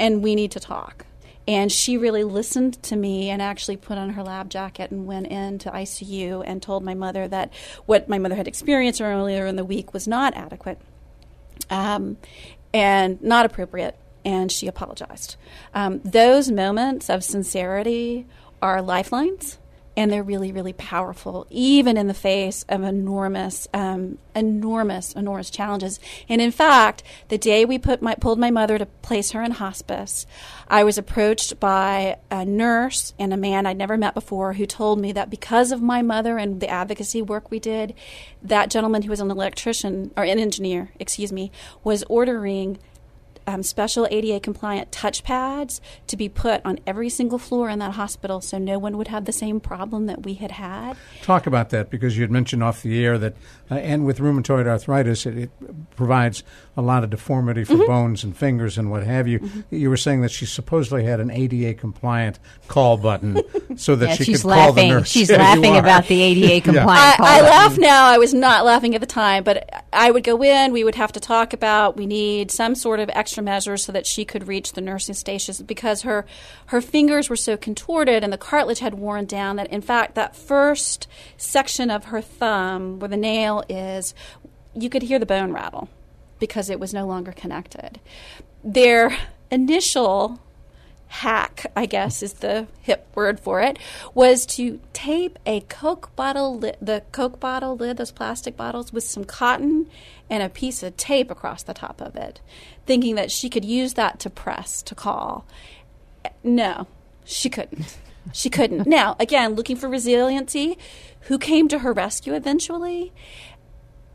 and 0.00 0.22
we 0.22 0.34
need 0.34 0.50
to 0.52 0.60
talk. 0.60 1.06
And 1.46 1.72
she 1.72 1.96
really 1.96 2.24
listened 2.24 2.82
to 2.84 2.96
me 2.96 3.30
and 3.30 3.40
actually 3.40 3.78
put 3.78 3.96
on 3.96 4.10
her 4.10 4.22
lab 4.22 4.50
jacket 4.50 4.90
and 4.90 5.06
went 5.06 5.28
into 5.28 5.70
ICU 5.70 6.42
and 6.46 6.62
told 6.62 6.84
my 6.84 6.94
mother 6.94 7.26
that 7.28 7.52
what 7.86 8.08
my 8.08 8.18
mother 8.18 8.34
had 8.34 8.46
experienced 8.46 9.00
earlier 9.00 9.46
in 9.46 9.56
the 9.56 9.64
week 9.64 9.94
was 9.94 10.06
not 10.06 10.36
adequate 10.36 10.78
um, 11.70 12.18
and 12.74 13.22
not 13.22 13.46
appropriate. 13.46 13.96
And 14.24 14.50
she 14.50 14.66
apologized. 14.66 15.36
Um, 15.74 16.00
those 16.04 16.50
moments 16.50 17.08
of 17.08 17.24
sincerity 17.24 18.26
are 18.60 18.82
lifelines, 18.82 19.58
and 19.98 20.12
they're 20.12 20.22
really, 20.22 20.52
really 20.52 20.72
powerful, 20.72 21.44
even 21.50 21.96
in 21.96 22.06
the 22.06 22.14
face 22.14 22.64
of 22.68 22.84
enormous, 22.84 23.66
um, 23.74 24.16
enormous, 24.32 25.12
enormous 25.14 25.50
challenges. 25.50 25.98
And 26.28 26.40
in 26.40 26.52
fact, 26.52 27.02
the 27.30 27.36
day 27.36 27.64
we 27.64 27.78
put 27.78 28.00
my, 28.00 28.14
pulled 28.14 28.38
my 28.38 28.52
mother 28.52 28.78
to 28.78 28.86
place 28.86 29.32
her 29.32 29.42
in 29.42 29.50
hospice, 29.50 30.24
I 30.68 30.84
was 30.84 30.98
approached 30.98 31.58
by 31.58 32.18
a 32.30 32.44
nurse 32.44 33.12
and 33.18 33.34
a 33.34 33.36
man 33.36 33.66
I'd 33.66 33.76
never 33.76 33.96
met 33.96 34.14
before 34.14 34.52
who 34.52 34.66
told 34.66 35.00
me 35.00 35.10
that 35.10 35.30
because 35.30 35.72
of 35.72 35.82
my 35.82 36.00
mother 36.00 36.38
and 36.38 36.60
the 36.60 36.68
advocacy 36.68 37.20
work 37.20 37.50
we 37.50 37.58
did, 37.58 37.92
that 38.40 38.70
gentleman 38.70 39.02
who 39.02 39.10
was 39.10 39.18
an 39.18 39.32
electrician 39.32 40.12
or 40.16 40.22
an 40.22 40.38
engineer, 40.38 40.92
excuse 41.00 41.32
me, 41.32 41.50
was 41.82 42.04
ordering 42.08 42.78
um, 43.48 43.62
special 43.62 44.06
ADA 44.10 44.40
compliant 44.40 44.90
touchpads 44.90 45.80
to 46.06 46.16
be 46.18 46.28
put 46.28 46.60
on 46.66 46.78
every 46.86 47.08
single 47.08 47.38
floor 47.38 47.70
in 47.70 47.78
that 47.78 47.92
hospital 47.92 48.42
so 48.42 48.58
no 48.58 48.78
one 48.78 48.98
would 48.98 49.08
have 49.08 49.24
the 49.24 49.32
same 49.32 49.58
problem 49.58 50.04
that 50.04 50.22
we 50.22 50.34
had 50.34 50.50
had. 50.50 50.98
Talk 51.22 51.46
about 51.46 51.70
that 51.70 51.88
because 51.88 52.14
you 52.14 52.22
had 52.22 52.30
mentioned 52.30 52.62
off 52.62 52.82
the 52.82 53.02
air 53.02 53.16
that, 53.16 53.36
uh, 53.70 53.76
and 53.76 54.04
with 54.04 54.18
rheumatoid 54.18 54.66
arthritis, 54.66 55.24
it, 55.24 55.38
it 55.38 55.96
provides 55.96 56.44
a 56.78 56.82
lot 56.82 57.02
of 57.04 57.10
deformity 57.10 57.64
Mm-hmm. 57.64 57.76
for 57.80 57.86
bones 57.86 58.22
and 58.24 58.36
fingers 58.36 58.78
and 58.78 58.88
what 58.90 59.02
have 59.02 59.26
you. 59.26 59.50
You 59.68 59.90
were 59.90 59.96
saying 59.96 60.20
that 60.22 60.30
she 60.30 60.46
supposedly 60.46 61.02
had 61.04 61.18
an 61.18 61.28
ADA 61.30 61.74
compliant 61.74 62.38
call 62.68 62.96
button 62.96 63.42
so 63.76 63.96
that 63.96 64.10
Yeah, 64.10 64.14
she 64.14 64.24
she's 64.24 64.42
could 64.42 64.52
call 64.52 64.72
the 64.72 64.82
laughing. 64.82 64.90
nurse. 64.90 65.08
She's 65.08 65.28
Yeah, 65.30 65.54
you 65.54 65.60
laughing 65.60 65.76
about 65.76 66.06
the 66.06 66.22
ADA 66.22 66.60
compliant. 66.64 66.88
I, 66.90 67.16
call 67.16 67.26
I 67.26 67.40
button. 67.40 67.50
laugh 67.50 67.78
now. 67.78 68.06
I 68.06 68.18
was 68.18 68.32
not 68.32 68.64
laughing 68.64 68.94
at 68.94 69.00
the 69.00 69.06
time, 69.08 69.42
but 69.42 69.68
I 69.92 70.10
would 70.12 70.22
go 70.22 70.42
in. 70.44 70.72
We 70.72 70.84
would 70.84 70.94
have 70.94 71.10
to 71.12 71.20
talk 71.20 71.52
about 71.52 71.96
we 71.96 72.06
need 72.06 72.50
some 72.52 72.76
sort 72.76 73.00
of 73.00 73.10
extra 73.12 73.42
measures 73.42 73.84
so 73.84 73.90
that 73.92 74.06
she 74.06 74.24
could 74.24 74.46
reach 74.46 74.74
the 74.74 74.80
nursing 74.80 75.16
stations 75.16 75.60
because 75.60 76.02
her 76.02 76.24
her 76.66 76.80
fingers 76.80 77.28
were 77.28 77.36
so 77.36 77.56
contorted 77.56 78.22
and 78.22 78.32
the 78.32 78.38
cartilage 78.38 78.78
had 78.78 78.94
worn 78.94 79.24
down 79.26 79.56
that 79.56 79.66
in 79.72 79.80
fact 79.80 80.14
that 80.14 80.36
first 80.36 81.08
section 81.36 81.90
of 81.90 82.04
her 82.06 82.20
thumb 82.20 83.00
where 83.00 83.08
the 83.08 83.16
nail 83.16 83.64
is, 83.68 84.14
you 84.76 84.88
could 84.88 85.02
hear 85.02 85.18
the 85.18 85.26
bone 85.26 85.52
rattle 85.52 85.88
because 86.38 86.70
it 86.70 86.80
was 86.80 86.94
no 86.94 87.06
longer 87.06 87.32
connected. 87.32 88.00
Their 88.64 89.16
initial 89.50 90.40
hack, 91.08 91.66
I 91.74 91.86
guess 91.86 92.22
is 92.22 92.34
the 92.34 92.66
hip 92.82 93.06
word 93.14 93.40
for 93.40 93.60
it, 93.60 93.78
was 94.14 94.44
to 94.46 94.80
tape 94.92 95.38
a 95.46 95.60
Coke 95.60 96.14
bottle, 96.14 96.58
li- 96.58 96.74
the 96.80 97.02
Coke 97.12 97.40
bottle 97.40 97.76
lid, 97.76 97.96
those 97.96 98.12
plastic 98.12 98.56
bottles, 98.56 98.92
with 98.92 99.04
some 99.04 99.24
cotton 99.24 99.88
and 100.30 100.42
a 100.42 100.48
piece 100.48 100.82
of 100.82 100.96
tape 100.96 101.30
across 101.30 101.62
the 101.62 101.74
top 101.74 102.00
of 102.00 102.14
it, 102.14 102.40
thinking 102.86 103.14
that 103.14 103.30
she 103.30 103.48
could 103.48 103.64
use 103.64 103.94
that 103.94 104.20
to 104.20 104.30
press 104.30 104.82
to 104.82 104.94
call. 104.94 105.46
No, 106.44 106.86
she 107.24 107.48
couldn't. 107.48 107.98
She 108.32 108.50
couldn't. 108.50 108.86
now, 108.86 109.16
again, 109.18 109.54
looking 109.54 109.76
for 109.76 109.88
resiliency, 109.88 110.76
who 111.22 111.38
came 111.38 111.68
to 111.68 111.80
her 111.80 111.92
rescue 111.92 112.34
eventually? 112.34 113.12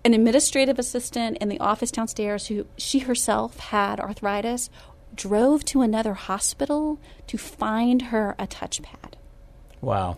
An 0.06 0.14
administrative 0.14 0.80
assistant 0.80 1.38
in 1.38 1.48
the 1.48 1.60
office 1.60 1.92
downstairs 1.92 2.48
who 2.48 2.68
she 2.78 3.00
herself 3.00 3.58
had 3.60 4.00
arthritis 4.00 4.70
drove 5.16 5.64
to 5.66 5.82
another 5.82 6.14
hospital 6.14 7.00
to 7.28 7.38
find 7.38 8.04
her 8.04 8.36
a 8.38 8.46
touchpad. 8.46 9.14
Wow. 9.80 10.18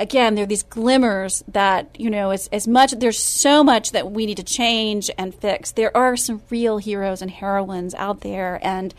Again, 0.00 0.34
there 0.34 0.42
are 0.42 0.48
these 0.48 0.64
glimmers 0.64 1.44
that, 1.48 1.94
you 1.98 2.10
know, 2.10 2.30
as, 2.30 2.48
as 2.48 2.66
much, 2.66 2.92
there's 2.92 3.18
so 3.18 3.62
much 3.62 3.92
that 3.92 4.10
we 4.10 4.26
need 4.26 4.38
to 4.38 4.42
change 4.42 5.08
and 5.16 5.34
fix. 5.34 5.72
There 5.72 5.96
are 5.96 6.16
some 6.16 6.42
real 6.50 6.78
heroes 6.78 7.22
and 7.22 7.30
heroines 7.30 7.94
out 7.94 8.22
there. 8.22 8.58
And, 8.60 8.92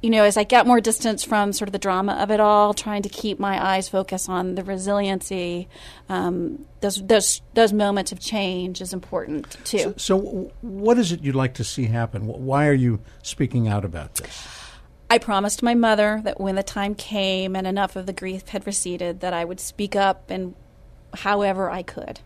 you 0.00 0.10
know, 0.10 0.22
as 0.22 0.36
I 0.36 0.44
get 0.44 0.66
more 0.66 0.80
distance 0.80 1.24
from 1.24 1.52
sort 1.52 1.68
of 1.68 1.72
the 1.72 1.78
drama 1.78 2.14
of 2.14 2.30
it 2.30 2.38
all, 2.38 2.72
trying 2.72 3.02
to 3.02 3.08
keep 3.08 3.40
my 3.40 3.62
eyes 3.62 3.88
focused 3.88 4.28
on 4.28 4.54
the 4.54 4.62
resiliency, 4.62 5.68
um, 6.08 6.66
those, 6.80 7.02
those, 7.04 7.42
those 7.54 7.72
moments 7.72 8.12
of 8.12 8.20
change 8.20 8.80
is 8.80 8.92
important 8.92 9.56
too. 9.64 9.78
So, 9.78 9.94
so, 9.96 10.52
what 10.60 10.98
is 10.98 11.10
it 11.10 11.22
you'd 11.22 11.34
like 11.34 11.54
to 11.54 11.64
see 11.64 11.86
happen? 11.86 12.26
Why 12.26 12.68
are 12.68 12.74
you 12.74 13.00
speaking 13.22 13.66
out 13.66 13.84
about 13.84 14.14
this? 14.14 14.46
I 15.10 15.18
promised 15.18 15.62
my 15.62 15.74
mother 15.74 16.20
that 16.22 16.40
when 16.40 16.54
the 16.54 16.62
time 16.62 16.94
came 16.94 17.56
and 17.56 17.66
enough 17.66 17.96
of 17.96 18.06
the 18.06 18.12
grief 18.12 18.48
had 18.48 18.66
receded, 18.66 19.20
that 19.20 19.32
I 19.32 19.44
would 19.44 19.58
speak 19.58 19.96
up 19.96 20.30
and 20.30 20.54
however 21.12 21.70
I 21.70 21.82
could. 21.82 22.20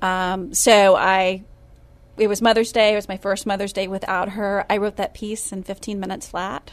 Um, 0.00 0.54
so 0.54 0.96
I, 0.96 1.42
it 2.16 2.28
was 2.28 2.40
Mother's 2.40 2.72
Day. 2.72 2.92
It 2.92 2.96
was 2.96 3.08
my 3.08 3.18
first 3.18 3.46
Mother's 3.46 3.74
Day 3.74 3.88
without 3.88 4.30
her. 4.30 4.64
I 4.70 4.78
wrote 4.78 4.96
that 4.96 5.12
piece 5.12 5.52
in 5.52 5.64
15 5.64 6.00
minutes 6.00 6.28
flat 6.28 6.70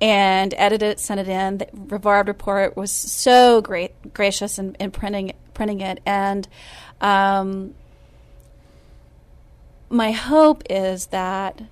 and 0.00 0.54
edited 0.56 0.90
it, 0.92 1.00
sent 1.00 1.20
it 1.20 1.28
in. 1.28 1.58
The 1.58 1.66
Rivard 1.66 2.26
report 2.26 2.76
was 2.76 2.90
so 2.90 3.60
great, 3.60 4.14
gracious 4.14 4.58
in, 4.58 4.74
in 4.76 4.90
printing 4.90 5.32
printing 5.54 5.80
it, 5.80 6.00
and 6.06 6.48
um, 7.00 7.74
my 9.90 10.12
hope 10.12 10.62
is 10.70 11.06
that 11.06 11.62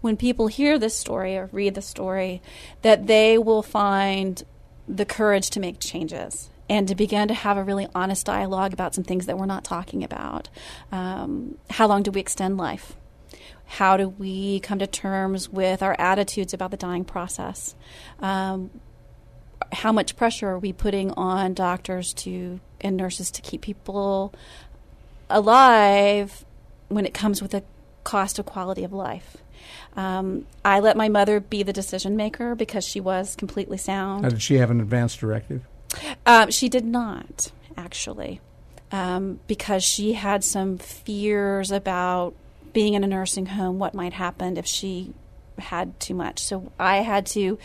when 0.00 0.16
people 0.16 0.46
hear 0.46 0.78
this 0.78 0.96
story 0.96 1.36
or 1.36 1.48
read 1.52 1.74
the 1.74 1.82
story, 1.82 2.40
that 2.82 3.06
they 3.06 3.36
will 3.36 3.62
find 3.62 4.44
the 4.86 5.04
courage 5.04 5.50
to 5.50 5.60
make 5.60 5.80
changes 5.80 6.50
and 6.70 6.86
to 6.88 6.94
begin 6.94 7.28
to 7.28 7.34
have 7.34 7.56
a 7.56 7.64
really 7.64 7.88
honest 7.94 8.26
dialogue 8.26 8.72
about 8.72 8.94
some 8.94 9.04
things 9.04 9.26
that 9.26 9.38
we're 9.38 9.46
not 9.46 9.64
talking 9.64 10.04
about. 10.04 10.48
Um, 10.92 11.56
how 11.70 11.86
long 11.88 12.02
do 12.02 12.10
we 12.10 12.20
extend 12.20 12.58
life? 12.58 12.94
How 13.68 13.96
do 13.96 14.08
we 14.08 14.60
come 14.60 14.78
to 14.78 14.86
terms 14.86 15.48
with 15.48 15.82
our 15.82 15.94
attitudes 15.98 16.54
about 16.54 16.70
the 16.70 16.76
dying 16.76 17.04
process? 17.04 17.74
Um, 18.18 18.70
how 19.72 19.92
much 19.92 20.16
pressure 20.16 20.48
are 20.48 20.58
we 20.58 20.72
putting 20.72 21.10
on 21.12 21.52
doctors 21.52 22.14
to 22.14 22.60
and 22.80 22.96
nurses 22.96 23.30
to 23.32 23.42
keep 23.42 23.60
people 23.60 24.32
alive 25.28 26.44
when 26.88 27.04
it 27.04 27.12
comes 27.12 27.42
with 27.42 27.52
a 27.52 27.62
cost 28.04 28.38
of 28.38 28.46
quality 28.46 28.84
of 28.84 28.92
life? 28.92 29.36
Um, 29.96 30.46
I 30.64 30.80
let 30.80 30.96
my 30.96 31.08
mother 31.10 31.38
be 31.38 31.62
the 31.62 31.72
decision 31.72 32.16
maker 32.16 32.54
because 32.54 32.84
she 32.84 33.00
was 33.00 33.36
completely 33.36 33.76
sound. 33.76 34.22
Now, 34.22 34.30
did 34.30 34.42
she 34.42 34.54
have 34.54 34.70
an 34.70 34.80
advance 34.80 35.14
directive? 35.14 35.62
Um, 36.24 36.50
she 36.50 36.68
did 36.68 36.86
not, 36.86 37.52
actually, 37.76 38.40
um, 38.92 39.40
because 39.46 39.84
she 39.84 40.14
had 40.14 40.42
some 40.42 40.78
fears 40.78 41.70
about 41.70 42.34
being 42.72 42.94
in 42.94 43.04
a 43.04 43.06
nursing 43.06 43.46
home, 43.46 43.78
what 43.78 43.94
might 43.94 44.12
happen 44.12 44.56
if 44.56 44.66
she 44.66 45.12
had 45.58 45.98
too 46.00 46.14
much. 46.14 46.40
So 46.40 46.72
I 46.78 46.98
had 46.98 47.26
to. 47.26 47.58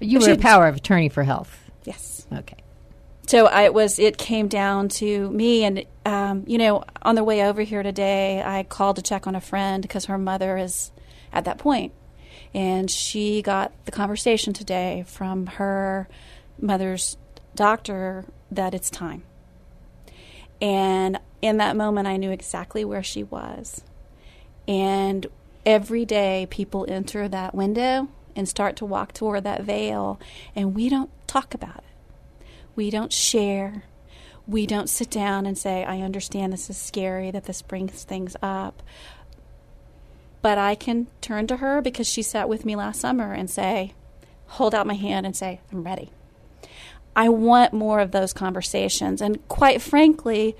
You 0.00 0.20
were 0.20 0.32
a 0.32 0.36
power 0.36 0.66
of 0.66 0.76
attorney 0.76 1.08
for 1.08 1.22
health. 1.22 1.70
Yes. 1.84 2.26
Okay. 2.32 2.56
So 3.26 3.46
I 3.46 3.70
was. 3.70 3.98
It 3.98 4.18
came 4.18 4.48
down 4.48 4.88
to 4.90 5.30
me, 5.30 5.64
and 5.64 5.84
um, 6.04 6.44
you 6.46 6.58
know, 6.58 6.84
on 7.02 7.14
the 7.14 7.24
way 7.24 7.44
over 7.44 7.62
here 7.62 7.82
today, 7.82 8.42
I 8.44 8.64
called 8.64 8.96
to 8.96 9.02
check 9.02 9.26
on 9.26 9.34
a 9.34 9.40
friend 9.40 9.82
because 9.82 10.06
her 10.06 10.18
mother 10.18 10.58
is 10.58 10.90
at 11.32 11.44
that 11.46 11.58
point, 11.58 11.92
and 12.52 12.90
she 12.90 13.40
got 13.40 13.72
the 13.86 13.92
conversation 13.92 14.52
today 14.52 15.04
from 15.06 15.46
her 15.46 16.08
mother's 16.60 17.16
doctor 17.54 18.26
that 18.50 18.74
it's 18.74 18.90
time. 18.90 19.22
And 20.60 21.18
in 21.44 21.58
that 21.58 21.76
moment, 21.76 22.08
I 22.08 22.16
knew 22.16 22.30
exactly 22.30 22.86
where 22.86 23.02
she 23.02 23.22
was. 23.22 23.84
And 24.66 25.26
every 25.66 26.06
day, 26.06 26.46
people 26.48 26.86
enter 26.88 27.28
that 27.28 27.54
window 27.54 28.08
and 28.34 28.48
start 28.48 28.76
to 28.76 28.86
walk 28.86 29.12
toward 29.12 29.44
that 29.44 29.62
veil, 29.62 30.18
and 30.56 30.74
we 30.74 30.88
don't 30.88 31.10
talk 31.26 31.52
about 31.52 31.76
it. 31.76 32.46
We 32.74 32.88
don't 32.88 33.12
share. 33.12 33.84
We 34.46 34.66
don't 34.66 34.88
sit 34.88 35.10
down 35.10 35.44
and 35.44 35.58
say, 35.58 35.84
I 35.84 36.00
understand 36.00 36.50
this 36.50 36.70
is 36.70 36.78
scary, 36.78 37.30
that 37.30 37.44
this 37.44 37.60
brings 37.60 38.04
things 38.04 38.36
up. 38.40 38.82
But 40.40 40.56
I 40.56 40.74
can 40.74 41.08
turn 41.20 41.46
to 41.48 41.58
her 41.58 41.82
because 41.82 42.08
she 42.08 42.22
sat 42.22 42.48
with 42.48 42.64
me 42.64 42.74
last 42.74 43.02
summer 43.02 43.34
and 43.34 43.50
say, 43.50 43.92
hold 44.46 44.74
out 44.74 44.86
my 44.86 44.94
hand 44.94 45.26
and 45.26 45.36
say, 45.36 45.60
I'm 45.70 45.84
ready. 45.84 46.10
I 47.14 47.28
want 47.28 47.74
more 47.74 48.00
of 48.00 48.12
those 48.12 48.32
conversations. 48.32 49.20
And 49.20 49.46
quite 49.48 49.82
frankly, 49.82 50.56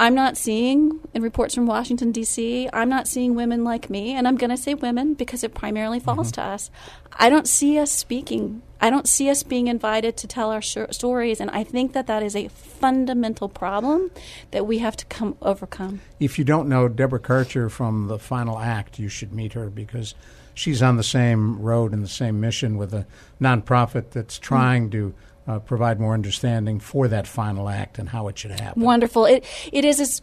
I'm 0.00 0.14
not 0.14 0.38
seeing 0.38 0.98
in 1.12 1.20
reports 1.20 1.54
from 1.54 1.66
Washington, 1.66 2.10
D.C., 2.10 2.70
I'm 2.72 2.88
not 2.88 3.06
seeing 3.06 3.34
women 3.34 3.64
like 3.64 3.90
me, 3.90 4.14
and 4.14 4.26
I'm 4.26 4.36
going 4.36 4.48
to 4.48 4.56
say 4.56 4.72
women 4.72 5.12
because 5.12 5.44
it 5.44 5.52
primarily 5.52 6.00
falls 6.00 6.32
mm-hmm. 6.32 6.40
to 6.40 6.42
us. 6.42 6.70
I 7.12 7.28
don't 7.28 7.46
see 7.46 7.78
us 7.78 7.92
speaking. 7.92 8.62
I 8.80 8.88
don't 8.88 9.06
see 9.06 9.28
us 9.28 9.42
being 9.42 9.66
invited 9.66 10.16
to 10.16 10.26
tell 10.26 10.50
our 10.52 10.62
sh- 10.62 10.78
stories, 10.92 11.38
and 11.38 11.50
I 11.50 11.64
think 11.64 11.92
that 11.92 12.06
that 12.06 12.22
is 12.22 12.34
a 12.34 12.48
fundamental 12.48 13.50
problem 13.50 14.10
that 14.52 14.66
we 14.66 14.78
have 14.78 14.96
to 14.96 15.04
come 15.04 15.36
overcome. 15.42 16.00
If 16.18 16.38
you 16.38 16.46
don't 16.46 16.66
know 16.66 16.88
Deborah 16.88 17.20
Karcher 17.20 17.70
from 17.70 18.08
the 18.08 18.18
final 18.18 18.58
act, 18.58 18.98
you 18.98 19.10
should 19.10 19.34
meet 19.34 19.52
her 19.52 19.68
because 19.68 20.14
she's 20.54 20.80
on 20.80 20.96
the 20.96 21.02
same 21.02 21.60
road 21.60 21.92
and 21.92 22.02
the 22.02 22.08
same 22.08 22.40
mission 22.40 22.78
with 22.78 22.94
a 22.94 23.06
nonprofit 23.38 24.12
that's 24.12 24.38
trying 24.38 24.84
mm-hmm. 24.84 25.10
to 25.10 25.14
uh, 25.50 25.58
provide 25.58 25.98
more 25.98 26.14
understanding 26.14 26.78
for 26.78 27.08
that 27.08 27.26
final 27.26 27.68
act 27.68 27.98
and 27.98 28.08
how 28.10 28.28
it 28.28 28.38
should 28.38 28.52
happen. 28.52 28.82
Wonderful. 28.82 29.24
It 29.24 29.44
it 29.72 29.84
is 29.84 30.00
as 30.00 30.22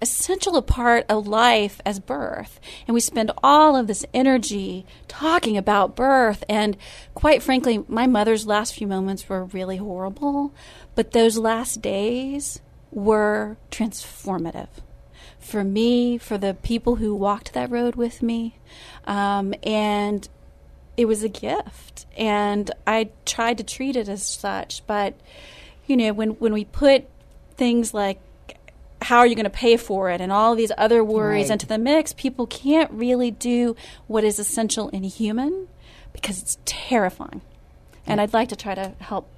essential 0.00 0.56
a 0.56 0.62
part 0.62 1.04
of 1.08 1.26
life 1.26 1.80
as 1.84 1.98
birth. 1.98 2.60
And 2.86 2.94
we 2.94 3.00
spend 3.00 3.32
all 3.42 3.74
of 3.76 3.88
this 3.88 4.06
energy 4.14 4.86
talking 5.08 5.56
about 5.56 5.96
birth. 5.96 6.44
And 6.48 6.76
quite 7.14 7.42
frankly, 7.42 7.84
my 7.88 8.06
mother's 8.06 8.46
last 8.46 8.74
few 8.74 8.86
moments 8.86 9.28
were 9.28 9.44
really 9.46 9.78
horrible, 9.78 10.54
but 10.94 11.10
those 11.10 11.36
last 11.36 11.82
days 11.82 12.60
were 12.92 13.56
transformative 13.72 14.68
for 15.40 15.64
me, 15.64 16.18
for 16.18 16.38
the 16.38 16.54
people 16.54 16.96
who 16.96 17.14
walked 17.14 17.52
that 17.52 17.70
road 17.70 17.96
with 17.96 18.22
me. 18.22 18.58
Um, 19.06 19.54
and 19.62 20.28
it 20.96 21.06
was 21.06 21.22
a 21.22 21.28
gift 21.28 22.06
and 22.16 22.70
I 22.86 23.10
tried 23.24 23.58
to 23.58 23.64
treat 23.64 23.96
it 23.96 24.08
as 24.08 24.22
such. 24.22 24.86
But 24.86 25.14
you 25.86 25.96
know, 25.96 26.12
when 26.12 26.30
when 26.30 26.52
we 26.52 26.64
put 26.64 27.06
things 27.56 27.94
like 27.94 28.20
how 29.02 29.18
are 29.18 29.26
you 29.26 29.34
going 29.34 29.44
to 29.44 29.50
pay 29.50 29.76
for 29.76 30.10
it 30.10 30.20
and 30.20 30.32
all 30.32 30.54
these 30.54 30.72
other 30.78 31.04
worries 31.04 31.48
right. 31.48 31.52
into 31.52 31.66
the 31.66 31.76
mix, 31.76 32.14
people 32.14 32.46
can't 32.46 32.90
really 32.90 33.30
do 33.30 33.76
what 34.06 34.24
is 34.24 34.38
essential 34.38 34.88
in 34.88 35.02
human 35.02 35.68
because 36.12 36.40
it's 36.40 36.56
terrifying. 36.64 37.42
And 38.06 38.20
I'd 38.20 38.32
like 38.32 38.48
to 38.48 38.56
try 38.56 38.74
to 38.74 38.92
help 39.00 39.28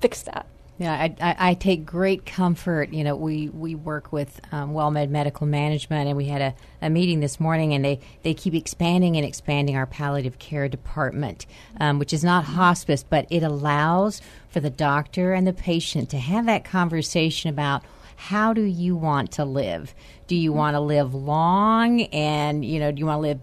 fix 0.00 0.22
that. 0.22 0.46
Yeah, 0.76 0.92
I, 0.92 1.14
I, 1.20 1.36
I, 1.50 1.54
take 1.54 1.86
great 1.86 2.26
comfort. 2.26 2.92
You 2.92 3.04
know, 3.04 3.14
we, 3.14 3.48
we 3.48 3.76
work 3.76 4.12
with 4.12 4.40
um, 4.50 4.72
WellMed 4.72 5.08
Medical 5.08 5.46
Management, 5.46 6.08
and 6.08 6.16
we 6.16 6.24
had 6.24 6.42
a, 6.42 6.54
a 6.82 6.90
meeting 6.90 7.20
this 7.20 7.38
morning, 7.38 7.74
and 7.74 7.84
they, 7.84 8.00
they 8.24 8.34
keep 8.34 8.54
expanding 8.54 9.16
and 9.16 9.24
expanding 9.24 9.76
our 9.76 9.86
palliative 9.86 10.40
care 10.40 10.68
department, 10.68 11.46
um, 11.78 12.00
which 12.00 12.12
is 12.12 12.24
not 12.24 12.44
hospice, 12.44 13.04
but 13.04 13.24
it 13.30 13.44
allows 13.44 14.20
for 14.48 14.58
the 14.58 14.70
doctor 14.70 15.32
and 15.32 15.46
the 15.46 15.52
patient 15.52 16.10
to 16.10 16.18
have 16.18 16.46
that 16.46 16.64
conversation 16.64 17.50
about 17.50 17.84
how 18.16 18.52
do 18.52 18.62
you 18.62 18.96
want 18.96 19.32
to 19.32 19.44
live? 19.44 19.94
Do 20.26 20.36
you 20.36 20.52
want 20.52 20.74
to 20.74 20.80
live 20.80 21.14
long? 21.14 22.02
And, 22.02 22.64
you 22.64 22.78
know, 22.78 22.90
do 22.90 22.98
you 22.98 23.06
want 23.06 23.18
to 23.18 23.20
live, 23.20 23.40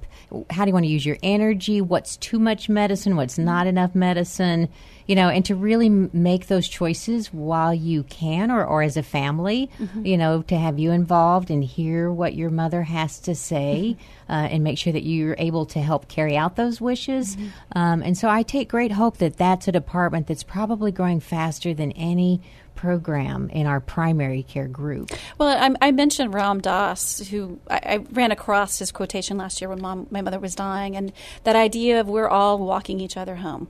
how 0.49 0.65
do 0.65 0.69
you 0.69 0.73
want 0.73 0.85
to 0.85 0.91
use 0.91 1.05
your 1.05 1.17
energy? 1.21 1.81
What's 1.81 2.17
too 2.17 2.39
much 2.39 2.69
medicine? 2.69 3.15
What's 3.15 3.37
not 3.37 3.67
enough 3.67 3.93
medicine? 3.93 4.69
you 5.11 5.15
know, 5.15 5.27
and 5.27 5.43
to 5.43 5.55
really 5.55 5.89
make 5.89 6.47
those 6.47 6.69
choices 6.69 7.33
while 7.33 7.73
you 7.73 8.03
can 8.03 8.49
or, 8.49 8.63
or 8.63 8.81
as 8.81 8.95
a 8.95 9.03
family, 9.03 9.69
mm-hmm. 9.77 10.05
you 10.05 10.17
know, 10.17 10.41
to 10.43 10.57
have 10.57 10.79
you 10.79 10.91
involved 10.91 11.49
and 11.49 11.63
hear 11.63 12.09
what 12.09 12.33
your 12.33 12.49
mother 12.49 12.83
has 12.83 13.19
to 13.19 13.35
say 13.35 13.97
mm-hmm. 13.97 14.31
uh, 14.31 14.47
and 14.47 14.63
make 14.63 14.77
sure 14.77 14.93
that 14.93 15.03
you're 15.03 15.35
able 15.37 15.65
to 15.65 15.81
help 15.81 16.07
carry 16.07 16.37
out 16.37 16.55
those 16.55 16.79
wishes. 16.79 17.35
Mm-hmm. 17.35 17.77
Um, 17.77 18.01
and 18.03 18.17
so 18.17 18.29
I 18.29 18.43
take 18.43 18.69
great 18.69 18.93
hope 18.93 19.17
that 19.17 19.35
that's 19.35 19.67
a 19.67 19.73
department 19.73 20.27
that's 20.27 20.43
probably 20.43 20.93
growing 20.93 21.19
faster 21.19 21.73
than 21.73 21.91
any 21.91 22.41
program 22.75 23.49
in 23.49 23.67
our 23.67 23.79
primary 23.79 24.43
care 24.43 24.67
group. 24.67 25.11
Well, 25.37 25.49
I, 25.49 25.87
I 25.87 25.91
mentioned 25.91 26.33
Ram 26.33 26.59
Dass, 26.59 27.19
who 27.29 27.59
I, 27.69 27.79
I, 27.83 27.97
ran 28.11 28.31
across 28.31 28.79
his 28.79 28.91
quotation 28.91 29.37
last 29.37 29.61
year 29.61 29.69
when 29.69 29.81
mom, 29.81 30.07
my 30.09 30.21
mother 30.21 30.39
was 30.39 30.55
dying, 30.55 30.95
and 30.95 31.13
that 31.43 31.55
idea 31.55 31.99
of 31.99 32.07
we're 32.07 32.27
all 32.27 32.57
walking 32.57 32.99
each 32.99 33.17
other 33.17 33.35
home. 33.35 33.67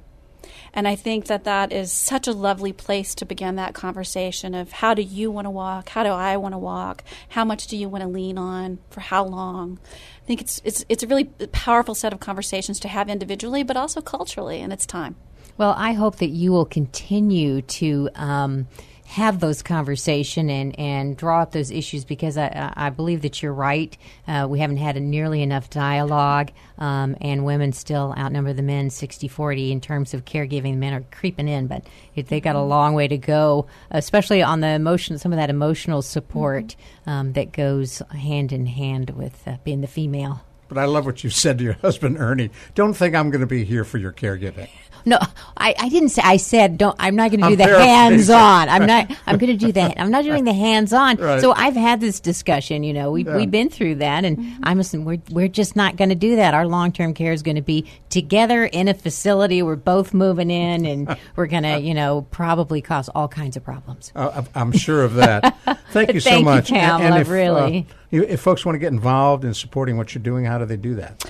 And 0.74 0.88
I 0.88 0.96
think 0.96 1.26
that 1.26 1.44
that 1.44 1.74
is 1.74 1.92
such 1.92 2.28
a 2.28 2.32
lovely 2.32 2.72
place 2.72 3.14
to 3.16 3.26
begin 3.26 3.56
that 3.56 3.74
conversation 3.74 4.56
of 4.56 4.72
how 4.72 4.94
do 4.94 5.02
you 5.02 5.30
want 5.30 5.46
to 5.46 5.50
walk? 5.50 5.90
How 5.90 6.04
do 6.04 6.10
I 6.10 6.38
want 6.38 6.54
to 6.54 6.58
walk? 6.58 7.04
How 7.30 7.44
much 7.44 7.68
do 7.68 7.76
you 7.76 7.90
want 7.90 8.04
to 8.04 8.08
lean 8.08 8.38
on? 8.38 8.80
For 8.90 9.02
how 9.02 9.26
long? 9.26 9.80
I 10.22 10.26
think 10.26 10.42
it's, 10.42 10.62
it's, 10.64 10.86
it's 10.88 11.04
a 11.04 11.08
really 11.08 11.26
powerful 11.52 11.96
set 11.96 12.14
of 12.14 12.20
conversations 12.20 12.80
to 12.82 12.88
have 12.88 13.10
individually, 13.10 13.64
but 13.64 13.76
also 13.76 14.02
culturally, 14.02 14.62
and 14.62 14.72
it's 14.72 14.86
time. 14.86 15.16
Well, 15.58 15.76
I 15.78 15.94
hope 15.94 16.18
that 16.18 16.30
you 16.30 16.52
will 16.52 16.66
continue 16.66 17.62
to. 17.62 18.10
Um, 18.16 18.68
have 19.12 19.42
those 19.42 19.62
conversation 19.62 20.50
and, 20.50 20.80
and 20.80 21.18
draw 21.18 21.42
up 21.42 21.52
those 21.52 21.70
issues 21.70 22.06
because 22.06 22.38
I, 22.38 22.72
I 22.78 22.90
believe 22.92 23.24
that 23.24 23.44
you're 23.44 23.52
right. 23.52 23.98
Uh, 24.26 24.48
we 24.50 24.60
haven't 24.60 24.78
had 24.78 24.96
nearly 25.02 25.42
enough 25.42 25.70
dialogue, 25.70 26.50
um, 26.78 27.18
and 27.20 27.44
women 27.44 27.74
still 27.74 28.16
outnumber 28.18 28.54
the 28.54 28.62
men 28.62 28.90
60 28.90 29.28
40 29.28 29.74
in 29.74 29.82
terms 29.82 30.14
of 30.14 30.24
caregiving. 30.24 30.78
Men 30.78 30.94
are 30.94 31.04
creeping 31.12 31.50
in, 31.50 31.68
but 31.68 31.86
they 32.16 32.40
got 32.40 32.56
a 32.56 32.60
mm-hmm. 32.60 32.70
long 32.70 32.94
way 32.94 33.10
to 33.10 33.18
go, 33.18 33.68
especially 33.90 34.42
on 34.42 34.62
the 34.62 34.70
emotion, 34.70 35.18
some 35.18 35.34
of 35.34 35.38
that 35.38 35.50
emotional 35.50 36.02
support 36.02 36.68
mm-hmm. 36.68 37.10
um, 37.10 37.34
that 37.34 37.52
goes 37.52 38.02
hand 38.12 38.54
in 38.54 38.66
hand 38.66 39.10
with 39.10 39.46
uh, 39.46 39.58
being 39.66 39.82
the 39.82 39.88
female. 39.88 40.42
But 40.70 40.78
I 40.78 40.86
love 40.86 41.06
what 41.06 41.22
you 41.22 41.30
said 41.30 41.58
to 41.58 41.66
your 41.66 41.74
husband, 41.82 42.18
Ernie. 42.18 42.50
Don't 42.76 42.94
think 42.94 43.14
I'm 43.14 43.30
going 43.30 43.42
to 43.42 43.46
be 43.46 43.66
here 43.66 43.84
for 43.84 43.98
your 43.98 44.14
caregiving. 44.14 44.70
No, 45.06 45.18
I, 45.58 45.74
I 45.80 45.90
didn't 45.90 46.10
say. 46.10 46.22
I 46.24 46.38
said 46.38 46.78
don't. 46.78 46.96
I'm 47.00 47.16
not 47.16 47.32
going 47.32 47.40
to 47.42 47.46
I'm 47.48 47.52
do 47.56 47.56
the 47.58 47.64
hands 47.66 48.30
on. 48.30 48.70
I'm 48.70 48.86
not. 48.86 49.12
I'm 49.26 49.38
going 49.38 49.58
to 49.58 49.66
do 49.66 49.72
that. 49.74 50.00
I'm 50.00 50.12
not 50.12 50.24
doing 50.24 50.44
the 50.44 50.54
hands 50.54 50.94
on. 50.94 51.18
Right. 51.18 51.42
So 51.42 51.52
I've 51.54 51.76
had 51.76 52.00
this 52.02 52.20
discussion. 52.20 52.84
You 52.84 52.94
know, 52.94 53.12
we've 53.12 53.26
Yeah. 53.28 53.36
we've 53.38 53.52
been 53.52 53.70
through 53.70 53.96
that, 53.96 54.26
and 54.26 54.60
I'm 54.64 54.80
assuming 54.80 55.06
we're 55.06 55.22
we're 55.32 55.48
just 55.48 55.76
not 55.76 55.96
going 55.96 56.10
to 56.10 56.16
do 56.16 56.36
that. 56.38 56.54
Our 56.54 56.68
long 56.68 56.92
term 56.92 57.14
care 57.14 57.34
is 57.34 57.44
going 57.44 57.56
to 57.56 57.62
be 57.62 57.90
together 58.10 58.66
in 58.66 58.88
a 58.88 58.94
facility. 58.94 59.62
We're 59.64 59.76
both 59.76 60.14
moving 60.14 60.52
in, 60.52 60.86
and 60.86 61.18
we're 61.36 61.48
going 61.48 61.64
to 61.64 61.80
you 61.80 61.94
know 61.94 62.28
probably 62.32 62.82
cause 62.82 63.10
all 63.10 63.28
kinds 63.28 63.58
of 63.58 63.64
problems. 63.64 64.12
Uh, 64.16 64.30
I'm- 64.36 64.48
I'm 64.54 64.72
sure 64.72 65.04
of 65.04 65.16
that. 65.16 65.58
Thank 65.92 66.14
you 66.14 66.20
so 66.20 66.30
Thank 66.30 66.40
you, 66.42 66.46
much. 66.46 66.70
Pamela, 66.70 67.20
if, 67.22 67.28
uh, 67.28 67.32
really. 67.32 67.88
you, 68.10 68.24
if 68.24 68.40
folks 68.42 68.66
want 68.66 68.76
to 68.76 68.80
get 68.80 68.92
involved 68.94 69.44
in 69.44 69.54
supporting 69.54 69.98
what 69.98 70.14
you're 70.14 70.22
doing, 70.24 70.46
how 70.46 70.58
do 70.58 70.66
they 70.66 70.78
do 70.78 70.96
that? 70.96 71.26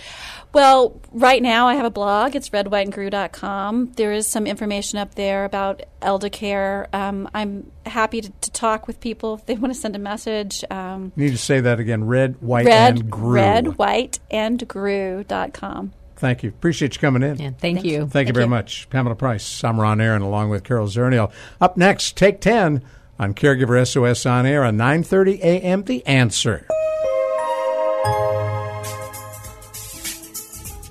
Well, 0.54 1.00
right 1.14 1.42
now 1.42 1.68
I 1.68 1.76
have 1.76 1.86
a 1.86 1.90
blog. 1.90 2.36
It's 2.36 2.50
redwhiteandgrew.com. 2.50 3.94
There 3.96 4.12
is 4.12 4.28
some 4.28 4.46
information 4.46 5.00
up 5.00 5.16
there 5.16 5.46
about 5.46 5.84
elder 6.02 6.30
care. 6.30 6.90
Um, 6.92 7.30
I'm 7.34 7.72
happy 7.86 8.22
to, 8.22 8.30
to 8.30 8.52
talk 8.52 8.86
with 8.86 9.00
people 9.00 9.36
if 9.36 9.46
they 9.46 9.56
want 9.56 9.74
to 9.74 9.80
send 9.80 9.96
a 9.96 10.00
message. 10.00 10.64
Um, 10.70 11.14
You 11.16 11.26
need 11.26 11.32
to 11.32 11.38
say 11.38 11.62
that 11.62 11.80
again. 11.80 12.04
Red, 12.06 12.42
white, 12.42 12.66
red, 12.66 13.00
and 13.00 13.10
grew. 13.10 13.34
red, 13.36 13.78
white, 13.78 14.20
and 14.30 14.68
grew.com. 14.68 15.94
Thank 16.18 16.44
you. 16.44 16.50
Appreciate 16.50 16.96
you 16.96 17.00
coming 17.02 17.24
in. 17.24 17.40
Yeah, 17.40 17.52
thank 17.58 17.84
you. 17.84 18.06
Thank 18.08 18.28
you 18.28 18.34
very 18.34 18.48
much. 18.48 18.90
Pamela 18.90 19.16
Price. 19.16 19.64
I'm 19.64 19.80
Ron 19.80 20.00
Aaron 20.02 20.22
along 20.22 20.50
with 20.50 20.64
Carol 20.64 20.88
Zernial. 20.88 21.32
Up 21.60 21.78
next, 21.78 22.16
Take 22.18 22.42
10 22.42 22.84
on 23.18 23.34
Caregiver 23.34 23.88
SOS 23.88 24.26
on 24.26 24.46
air 24.46 24.64
on 24.64 24.78
9.30 24.78 25.40
a.m. 25.40 25.84
The 25.84 26.06
Answer. 26.06 26.68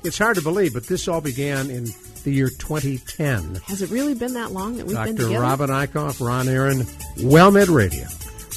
It's 0.02 0.18
hard 0.18 0.36
to 0.36 0.42
believe, 0.42 0.72
but 0.72 0.86
this 0.86 1.08
all 1.08 1.20
began 1.20 1.70
in 1.70 1.88
the 2.24 2.32
year 2.32 2.48
2010. 2.48 3.56
Has 3.66 3.82
it 3.82 3.90
really 3.90 4.14
been 4.14 4.34
that 4.34 4.52
long 4.52 4.76
that 4.76 4.86
we've 4.86 4.96
been 4.96 5.14
Dr. 5.14 5.40
Robin 5.40 5.70
Eichhoff, 5.70 6.24
Ron 6.24 6.48
Aaron, 6.48 6.80
WellMed 7.16 7.74
Radio. 7.74 8.06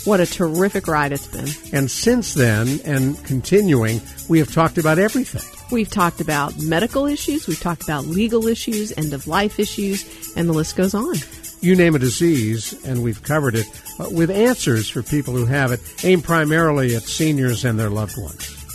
What 0.05 0.19
a 0.19 0.25
terrific 0.25 0.87
ride 0.87 1.13
it's 1.13 1.27
been. 1.27 1.47
And 1.71 1.89
since 1.89 2.33
then, 2.33 2.79
and 2.83 3.21
continuing, 3.23 4.01
we 4.27 4.39
have 4.39 4.53
talked 4.53 4.77
about 4.77 4.99
everything. 4.99 5.41
We've 5.71 5.89
talked 5.89 6.21
about 6.21 6.59
medical 6.61 7.05
issues, 7.05 7.47
we've 7.47 7.59
talked 7.59 7.83
about 7.83 8.05
legal 8.05 8.47
issues, 8.47 8.91
end 8.97 9.13
of 9.13 9.27
life 9.27 9.59
issues, 9.59 10.33
and 10.35 10.47
the 10.47 10.53
list 10.53 10.75
goes 10.75 10.93
on. 10.93 11.15
You 11.61 11.75
name 11.75 11.95
a 11.95 11.99
disease, 11.99 12.85
and 12.85 13.01
we've 13.01 13.23
covered 13.23 13.55
it 13.55 13.65
uh, 13.97 14.09
with 14.11 14.29
answers 14.29 14.89
for 14.89 15.01
people 15.01 15.33
who 15.33 15.45
have 15.45 15.71
it, 15.71 15.79
aimed 16.03 16.25
primarily 16.25 16.95
at 16.95 17.03
seniors 17.03 17.63
and 17.63 17.79
their 17.79 17.89
loved 17.89 18.21
ones. 18.21 18.62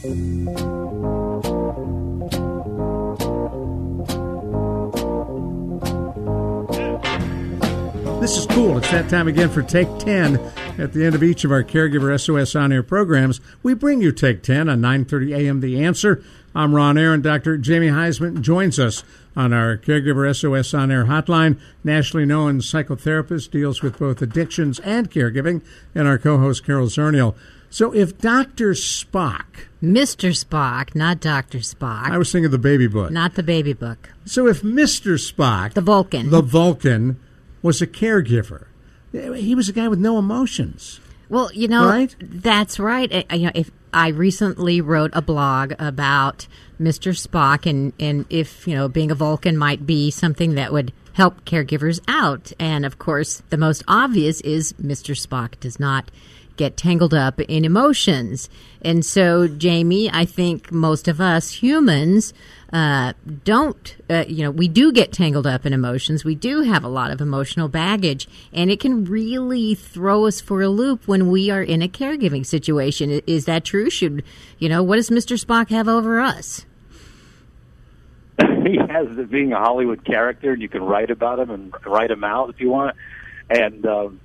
This 0.00 0.06
is 8.36 8.46
cool. 8.46 8.78
It's 8.78 8.92
that 8.92 9.08
time 9.08 9.26
again 9.26 9.48
for 9.48 9.60
Take 9.62 9.88
10. 9.98 10.36
At 10.78 10.92
the 10.92 11.04
end 11.04 11.16
of 11.16 11.24
each 11.24 11.44
of 11.44 11.50
our 11.50 11.64
Caregiver 11.64 12.16
SOS 12.20 12.54
on 12.54 12.70
air 12.70 12.84
programs, 12.84 13.40
we 13.64 13.74
bring 13.74 14.00
you 14.00 14.12
Take 14.12 14.44
10 14.44 14.68
on 14.68 14.80
9:30 14.80 15.36
a.m. 15.36 15.58
The 15.58 15.84
Answer. 15.84 16.22
I'm 16.54 16.76
Ron 16.76 16.96
Aaron. 16.96 17.20
Dr. 17.20 17.58
Jamie 17.58 17.88
Huysman 17.88 18.40
joins 18.40 18.78
us 18.78 19.02
on 19.34 19.52
our 19.52 19.76
Caregiver 19.76 20.32
SOS 20.32 20.74
on 20.74 20.92
air 20.92 21.06
hotline. 21.06 21.58
Nationally 21.82 22.24
known 22.24 22.60
psychotherapist 22.60 23.50
deals 23.50 23.82
with 23.82 23.98
both 23.98 24.22
addictions 24.22 24.78
and 24.78 25.10
caregiving, 25.10 25.60
and 25.92 26.06
our 26.06 26.18
co-host 26.18 26.64
Carol 26.64 26.86
Zernial. 26.86 27.34
So, 27.70 27.92
if 27.94 28.16
Dr. 28.18 28.70
Spock, 28.70 29.66
Mr. 29.82 30.30
Spock, 30.32 30.94
not 30.94 31.20
Doctor 31.20 31.58
Spock, 31.58 32.10
I 32.10 32.16
was 32.18 32.32
thinking 32.32 32.46
of 32.46 32.52
the 32.52 32.58
baby 32.58 32.86
book. 32.86 33.10
not 33.10 33.34
the 33.34 33.42
baby 33.42 33.72
book, 33.74 34.10
So, 34.24 34.46
if 34.46 34.62
Mr. 34.62 35.14
Spock, 35.18 35.74
the 35.74 35.80
Vulcan. 35.82 36.30
the 36.30 36.40
Vulcan, 36.42 37.18
was 37.62 37.82
a 37.82 37.86
caregiver, 37.86 38.66
he 39.12 39.54
was 39.54 39.68
a 39.68 39.72
guy 39.72 39.88
with 39.88 39.98
no 39.98 40.18
emotions. 40.18 41.00
Well, 41.28 41.50
you 41.52 41.68
know, 41.68 41.86
Right? 41.88 42.16
that's 42.20 42.78
right. 42.80 43.12
I, 43.14 43.24
I- 43.28 43.34
you 43.34 43.44
know, 43.46 43.52
if 43.54 43.70
I 43.92 44.08
recently 44.08 44.80
wrote 44.80 45.10
a 45.14 45.20
blog 45.22 45.72
about 45.78 46.46
Mr. 46.80 47.12
Spock 47.18 47.64
and 47.68 47.92
and 47.98 48.24
if 48.30 48.66
you 48.68 48.74
know 48.74 48.88
being 48.88 49.10
a 49.10 49.14
Vulcan 49.14 49.56
might 49.56 49.84
be 49.86 50.10
something 50.10 50.54
that 50.54 50.72
would 50.72 50.92
help 51.14 51.44
caregivers 51.44 51.98
out, 52.06 52.52
and 52.58 52.86
of 52.86 52.98
course 52.98 53.42
the 53.50 53.56
most 53.56 53.82
obvious 53.88 54.40
is 54.42 54.72
Mr. 54.74 55.14
Spock 55.20 55.58
does 55.60 55.80
not 55.80 56.10
get 56.58 56.76
tangled 56.76 57.14
up 57.14 57.40
in 57.40 57.64
emotions, 57.64 58.50
and 58.82 59.04
so 59.04 59.48
Jamie, 59.48 60.10
I 60.12 60.26
think 60.26 60.70
most 60.70 61.08
of 61.08 61.20
us 61.20 61.50
humans 61.50 62.34
uh, 62.72 63.14
don't, 63.44 63.96
uh, 64.10 64.24
you 64.28 64.42
know, 64.42 64.50
we 64.50 64.68
do 64.68 64.92
get 64.92 65.10
tangled 65.10 65.46
up 65.46 65.64
in 65.64 65.72
emotions. 65.72 66.24
We 66.24 66.34
do 66.34 66.62
have 66.62 66.84
a 66.84 66.88
lot 66.88 67.10
of 67.10 67.20
emotional 67.20 67.68
baggage, 67.68 68.28
and 68.52 68.70
it 68.70 68.78
can 68.78 69.06
really 69.06 69.74
throw 69.74 70.26
us 70.26 70.40
for 70.40 70.60
a 70.60 70.68
loop 70.68 71.08
when 71.08 71.30
we 71.30 71.50
are 71.50 71.62
in 71.62 71.80
a 71.80 71.88
caregiving 71.88 72.44
situation. 72.44 73.22
Is 73.26 73.46
that 73.46 73.64
true? 73.64 73.88
Should, 73.88 74.22
you 74.58 74.68
know, 74.68 74.82
what 74.82 74.96
does 74.96 75.08
Mr. 75.08 75.42
Spock 75.42 75.70
have 75.70 75.88
over 75.88 76.20
us? 76.20 76.66
he 78.38 78.76
has 78.76 79.06
it 79.16 79.30
being 79.30 79.52
a 79.52 79.58
Hollywood 79.58 80.04
character, 80.04 80.52
and 80.52 80.60
you 80.60 80.68
can 80.68 80.82
write 80.82 81.10
about 81.10 81.38
him 81.38 81.50
and 81.50 81.74
write 81.86 82.10
him 82.10 82.22
out 82.22 82.50
if 82.50 82.60
you 82.60 82.68
want. 82.68 82.96
And 83.48 83.86
um, 83.86 84.20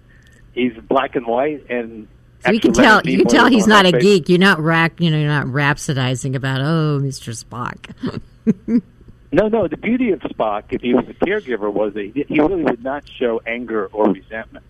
he's 0.54 0.74
black 0.74 1.16
and 1.16 1.26
white, 1.26 1.70
and 1.70 2.10
So 2.46 2.52
you 2.52 2.60
can 2.60 2.74
tell, 2.74 3.02
you 3.06 3.20
can 3.20 3.28
tell 3.28 3.48
he's 3.48 3.68
not 3.68 3.86
a 3.86 3.92
geek. 3.92 4.30
You're 4.30 4.40
not 4.40 4.60
rack, 4.60 5.00
you 5.00 5.10
know, 5.10 5.18
you're 5.18 5.28
not 5.28 5.46
rhapsodizing 5.46 6.36
about, 6.36 6.62
oh, 6.62 7.00
Mr. 7.02 7.34
Spock. 7.34 8.82
No, 9.34 9.48
no. 9.48 9.68
The 9.68 9.78
beauty 9.78 10.12
of 10.12 10.20
Spock, 10.20 10.66
if 10.70 10.84
he 10.84 10.94
was 10.94 11.06
a 11.10 11.14
caregiver, 11.16 11.74
was 11.74 11.96
that 11.96 12.04
he 12.04 12.24
he 12.28 12.40
really 12.40 12.64
would 12.64 12.84
not 12.84 13.04
show 13.18 13.42
anger 13.48 13.88
or 13.88 14.12
resentment. 14.12 14.64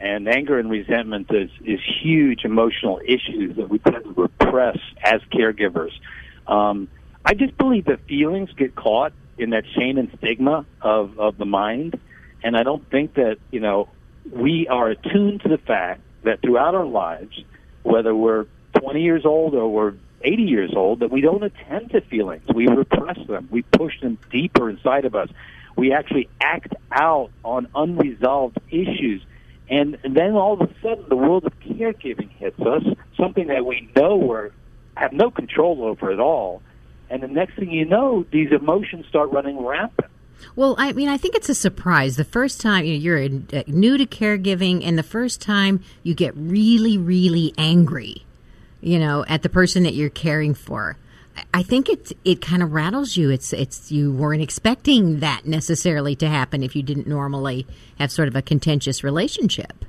And 0.00 0.26
anger 0.26 0.58
and 0.58 0.68
resentment 0.68 1.30
is, 1.30 1.48
is 1.64 1.78
huge 2.02 2.44
emotional 2.44 3.00
issues 3.04 3.54
that 3.54 3.68
we 3.68 3.78
tend 3.78 4.02
to 4.02 4.12
repress 4.16 4.78
as 5.00 5.20
caregivers. 5.32 5.92
Um, 6.48 6.88
I 7.24 7.34
just 7.34 7.56
believe 7.56 7.84
that 7.84 8.00
feelings 8.08 8.50
get 8.56 8.74
caught 8.74 9.12
in 9.38 9.50
that 9.50 9.64
shame 9.78 9.96
and 9.96 10.10
stigma 10.18 10.66
of, 10.80 11.20
of 11.20 11.38
the 11.38 11.44
mind. 11.46 12.00
And 12.42 12.56
I 12.56 12.64
don't 12.64 12.88
think 12.90 13.14
that, 13.14 13.38
you 13.52 13.60
know, 13.60 13.90
we 14.28 14.66
are 14.66 14.88
attuned 14.88 15.42
to 15.42 15.50
the 15.50 15.58
fact 15.58 16.00
that 16.22 16.40
throughout 16.42 16.74
our 16.74 16.86
lives, 16.86 17.42
whether 17.82 18.14
we're 18.14 18.46
20 18.78 19.02
years 19.02 19.24
old 19.24 19.54
or 19.54 19.68
we're 19.68 19.94
80 20.22 20.42
years 20.42 20.72
old, 20.74 21.00
that 21.00 21.10
we 21.10 21.20
don't 21.20 21.42
attend 21.42 21.90
to 21.90 22.00
feelings. 22.02 22.42
We 22.54 22.66
repress 22.66 23.18
them. 23.26 23.48
We 23.50 23.62
push 23.62 24.00
them 24.00 24.18
deeper 24.30 24.68
inside 24.68 25.04
of 25.04 25.14
us. 25.14 25.28
We 25.76 25.92
actually 25.92 26.28
act 26.40 26.74
out 26.92 27.30
on 27.44 27.68
unresolved 27.74 28.58
issues. 28.70 29.22
And 29.68 29.98
then 30.02 30.32
all 30.32 30.54
of 30.54 30.60
a 30.60 30.74
sudden, 30.82 31.04
the 31.08 31.16
world 31.16 31.46
of 31.46 31.58
caregiving 31.60 32.28
hits 32.30 32.60
us, 32.60 32.82
something 33.16 33.46
that 33.46 33.64
we 33.64 33.88
know 33.96 34.16
we 34.16 34.50
have 34.96 35.12
no 35.12 35.30
control 35.30 35.84
over 35.84 36.10
at 36.10 36.20
all. 36.20 36.60
And 37.08 37.22
the 37.22 37.28
next 37.28 37.56
thing 37.56 37.70
you 37.70 37.86
know, 37.86 38.26
these 38.30 38.52
emotions 38.52 39.06
start 39.06 39.30
running 39.32 39.64
rampant. 39.64 40.09
Well, 40.56 40.74
I 40.78 40.92
mean, 40.92 41.08
I 41.08 41.16
think 41.16 41.34
it's 41.34 41.48
a 41.48 41.54
surprise. 41.54 42.16
The 42.16 42.24
first 42.24 42.60
time 42.60 42.84
you 42.84 42.94
you're 42.94 43.24
uh, 43.24 43.62
new 43.66 43.96
to 43.98 44.06
caregiving, 44.06 44.84
and 44.86 44.98
the 44.98 45.02
first 45.02 45.40
time 45.40 45.82
you 46.02 46.14
get 46.14 46.34
really, 46.36 46.98
really 46.98 47.52
angry, 47.56 48.24
you 48.80 48.98
know, 48.98 49.24
at 49.28 49.42
the 49.42 49.48
person 49.48 49.82
that 49.84 49.94
you're 49.94 50.10
caring 50.10 50.54
for. 50.54 50.96
I- 51.36 51.42
I 51.54 51.62
think 51.62 51.88
it 51.88 52.12
it 52.24 52.40
kind 52.40 52.62
of 52.62 52.72
rattles 52.72 53.16
you. 53.16 53.30
It's 53.30 53.52
it's 53.52 53.90
you 53.92 54.12
weren't 54.12 54.42
expecting 54.42 55.20
that 55.20 55.46
necessarily 55.46 56.16
to 56.16 56.28
happen 56.28 56.62
if 56.62 56.74
you 56.74 56.82
didn't 56.82 57.06
normally 57.06 57.66
have 57.98 58.10
sort 58.10 58.28
of 58.28 58.34
a 58.36 58.42
contentious 58.42 59.04
relationship. 59.04 59.84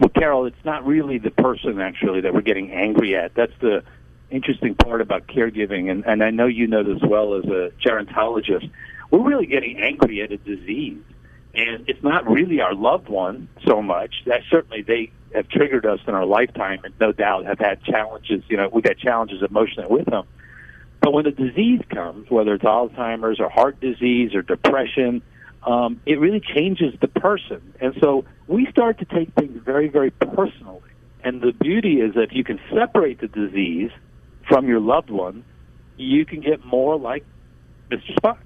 Well, 0.00 0.10
Carol, 0.10 0.46
it's 0.46 0.64
not 0.64 0.86
really 0.86 1.18
the 1.18 1.30
person 1.32 1.80
actually 1.80 2.20
that 2.20 2.32
we're 2.32 2.40
getting 2.40 2.70
angry 2.70 3.16
at. 3.16 3.34
That's 3.34 3.52
the 3.60 3.82
interesting 4.30 4.74
part 4.74 5.00
about 5.00 5.26
caregiving, 5.26 5.90
and, 5.90 6.04
and 6.06 6.22
I 6.22 6.30
know 6.30 6.46
you 6.46 6.66
know 6.66 6.82
this 6.82 7.02
well 7.02 7.34
as 7.34 7.44
a 7.44 7.72
gerontologist. 7.84 8.70
We're 9.10 9.26
really 9.26 9.46
getting 9.46 9.78
angry 9.78 10.22
at 10.22 10.32
a 10.32 10.36
disease, 10.36 11.02
and 11.54 11.88
it's 11.88 12.02
not 12.02 12.28
really 12.28 12.60
our 12.60 12.74
loved 12.74 13.08
one 13.08 13.48
so 13.66 13.80
much. 13.80 14.14
That 14.26 14.42
certainly 14.50 14.82
they 14.82 15.10
have 15.34 15.48
triggered 15.48 15.86
us 15.86 16.00
in 16.06 16.14
our 16.14 16.26
lifetime, 16.26 16.80
and 16.84 16.94
no 17.00 17.12
doubt 17.12 17.46
have 17.46 17.58
had 17.58 17.82
challenges. 17.82 18.42
You 18.48 18.58
know, 18.58 18.68
we've 18.72 18.84
had 18.84 18.98
challenges 18.98 19.42
emotionally 19.42 19.88
with 19.90 20.06
them. 20.06 20.26
But 21.00 21.12
when 21.12 21.26
a 21.26 21.30
disease 21.30 21.80
comes, 21.90 22.28
whether 22.30 22.54
it's 22.54 22.64
Alzheimer's 22.64 23.40
or 23.40 23.48
heart 23.48 23.80
disease 23.80 24.34
or 24.34 24.42
depression, 24.42 25.22
um, 25.62 26.00
it 26.06 26.18
really 26.18 26.40
changes 26.40 26.94
the 27.00 27.08
person. 27.08 27.74
And 27.80 27.94
so 28.00 28.24
we 28.46 28.66
start 28.70 28.98
to 28.98 29.04
take 29.04 29.32
things 29.34 29.60
very, 29.64 29.88
very 29.88 30.10
personally. 30.10 30.90
And 31.22 31.40
the 31.40 31.52
beauty 31.52 32.00
is 32.00 32.14
that 32.14 32.24
if 32.24 32.32
you 32.32 32.44
can 32.44 32.60
separate 32.72 33.20
the 33.20 33.28
disease 33.28 33.90
from 34.48 34.66
your 34.66 34.80
loved 34.80 35.10
one, 35.10 35.44
you 35.96 36.24
can 36.24 36.40
get 36.40 36.64
more 36.64 36.98
like 36.98 37.24
Mr. 37.90 38.14
Spock. 38.16 38.38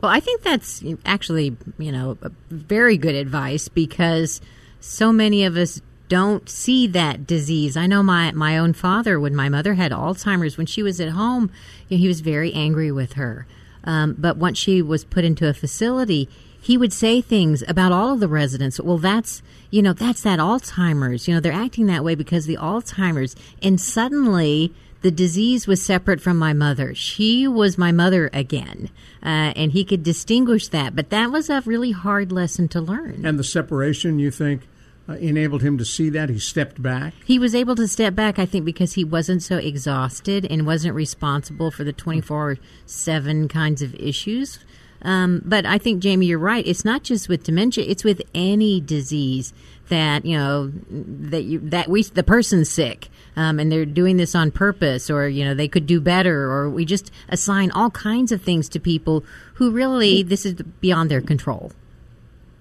Well, 0.00 0.10
I 0.10 0.20
think 0.20 0.42
that's 0.42 0.82
actually, 1.04 1.56
you 1.78 1.92
know, 1.92 2.16
very 2.48 2.96
good 2.96 3.14
advice 3.14 3.68
because 3.68 4.40
so 4.80 5.12
many 5.12 5.44
of 5.44 5.56
us 5.56 5.80
don't 6.08 6.48
see 6.48 6.86
that 6.88 7.26
disease. 7.26 7.76
I 7.76 7.86
know 7.86 8.02
my, 8.02 8.32
my 8.32 8.58
own 8.58 8.72
father, 8.72 9.20
when 9.20 9.34
my 9.36 9.48
mother 9.48 9.74
had 9.74 9.92
Alzheimer's, 9.92 10.56
when 10.56 10.66
she 10.66 10.82
was 10.82 11.00
at 11.00 11.10
home, 11.10 11.50
you 11.88 11.96
know, 11.96 12.00
he 12.00 12.08
was 12.08 12.20
very 12.20 12.52
angry 12.52 12.90
with 12.90 13.12
her. 13.12 13.46
Um, 13.84 14.16
but 14.18 14.36
once 14.36 14.58
she 14.58 14.82
was 14.82 15.04
put 15.04 15.24
into 15.24 15.48
a 15.48 15.54
facility, 15.54 16.28
he 16.60 16.76
would 16.76 16.92
say 16.92 17.20
things 17.20 17.62
about 17.68 17.92
all 17.92 18.14
of 18.14 18.20
the 18.20 18.28
residents. 18.28 18.80
Well, 18.80 18.98
that's, 18.98 19.42
you 19.70 19.82
know, 19.82 19.92
that's 19.92 20.22
that 20.22 20.38
Alzheimer's. 20.38 21.28
You 21.28 21.34
know, 21.34 21.40
they're 21.40 21.52
acting 21.52 21.86
that 21.86 22.04
way 22.04 22.14
because 22.14 22.46
the 22.46 22.56
Alzheimer's. 22.56 23.36
And 23.62 23.80
suddenly, 23.80 24.74
the 25.02 25.10
disease 25.10 25.66
was 25.66 25.82
separate 25.82 26.20
from 26.20 26.36
my 26.36 26.52
mother. 26.52 26.94
She 26.94 27.48
was 27.48 27.78
my 27.78 27.92
mother 27.92 28.30
again. 28.32 28.90
Uh, 29.22 29.52
and 29.56 29.72
he 29.72 29.84
could 29.84 30.02
distinguish 30.02 30.68
that. 30.68 30.94
But 30.94 31.10
that 31.10 31.30
was 31.30 31.48
a 31.48 31.62
really 31.64 31.92
hard 31.92 32.32
lesson 32.32 32.68
to 32.68 32.80
learn. 32.80 33.24
And 33.24 33.38
the 33.38 33.44
separation, 33.44 34.18
you 34.18 34.30
think, 34.30 34.62
uh, 35.08 35.14
enabled 35.14 35.62
him 35.62 35.78
to 35.78 35.84
see 35.84 36.08
that? 36.10 36.28
He 36.28 36.38
stepped 36.38 36.80
back? 36.80 37.14
He 37.24 37.38
was 37.38 37.54
able 37.54 37.74
to 37.76 37.88
step 37.88 38.14
back, 38.14 38.38
I 38.38 38.46
think, 38.46 38.64
because 38.64 38.92
he 38.92 39.04
wasn't 39.04 39.42
so 39.42 39.56
exhausted 39.56 40.46
and 40.48 40.66
wasn't 40.66 40.94
responsible 40.94 41.70
for 41.70 41.82
the 41.84 41.92
24 41.92 42.58
7 42.86 43.48
kinds 43.48 43.82
of 43.82 43.94
issues. 43.96 44.60
Um, 45.02 45.42
but 45.44 45.64
I 45.66 45.78
think, 45.78 46.02
Jamie, 46.02 46.26
you're 46.26 46.38
right. 46.38 46.66
It's 46.66 46.84
not 46.84 47.02
just 47.02 47.28
with 47.28 47.44
dementia, 47.44 47.84
it's 47.88 48.04
with 48.04 48.22
any 48.34 48.80
disease 48.80 49.52
that, 49.88 50.24
you 50.24 50.36
know, 50.36 50.70
that 50.90 51.42
you, 51.42 51.58
that 51.70 51.88
we, 51.88 52.02
the 52.02 52.22
person's 52.22 52.70
sick. 52.70 53.08
Um, 53.36 53.58
and 53.58 53.70
they're 53.70 53.86
doing 53.86 54.16
this 54.16 54.34
on 54.34 54.50
purpose, 54.50 55.08
or 55.08 55.28
you 55.28 55.44
know 55.44 55.54
they 55.54 55.68
could 55.68 55.86
do 55.86 56.00
better, 56.00 56.50
or 56.50 56.68
we 56.68 56.84
just 56.84 57.10
assign 57.28 57.70
all 57.70 57.90
kinds 57.90 58.32
of 58.32 58.42
things 58.42 58.68
to 58.70 58.80
people 58.80 59.24
who 59.54 59.70
really 59.70 60.22
this 60.22 60.44
is 60.44 60.54
beyond 60.80 61.10
their 61.10 61.20
control. 61.20 61.72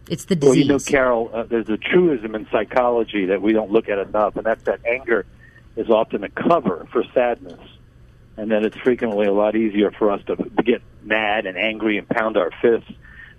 It's 0.09 0.25
the 0.25 0.35
disease. 0.35 0.49
Well, 0.49 0.57
you 0.57 0.65
know, 0.65 0.79
Carol, 0.79 1.31
uh, 1.33 1.43
there's 1.43 1.69
a 1.69 1.77
truism 1.77 2.35
in 2.35 2.47
psychology 2.51 3.25
that 3.27 3.41
we 3.41 3.53
don't 3.53 3.71
look 3.71 3.89
at 3.89 3.99
enough, 3.99 4.35
and 4.35 4.45
that's 4.45 4.63
that 4.63 4.85
anger 4.85 5.25
is 5.75 5.89
often 5.89 6.23
a 6.23 6.29
cover 6.29 6.87
for 6.91 7.03
sadness, 7.13 7.59
and 8.37 8.51
that 8.51 8.63
it's 8.63 8.77
frequently 8.77 9.27
a 9.27 9.33
lot 9.33 9.55
easier 9.55 9.91
for 9.91 10.11
us 10.11 10.21
to 10.25 10.35
get 10.63 10.81
mad 11.03 11.45
and 11.45 11.57
angry 11.57 11.97
and 11.97 12.07
pound 12.07 12.37
our 12.37 12.51
fists 12.61 12.91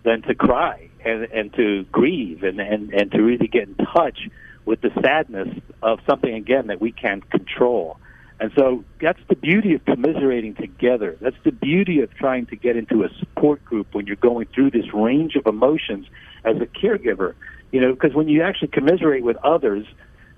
than 0.03 0.23
to 0.23 0.35
cry 0.35 0.89
and 1.05 1.25
and 1.25 1.53
to 1.55 1.85
grieve 1.85 2.43
and 2.43 2.61
and 2.61 2.93
and 2.93 3.11
to 3.13 3.23
really 3.23 3.47
get 3.47 3.69
in 3.69 3.75
touch 3.75 4.29
with 4.65 4.81
the 4.81 4.91
sadness 5.03 5.49
of 5.83 6.01
something 6.09 6.33
again 6.33 6.69
that 6.69 6.81
we 6.81 6.93
can't 6.93 7.29
control. 7.31 7.99
And 8.41 8.51
so 8.57 8.85
that's 9.01 9.21
the 9.29 9.37
beauty 9.37 9.75
of 9.75 9.85
commiserating 9.85 10.55
together. 10.55 11.17
That's 11.21 11.37
the 11.45 11.53
beauty 11.53 12.01
of 12.01 12.13
trying 12.15 12.47
to 12.47 12.57
get 12.57 12.77
into 12.77 13.05
a 13.05 13.11
support 13.19 13.63
group 13.67 13.95
when 13.95 14.07
you're 14.07 14.17
going 14.17 14.47
through 14.55 14.71
this 14.71 14.95
range 14.95 15.37
of 15.37 15.47
emotions 15.47 16.07
as 16.45 16.57
a 16.57 16.67
caregiver. 16.67 17.35
You 17.71 17.83
know, 17.83 17.93
because 17.93 18.15
when 18.15 18.29
you 18.29 18.43
actually 18.43 18.69
commiserate 18.69 19.23
with 19.23 19.37
others, 19.45 19.87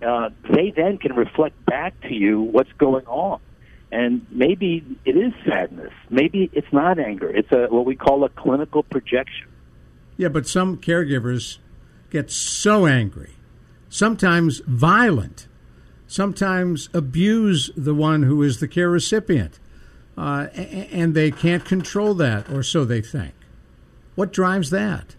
uh, 0.04 0.30
they 0.50 0.72
then 0.74 0.98
can 0.98 1.14
reflect 1.14 1.64
back 1.64 1.98
to 2.02 2.12
you 2.12 2.40
what's 2.40 2.72
going 2.72 3.06
on. 3.06 3.40
And 3.92 4.26
maybe 4.30 4.84
it 5.04 5.16
is 5.16 5.32
sadness. 5.46 5.92
Maybe 6.10 6.50
it's 6.52 6.72
not 6.72 6.98
anger. 6.98 7.30
It's 7.30 7.52
a 7.52 7.66
what 7.68 7.84
we 7.84 7.94
call 7.94 8.24
a 8.24 8.28
clinical 8.30 8.82
projection. 8.82 9.48
Yeah, 10.16 10.28
but 10.28 10.48
some 10.48 10.78
caregivers 10.78 11.58
get 12.10 12.30
so 12.30 12.86
angry 12.86 13.36
sometimes 13.92 14.62
violent, 14.66 15.46
sometimes 16.06 16.88
abuse 16.94 17.70
the 17.76 17.94
one 17.94 18.22
who 18.22 18.42
is 18.42 18.58
the 18.58 18.66
care 18.66 18.88
recipient. 18.88 19.60
Uh, 20.16 20.48
and 20.54 21.14
they 21.14 21.30
can't 21.30 21.64
control 21.64 22.14
that, 22.14 22.50
or 22.50 22.62
so 22.62 22.84
they 22.84 23.00
think. 23.00 23.34
What 24.14 24.32
drives 24.32 24.70
that? 24.70 25.14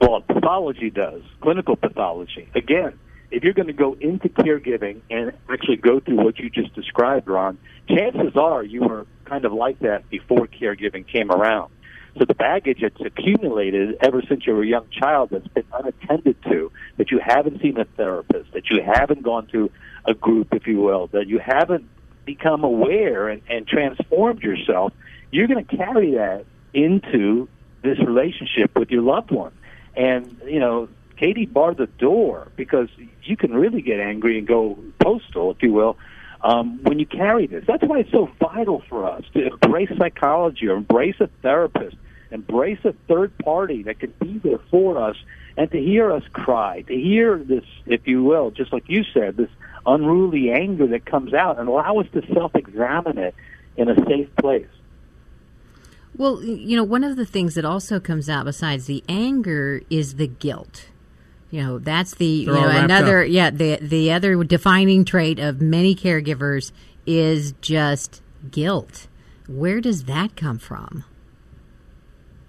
Well, 0.00 0.22
pathology 0.22 0.90
does, 0.90 1.22
clinical 1.40 1.76
pathology. 1.76 2.48
Again, 2.54 2.98
if 3.30 3.42
you're 3.42 3.54
going 3.54 3.68
to 3.68 3.72
go 3.72 3.94
into 4.00 4.28
caregiving 4.28 5.00
and 5.10 5.32
actually 5.50 5.76
go 5.76 6.00
through 6.00 6.22
what 6.22 6.38
you 6.38 6.50
just 6.50 6.74
described, 6.74 7.28
Ron, 7.28 7.58
chances 7.88 8.36
are 8.36 8.62
you 8.62 8.82
were 8.82 9.06
kind 9.24 9.44
of 9.44 9.52
like 9.52 9.78
that 9.80 10.08
before 10.10 10.46
caregiving 10.46 11.06
came 11.06 11.30
around. 11.30 11.72
So 12.18 12.24
the 12.24 12.34
baggage 12.34 12.78
that's 12.80 13.00
accumulated 13.00 13.96
ever 14.00 14.22
since 14.28 14.46
you 14.46 14.54
were 14.54 14.62
a 14.62 14.66
young 14.66 14.88
child 14.90 15.30
that's 15.30 15.48
been 15.48 15.66
unattended 15.72 16.36
to, 16.44 16.70
that 16.96 17.10
you 17.10 17.18
haven't 17.18 17.60
seen 17.60 17.78
a 17.78 17.84
therapist, 17.84 18.52
that 18.52 18.70
you 18.70 18.82
haven't 18.82 19.22
gone 19.22 19.46
to 19.48 19.70
a 20.04 20.14
group, 20.14 20.54
if 20.54 20.66
you 20.66 20.80
will, 20.80 21.08
that 21.08 21.26
you 21.26 21.38
haven't 21.38 21.88
become 22.24 22.62
aware 22.62 23.28
and, 23.28 23.42
and 23.48 23.66
transformed 23.66 24.42
yourself, 24.42 24.92
you're 25.30 25.48
going 25.48 25.64
to 25.64 25.76
carry 25.76 26.12
that 26.12 26.44
into 26.72 27.48
this 27.82 27.98
relationship 27.98 28.76
with 28.78 28.90
your 28.90 29.02
loved 29.02 29.30
one. 29.30 29.52
And, 29.96 30.40
you 30.46 30.60
know, 30.60 30.88
Katie 31.16 31.46
barred 31.46 31.76
the 31.76 31.86
door 31.86 32.48
because 32.56 32.88
you 33.22 33.36
can 33.36 33.52
really 33.52 33.82
get 33.82 34.00
angry 34.00 34.38
and 34.38 34.46
go 34.46 34.78
postal, 35.00 35.50
if 35.50 35.62
you 35.62 35.72
will, 35.72 35.96
um, 36.44 36.78
when 36.84 37.00
you 37.00 37.06
carry 37.06 37.48
this. 37.48 37.64
That's 37.66 37.82
why 37.82 38.00
it's 38.00 38.12
so 38.12 38.30
vital 38.38 38.82
for 38.88 39.10
us 39.10 39.24
to 39.32 39.48
embrace 39.48 39.90
psychology 39.98 40.68
or 40.68 40.76
embrace 40.76 41.16
a 41.18 41.28
therapist 41.42 41.96
embrace 42.34 42.78
a 42.84 42.92
third 43.08 43.36
party 43.38 43.84
that 43.84 44.00
can 44.00 44.12
be 44.20 44.38
there 44.38 44.58
for 44.70 44.98
us 44.98 45.16
and 45.56 45.70
to 45.70 45.78
hear 45.78 46.12
us 46.12 46.24
cry, 46.32 46.82
to 46.82 46.94
hear 46.94 47.38
this, 47.38 47.64
if 47.86 48.06
you 48.06 48.24
will, 48.24 48.50
just 48.50 48.72
like 48.72 48.88
you 48.88 49.04
said, 49.14 49.36
this 49.36 49.50
unruly 49.86 50.50
anger 50.50 50.88
that 50.88 51.06
comes 51.06 51.32
out 51.32 51.58
and 51.58 51.68
allow 51.68 51.98
us 52.00 52.06
to 52.12 52.22
self 52.34 52.54
examine 52.56 53.18
it 53.18 53.34
in 53.76 53.88
a 53.88 53.94
safe 54.06 54.28
place. 54.36 54.66
Well, 56.16 56.42
you 56.42 56.76
know, 56.76 56.84
one 56.84 57.04
of 57.04 57.16
the 57.16 57.26
things 57.26 57.54
that 57.54 57.64
also 57.64 58.00
comes 58.00 58.28
out 58.28 58.44
besides 58.44 58.86
the 58.86 59.02
anger 59.08 59.82
is 59.90 60.16
the 60.16 60.26
guilt. 60.26 60.88
You 61.50 61.62
know, 61.62 61.78
that's 61.78 62.14
the 62.14 62.44
They're 62.44 62.54
you 62.54 62.60
know 62.60 62.68
another 62.68 63.22
up. 63.22 63.28
yeah 63.28 63.50
the 63.50 63.76
the 63.80 64.12
other 64.12 64.42
defining 64.44 65.04
trait 65.04 65.38
of 65.38 65.60
many 65.60 65.94
caregivers 65.94 66.72
is 67.06 67.52
just 67.60 68.22
guilt. 68.50 69.06
Where 69.46 69.80
does 69.80 70.04
that 70.04 70.36
come 70.36 70.58
from? 70.58 71.04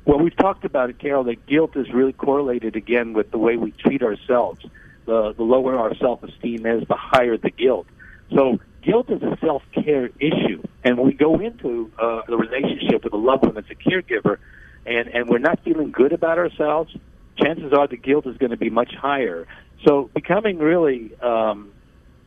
Well, 0.05 0.19
we've 0.19 0.35
talked 0.37 0.65
about 0.65 0.91
it, 0.91 0.99
Carol, 0.99 1.23
that 1.25 1.45
guilt 1.47 1.75
is 1.75 1.91
really 1.91 2.13
correlated 2.13 2.75
again 2.75 3.13
with 3.13 3.31
the 3.31 3.39
way 3.39 3.57
we 3.57 3.71
treat 3.71 4.03
ourselves. 4.03 4.63
The, 5.05 5.33
the 5.33 5.43
lower 5.43 5.77
our 5.77 5.95
self 5.95 6.23
esteem 6.23 6.65
is, 6.65 6.87
the 6.87 6.95
higher 6.95 7.37
the 7.37 7.49
guilt. 7.49 7.87
So, 8.33 8.59
guilt 8.83 9.09
is 9.09 9.21
a 9.23 9.37
self 9.41 9.63
care 9.73 10.09
issue. 10.19 10.63
And 10.83 10.97
when 10.97 11.07
we 11.07 11.13
go 11.13 11.39
into 11.39 11.91
uh, 11.97 12.21
the 12.27 12.37
relationship 12.37 13.03
with 13.03 13.13
a 13.13 13.17
loved 13.17 13.45
one 13.45 13.55
that's 13.55 13.69
a 13.71 13.75
caregiver 13.75 14.37
and, 14.85 15.07
and 15.07 15.27
we're 15.27 15.39
not 15.39 15.63
feeling 15.63 15.91
good 15.91 16.13
about 16.13 16.37
ourselves, 16.37 16.95
chances 17.37 17.73
are 17.73 17.87
the 17.87 17.97
guilt 17.97 18.25
is 18.27 18.37
going 18.37 18.51
to 18.51 18.57
be 18.57 18.69
much 18.69 18.93
higher. 18.95 19.47
So, 19.85 20.09
becoming 20.13 20.57
really, 20.57 21.11
um, 21.21 21.71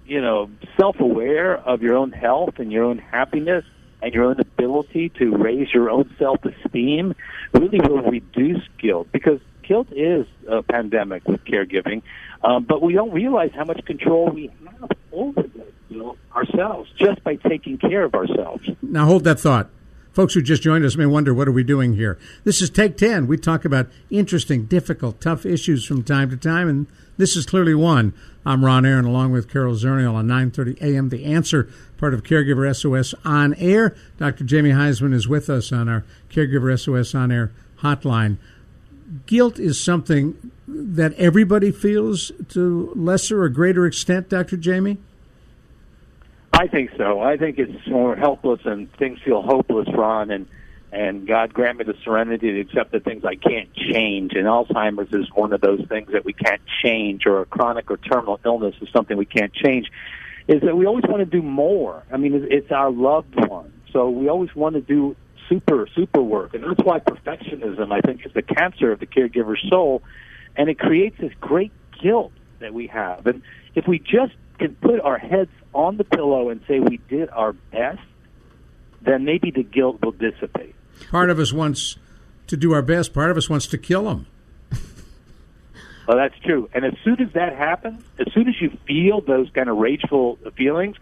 you 0.06 0.20
know, 0.20 0.50
self 0.78 1.00
aware 1.00 1.56
of 1.56 1.82
your 1.82 1.96
own 1.96 2.12
health 2.12 2.58
and 2.58 2.72
your 2.72 2.84
own 2.84 2.98
happiness 2.98 3.64
and 4.00 4.14
your 4.14 4.24
own 4.24 4.38
ability 4.40 5.08
to 5.10 5.36
raise 5.36 5.72
your 5.72 5.90
own 5.90 6.14
self 6.18 6.44
esteem 6.44 7.14
really 7.52 7.80
will 7.80 8.02
reduce 8.02 8.62
guilt 8.78 9.08
because 9.12 9.40
guilt 9.62 9.88
is 9.92 10.26
a 10.48 10.62
pandemic 10.62 11.26
with 11.26 11.44
caregiving, 11.44 12.02
um, 12.42 12.64
but 12.64 12.80
we 12.80 12.94
don't 12.94 13.12
realize 13.12 13.50
how 13.54 13.64
much 13.64 13.84
control 13.84 14.30
we 14.30 14.50
have 14.80 14.90
over 15.12 15.44
you 15.88 15.98
know, 15.98 16.16
ourselves 16.34 16.90
just 16.96 17.22
by 17.24 17.36
taking 17.36 17.78
care 17.78 18.04
of 18.04 18.14
ourselves. 18.14 18.68
Now 18.82 19.06
hold 19.06 19.24
that 19.24 19.40
thought. 19.40 19.70
Folks 20.18 20.34
who 20.34 20.42
just 20.42 20.64
joined 20.64 20.84
us 20.84 20.96
may 20.96 21.06
wonder 21.06 21.32
what 21.32 21.46
are 21.46 21.52
we 21.52 21.62
doing 21.62 21.94
here. 21.94 22.18
This 22.42 22.60
is 22.60 22.70
Take 22.70 22.96
10. 22.96 23.28
We 23.28 23.36
talk 23.36 23.64
about 23.64 23.86
interesting, 24.10 24.64
difficult, 24.64 25.20
tough 25.20 25.46
issues 25.46 25.84
from 25.84 26.02
time 26.02 26.28
to 26.30 26.36
time, 26.36 26.68
and 26.68 26.88
this 27.18 27.36
is 27.36 27.46
clearly 27.46 27.72
one. 27.72 28.12
I'm 28.44 28.64
Ron 28.64 28.84
Aaron, 28.84 29.04
along 29.04 29.30
with 29.30 29.48
Carol 29.48 29.76
Zernial 29.76 30.14
on 30.14 30.26
9:30 30.26 30.82
a.m. 30.82 31.10
The 31.10 31.24
Answer, 31.24 31.68
part 31.98 32.14
of 32.14 32.24
Caregiver 32.24 32.74
SOS 32.74 33.14
on 33.24 33.54
air. 33.58 33.94
Dr. 34.16 34.42
Jamie 34.42 34.72
Huysman 34.72 35.14
is 35.14 35.28
with 35.28 35.48
us 35.48 35.70
on 35.70 35.88
our 35.88 36.04
Caregiver 36.32 36.76
SOS 36.76 37.14
on 37.14 37.30
air 37.30 37.52
hotline. 37.82 38.38
Guilt 39.26 39.60
is 39.60 39.80
something 39.80 40.50
that 40.66 41.12
everybody 41.12 41.70
feels 41.70 42.32
to 42.48 42.92
lesser 42.96 43.44
or 43.44 43.48
greater 43.48 43.86
extent, 43.86 44.30
Dr. 44.30 44.56
Jamie. 44.56 44.98
I 46.58 46.66
think 46.66 46.90
so. 46.96 47.20
I 47.20 47.36
think 47.36 47.56
it's 47.60 47.86
more 47.86 48.16
helpless 48.16 48.58
and 48.64 48.92
things 48.96 49.20
feel 49.24 49.42
hopeless, 49.42 49.86
Ron. 49.94 50.32
And 50.32 50.48
and 50.90 51.24
God 51.24 51.54
grant 51.54 51.78
me 51.78 51.84
the 51.84 51.94
serenity 52.02 52.50
to 52.50 52.60
accept 52.60 52.90
the 52.90 52.98
things 52.98 53.24
I 53.24 53.36
can't 53.36 53.72
change. 53.74 54.32
And 54.34 54.44
Alzheimer's 54.46 55.12
is 55.12 55.28
one 55.32 55.52
of 55.52 55.60
those 55.60 55.86
things 55.88 56.10
that 56.12 56.24
we 56.24 56.32
can't 56.32 56.62
change, 56.82 57.26
or 57.26 57.42
a 57.42 57.46
chronic 57.46 57.90
or 57.92 57.96
terminal 57.98 58.40
illness 58.44 58.74
is 58.80 58.88
something 58.92 59.16
we 59.16 59.24
can't 59.24 59.52
change. 59.52 59.86
Is 60.48 60.62
that 60.62 60.76
we 60.76 60.84
always 60.84 61.04
want 61.06 61.20
to 61.20 61.26
do 61.26 61.42
more. 61.42 62.02
I 62.12 62.16
mean, 62.16 62.48
it's 62.50 62.72
our 62.72 62.90
loved 62.90 63.36
one, 63.48 63.72
so 63.92 64.10
we 64.10 64.28
always 64.28 64.52
want 64.56 64.74
to 64.74 64.80
do 64.80 65.14
super, 65.48 65.86
super 65.94 66.22
work, 66.22 66.54
and 66.54 66.64
that's 66.64 66.82
why 66.82 66.98
perfectionism, 66.98 67.92
I 67.92 68.00
think, 68.00 68.26
is 68.26 68.32
the 68.32 68.42
cancer 68.42 68.90
of 68.90 68.98
the 68.98 69.06
caregiver's 69.06 69.64
soul, 69.68 70.02
and 70.56 70.68
it 70.68 70.78
creates 70.78 71.18
this 71.20 71.32
great 71.40 71.70
guilt 72.02 72.32
that 72.58 72.74
we 72.74 72.88
have. 72.88 73.26
And 73.26 73.42
if 73.74 73.86
we 73.86 73.98
just 73.98 74.32
can 74.58 74.74
put 74.76 75.00
our 75.00 75.18
heads 75.18 75.50
on 75.74 75.96
the 75.96 76.04
pillow 76.04 76.50
and 76.50 76.60
say 76.66 76.80
we 76.80 76.98
did 77.08 77.28
our 77.30 77.52
best, 77.52 78.00
then 79.00 79.24
maybe 79.24 79.50
the 79.50 79.62
guilt 79.62 80.00
will 80.02 80.12
dissipate. 80.12 80.74
Part 81.10 81.30
of 81.30 81.38
us 81.38 81.52
wants 81.52 81.96
to 82.48 82.56
do 82.56 82.72
our 82.72 82.82
best. 82.82 83.14
Part 83.14 83.30
of 83.30 83.36
us 83.36 83.48
wants 83.48 83.66
to 83.68 83.78
kill 83.78 84.04
them. 84.04 84.26
well, 86.06 86.16
that's 86.16 86.38
true. 86.44 86.68
And 86.74 86.84
as 86.84 86.94
soon 87.04 87.20
as 87.20 87.32
that 87.34 87.56
happens, 87.56 88.02
as 88.18 88.32
soon 88.32 88.48
as 88.48 88.54
you 88.60 88.76
feel 88.86 89.20
those 89.20 89.48
kind 89.50 89.68
of 89.68 89.76
rageful 89.76 90.38
feelings, 90.56 90.96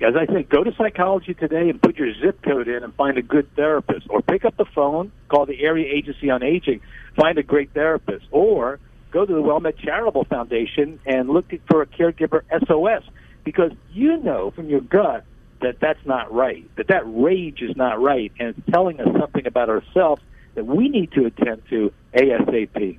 as 0.00 0.14
I 0.14 0.26
said, 0.32 0.48
go 0.48 0.62
to 0.62 0.72
psychology 0.76 1.34
today 1.34 1.68
and 1.68 1.82
put 1.82 1.96
your 1.96 2.12
zip 2.14 2.40
code 2.42 2.68
in 2.68 2.84
and 2.84 2.94
find 2.94 3.18
a 3.18 3.22
good 3.22 3.52
therapist, 3.56 4.06
or 4.08 4.22
pick 4.22 4.44
up 4.44 4.56
the 4.56 4.64
phone, 4.64 5.10
call 5.28 5.44
the 5.44 5.60
area 5.60 5.92
agency 5.92 6.30
on 6.30 6.44
aging, 6.44 6.80
find 7.16 7.36
a 7.38 7.42
great 7.42 7.72
therapist, 7.72 8.24
or 8.30 8.78
go 9.10 9.26
to 9.26 9.32
the 9.32 9.42
WellMed 9.42 9.76
Charitable 9.78 10.24
Foundation 10.24 11.00
and 11.04 11.28
look 11.28 11.46
for 11.68 11.82
a 11.82 11.86
caregiver 11.86 12.42
SOS 12.66 13.02
because 13.48 13.72
you 13.94 14.18
know 14.18 14.50
from 14.50 14.68
your 14.68 14.82
gut 14.82 15.24
that 15.62 15.80
that's 15.80 16.04
not 16.04 16.30
right, 16.30 16.68
that 16.76 16.88
that 16.88 17.02
rage 17.06 17.62
is 17.62 17.74
not 17.78 17.98
right, 17.98 18.30
and 18.38 18.50
it's 18.50 18.60
telling 18.70 19.00
us 19.00 19.08
something 19.18 19.46
about 19.46 19.70
ourselves 19.70 20.20
that 20.54 20.66
we 20.66 20.90
need 20.90 21.10
to 21.12 21.24
attend 21.24 21.62
to 21.70 21.90
ASAP. 22.12 22.98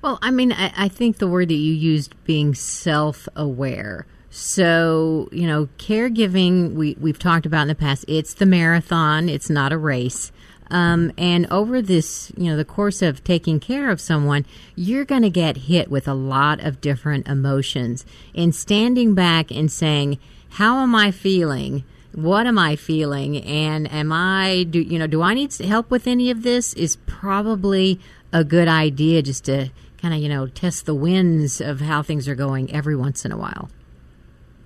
Well, 0.00 0.18
I 0.22 0.30
mean, 0.30 0.52
I, 0.52 0.72
I 0.74 0.88
think 0.88 1.18
the 1.18 1.28
word 1.28 1.48
that 1.48 1.54
you 1.54 1.74
used 1.74 2.14
being 2.24 2.54
self 2.54 3.28
aware. 3.36 4.06
So, 4.30 5.28
you 5.32 5.46
know, 5.46 5.68
caregiving, 5.76 6.72
we, 6.72 6.96
we've 6.98 7.18
talked 7.18 7.44
about 7.44 7.62
in 7.62 7.68
the 7.68 7.74
past, 7.74 8.06
it's 8.08 8.32
the 8.32 8.46
marathon, 8.46 9.28
it's 9.28 9.50
not 9.50 9.70
a 9.70 9.76
race. 9.76 10.32
Um, 10.70 11.12
and 11.18 11.46
over 11.50 11.82
this, 11.82 12.32
you 12.36 12.50
know, 12.50 12.56
the 12.56 12.64
course 12.64 13.02
of 13.02 13.24
taking 13.24 13.60
care 13.60 13.90
of 13.90 14.00
someone, 14.00 14.46
you're 14.76 15.04
going 15.04 15.22
to 15.22 15.30
get 15.30 15.56
hit 15.56 15.90
with 15.90 16.06
a 16.06 16.14
lot 16.14 16.60
of 16.60 16.80
different 16.80 17.26
emotions. 17.26 18.04
And 18.34 18.54
standing 18.54 19.14
back 19.14 19.50
and 19.50 19.70
saying, 19.70 20.18
how 20.50 20.78
am 20.82 20.94
I 20.94 21.10
feeling? 21.10 21.84
what 22.12 22.46
am 22.46 22.58
I 22.58 22.74
feeling 22.74 23.36
and 23.36 23.90
am 23.90 24.10
I 24.12 24.66
do 24.68 24.80
you 24.80 24.98
know 24.98 25.06
do 25.06 25.22
I 25.22 25.34
need 25.34 25.54
help 25.58 25.90
with 25.90 26.06
any 26.06 26.30
of 26.30 26.42
this 26.42 26.74
is 26.74 26.96
probably 27.06 28.00
a 28.32 28.42
good 28.42 28.68
idea 28.68 29.22
just 29.22 29.44
to 29.44 29.70
kind 29.98 30.14
of 30.14 30.20
you 30.20 30.28
know 30.28 30.46
test 30.48 30.86
the 30.86 30.94
winds 30.94 31.60
of 31.60 31.80
how 31.80 32.02
things 32.02 32.26
are 32.26 32.34
going 32.34 32.72
every 32.72 32.96
once 32.96 33.24
in 33.24 33.32
a 33.32 33.36
while. 33.36 33.70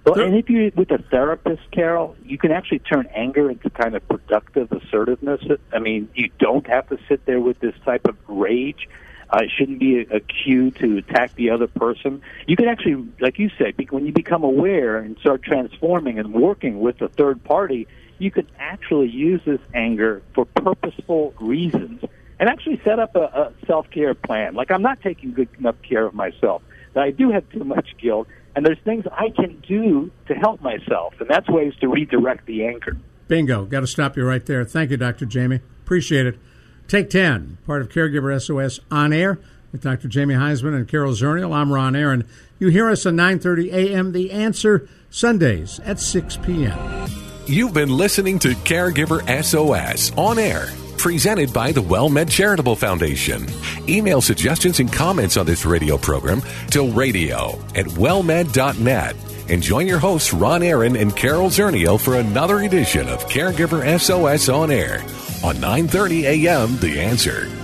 Well, 0.04 0.20
and 0.20 0.36
if 0.36 0.50
you're 0.50 0.70
with 0.76 0.90
a 0.90 0.98
therapist, 0.98 1.62
Carol, 1.70 2.14
you 2.24 2.36
can 2.36 2.52
actually 2.52 2.80
turn 2.80 3.08
anger 3.14 3.50
into 3.50 3.70
kind 3.70 3.94
of 3.94 4.06
productive 4.06 4.70
assertiveness. 4.70 5.40
I 5.72 5.78
mean, 5.78 6.10
you 6.14 6.30
don't 6.38 6.66
have 6.66 6.88
to 6.90 6.98
sit 7.08 7.24
there 7.24 7.40
with 7.40 7.58
this 7.60 7.74
type 7.84 8.06
of 8.06 8.16
rage. 8.28 8.88
Uh, 9.30 9.44
it 9.44 9.50
shouldn't 9.56 9.78
be 9.78 10.00
a, 10.00 10.16
a 10.16 10.20
cue 10.20 10.70
to 10.72 10.98
attack 10.98 11.34
the 11.36 11.50
other 11.50 11.66
person. 11.66 12.20
You 12.46 12.56
can 12.56 12.68
actually, 12.68 13.08
like 13.18 13.38
you 13.38 13.50
said, 13.56 13.74
when 13.90 14.04
you 14.04 14.12
become 14.12 14.44
aware 14.44 14.98
and 14.98 15.18
start 15.18 15.42
transforming 15.42 16.18
and 16.18 16.34
working 16.34 16.80
with 16.80 17.00
a 17.00 17.08
third 17.08 17.42
party, 17.42 17.88
you 18.18 18.30
can 18.30 18.46
actually 18.58 19.08
use 19.08 19.40
this 19.46 19.60
anger 19.72 20.22
for 20.34 20.44
purposeful 20.44 21.32
reasons 21.40 22.02
and 22.38 22.48
actually 22.48 22.80
set 22.84 22.98
up 22.98 23.16
a, 23.16 23.22
a 23.22 23.52
self 23.66 23.90
care 23.90 24.14
plan. 24.14 24.54
Like 24.54 24.70
I'm 24.70 24.82
not 24.82 25.00
taking 25.00 25.32
good 25.32 25.48
enough 25.58 25.76
care 25.82 26.04
of 26.04 26.14
myself. 26.14 26.62
That 26.92 27.02
I 27.02 27.10
do 27.10 27.30
have 27.30 27.48
too 27.50 27.64
much 27.64 27.96
guilt, 27.98 28.28
and 28.54 28.64
there's 28.64 28.78
things 28.84 29.04
I 29.12 29.30
can 29.30 29.60
do 29.66 30.10
to 30.28 30.34
help 30.34 30.60
myself, 30.60 31.14
and 31.20 31.28
that's 31.28 31.48
ways 31.48 31.74
to 31.80 31.88
redirect 31.88 32.46
the 32.46 32.66
anger. 32.66 32.96
Bingo. 33.28 33.64
Got 33.64 33.80
to 33.80 33.86
stop 33.86 34.16
you 34.16 34.24
right 34.24 34.44
there. 34.44 34.64
Thank 34.64 34.90
you, 34.90 34.96
Dr. 34.96 35.26
Jamie. 35.26 35.60
Appreciate 35.82 36.26
it. 36.26 36.38
Take 36.86 37.08
10, 37.10 37.58
part 37.66 37.80
of 37.80 37.88
Caregiver 37.88 38.40
SOS 38.40 38.80
on 38.90 39.12
air 39.12 39.38
with 39.72 39.82
Dr. 39.82 40.06
Jamie 40.06 40.34
Huysman 40.34 40.76
and 40.76 40.86
Carol 40.86 41.12
Zernial. 41.12 41.54
I'm 41.54 41.72
Ron 41.72 41.96
Aaron. 41.96 42.28
You 42.58 42.68
hear 42.68 42.90
us 42.90 43.06
at 43.06 43.14
9:30 43.14 43.72
a.m. 43.72 44.12
The 44.12 44.30
Answer 44.30 44.88
Sundays 45.10 45.80
at 45.80 45.98
6 45.98 46.36
p.m. 46.38 47.08
You've 47.46 47.74
been 47.74 47.88
listening 47.90 48.38
to 48.40 48.50
Caregiver 48.50 49.20
SOS 49.42 50.12
on 50.16 50.38
air, 50.38 50.68
presented 51.04 51.52
by 51.52 51.70
the 51.70 51.82
WellMed 51.82 52.30
Charitable 52.30 52.74
Foundation. 52.74 53.46
Email 53.86 54.22
suggestions 54.22 54.80
and 54.80 54.90
comments 54.90 55.36
on 55.36 55.44
this 55.44 55.66
radio 55.66 55.98
program 55.98 56.40
to 56.70 56.90
radio 56.92 57.60
at 57.74 57.84
wellmed.net. 57.84 59.14
And 59.50 59.62
join 59.62 59.86
your 59.86 59.98
hosts, 59.98 60.32
Ron 60.32 60.62
Aaron 60.62 60.96
and 60.96 61.14
Carol 61.14 61.50
Zernial, 61.50 62.00
for 62.00 62.14
another 62.14 62.60
edition 62.60 63.06
of 63.10 63.26
Caregiver 63.26 63.84
SOS 64.00 64.48
on 64.48 64.70
air 64.70 65.02
on 65.44 65.56
9:30 65.56 66.46
a.m. 66.46 66.78
The 66.78 66.98
Answer. 66.98 67.63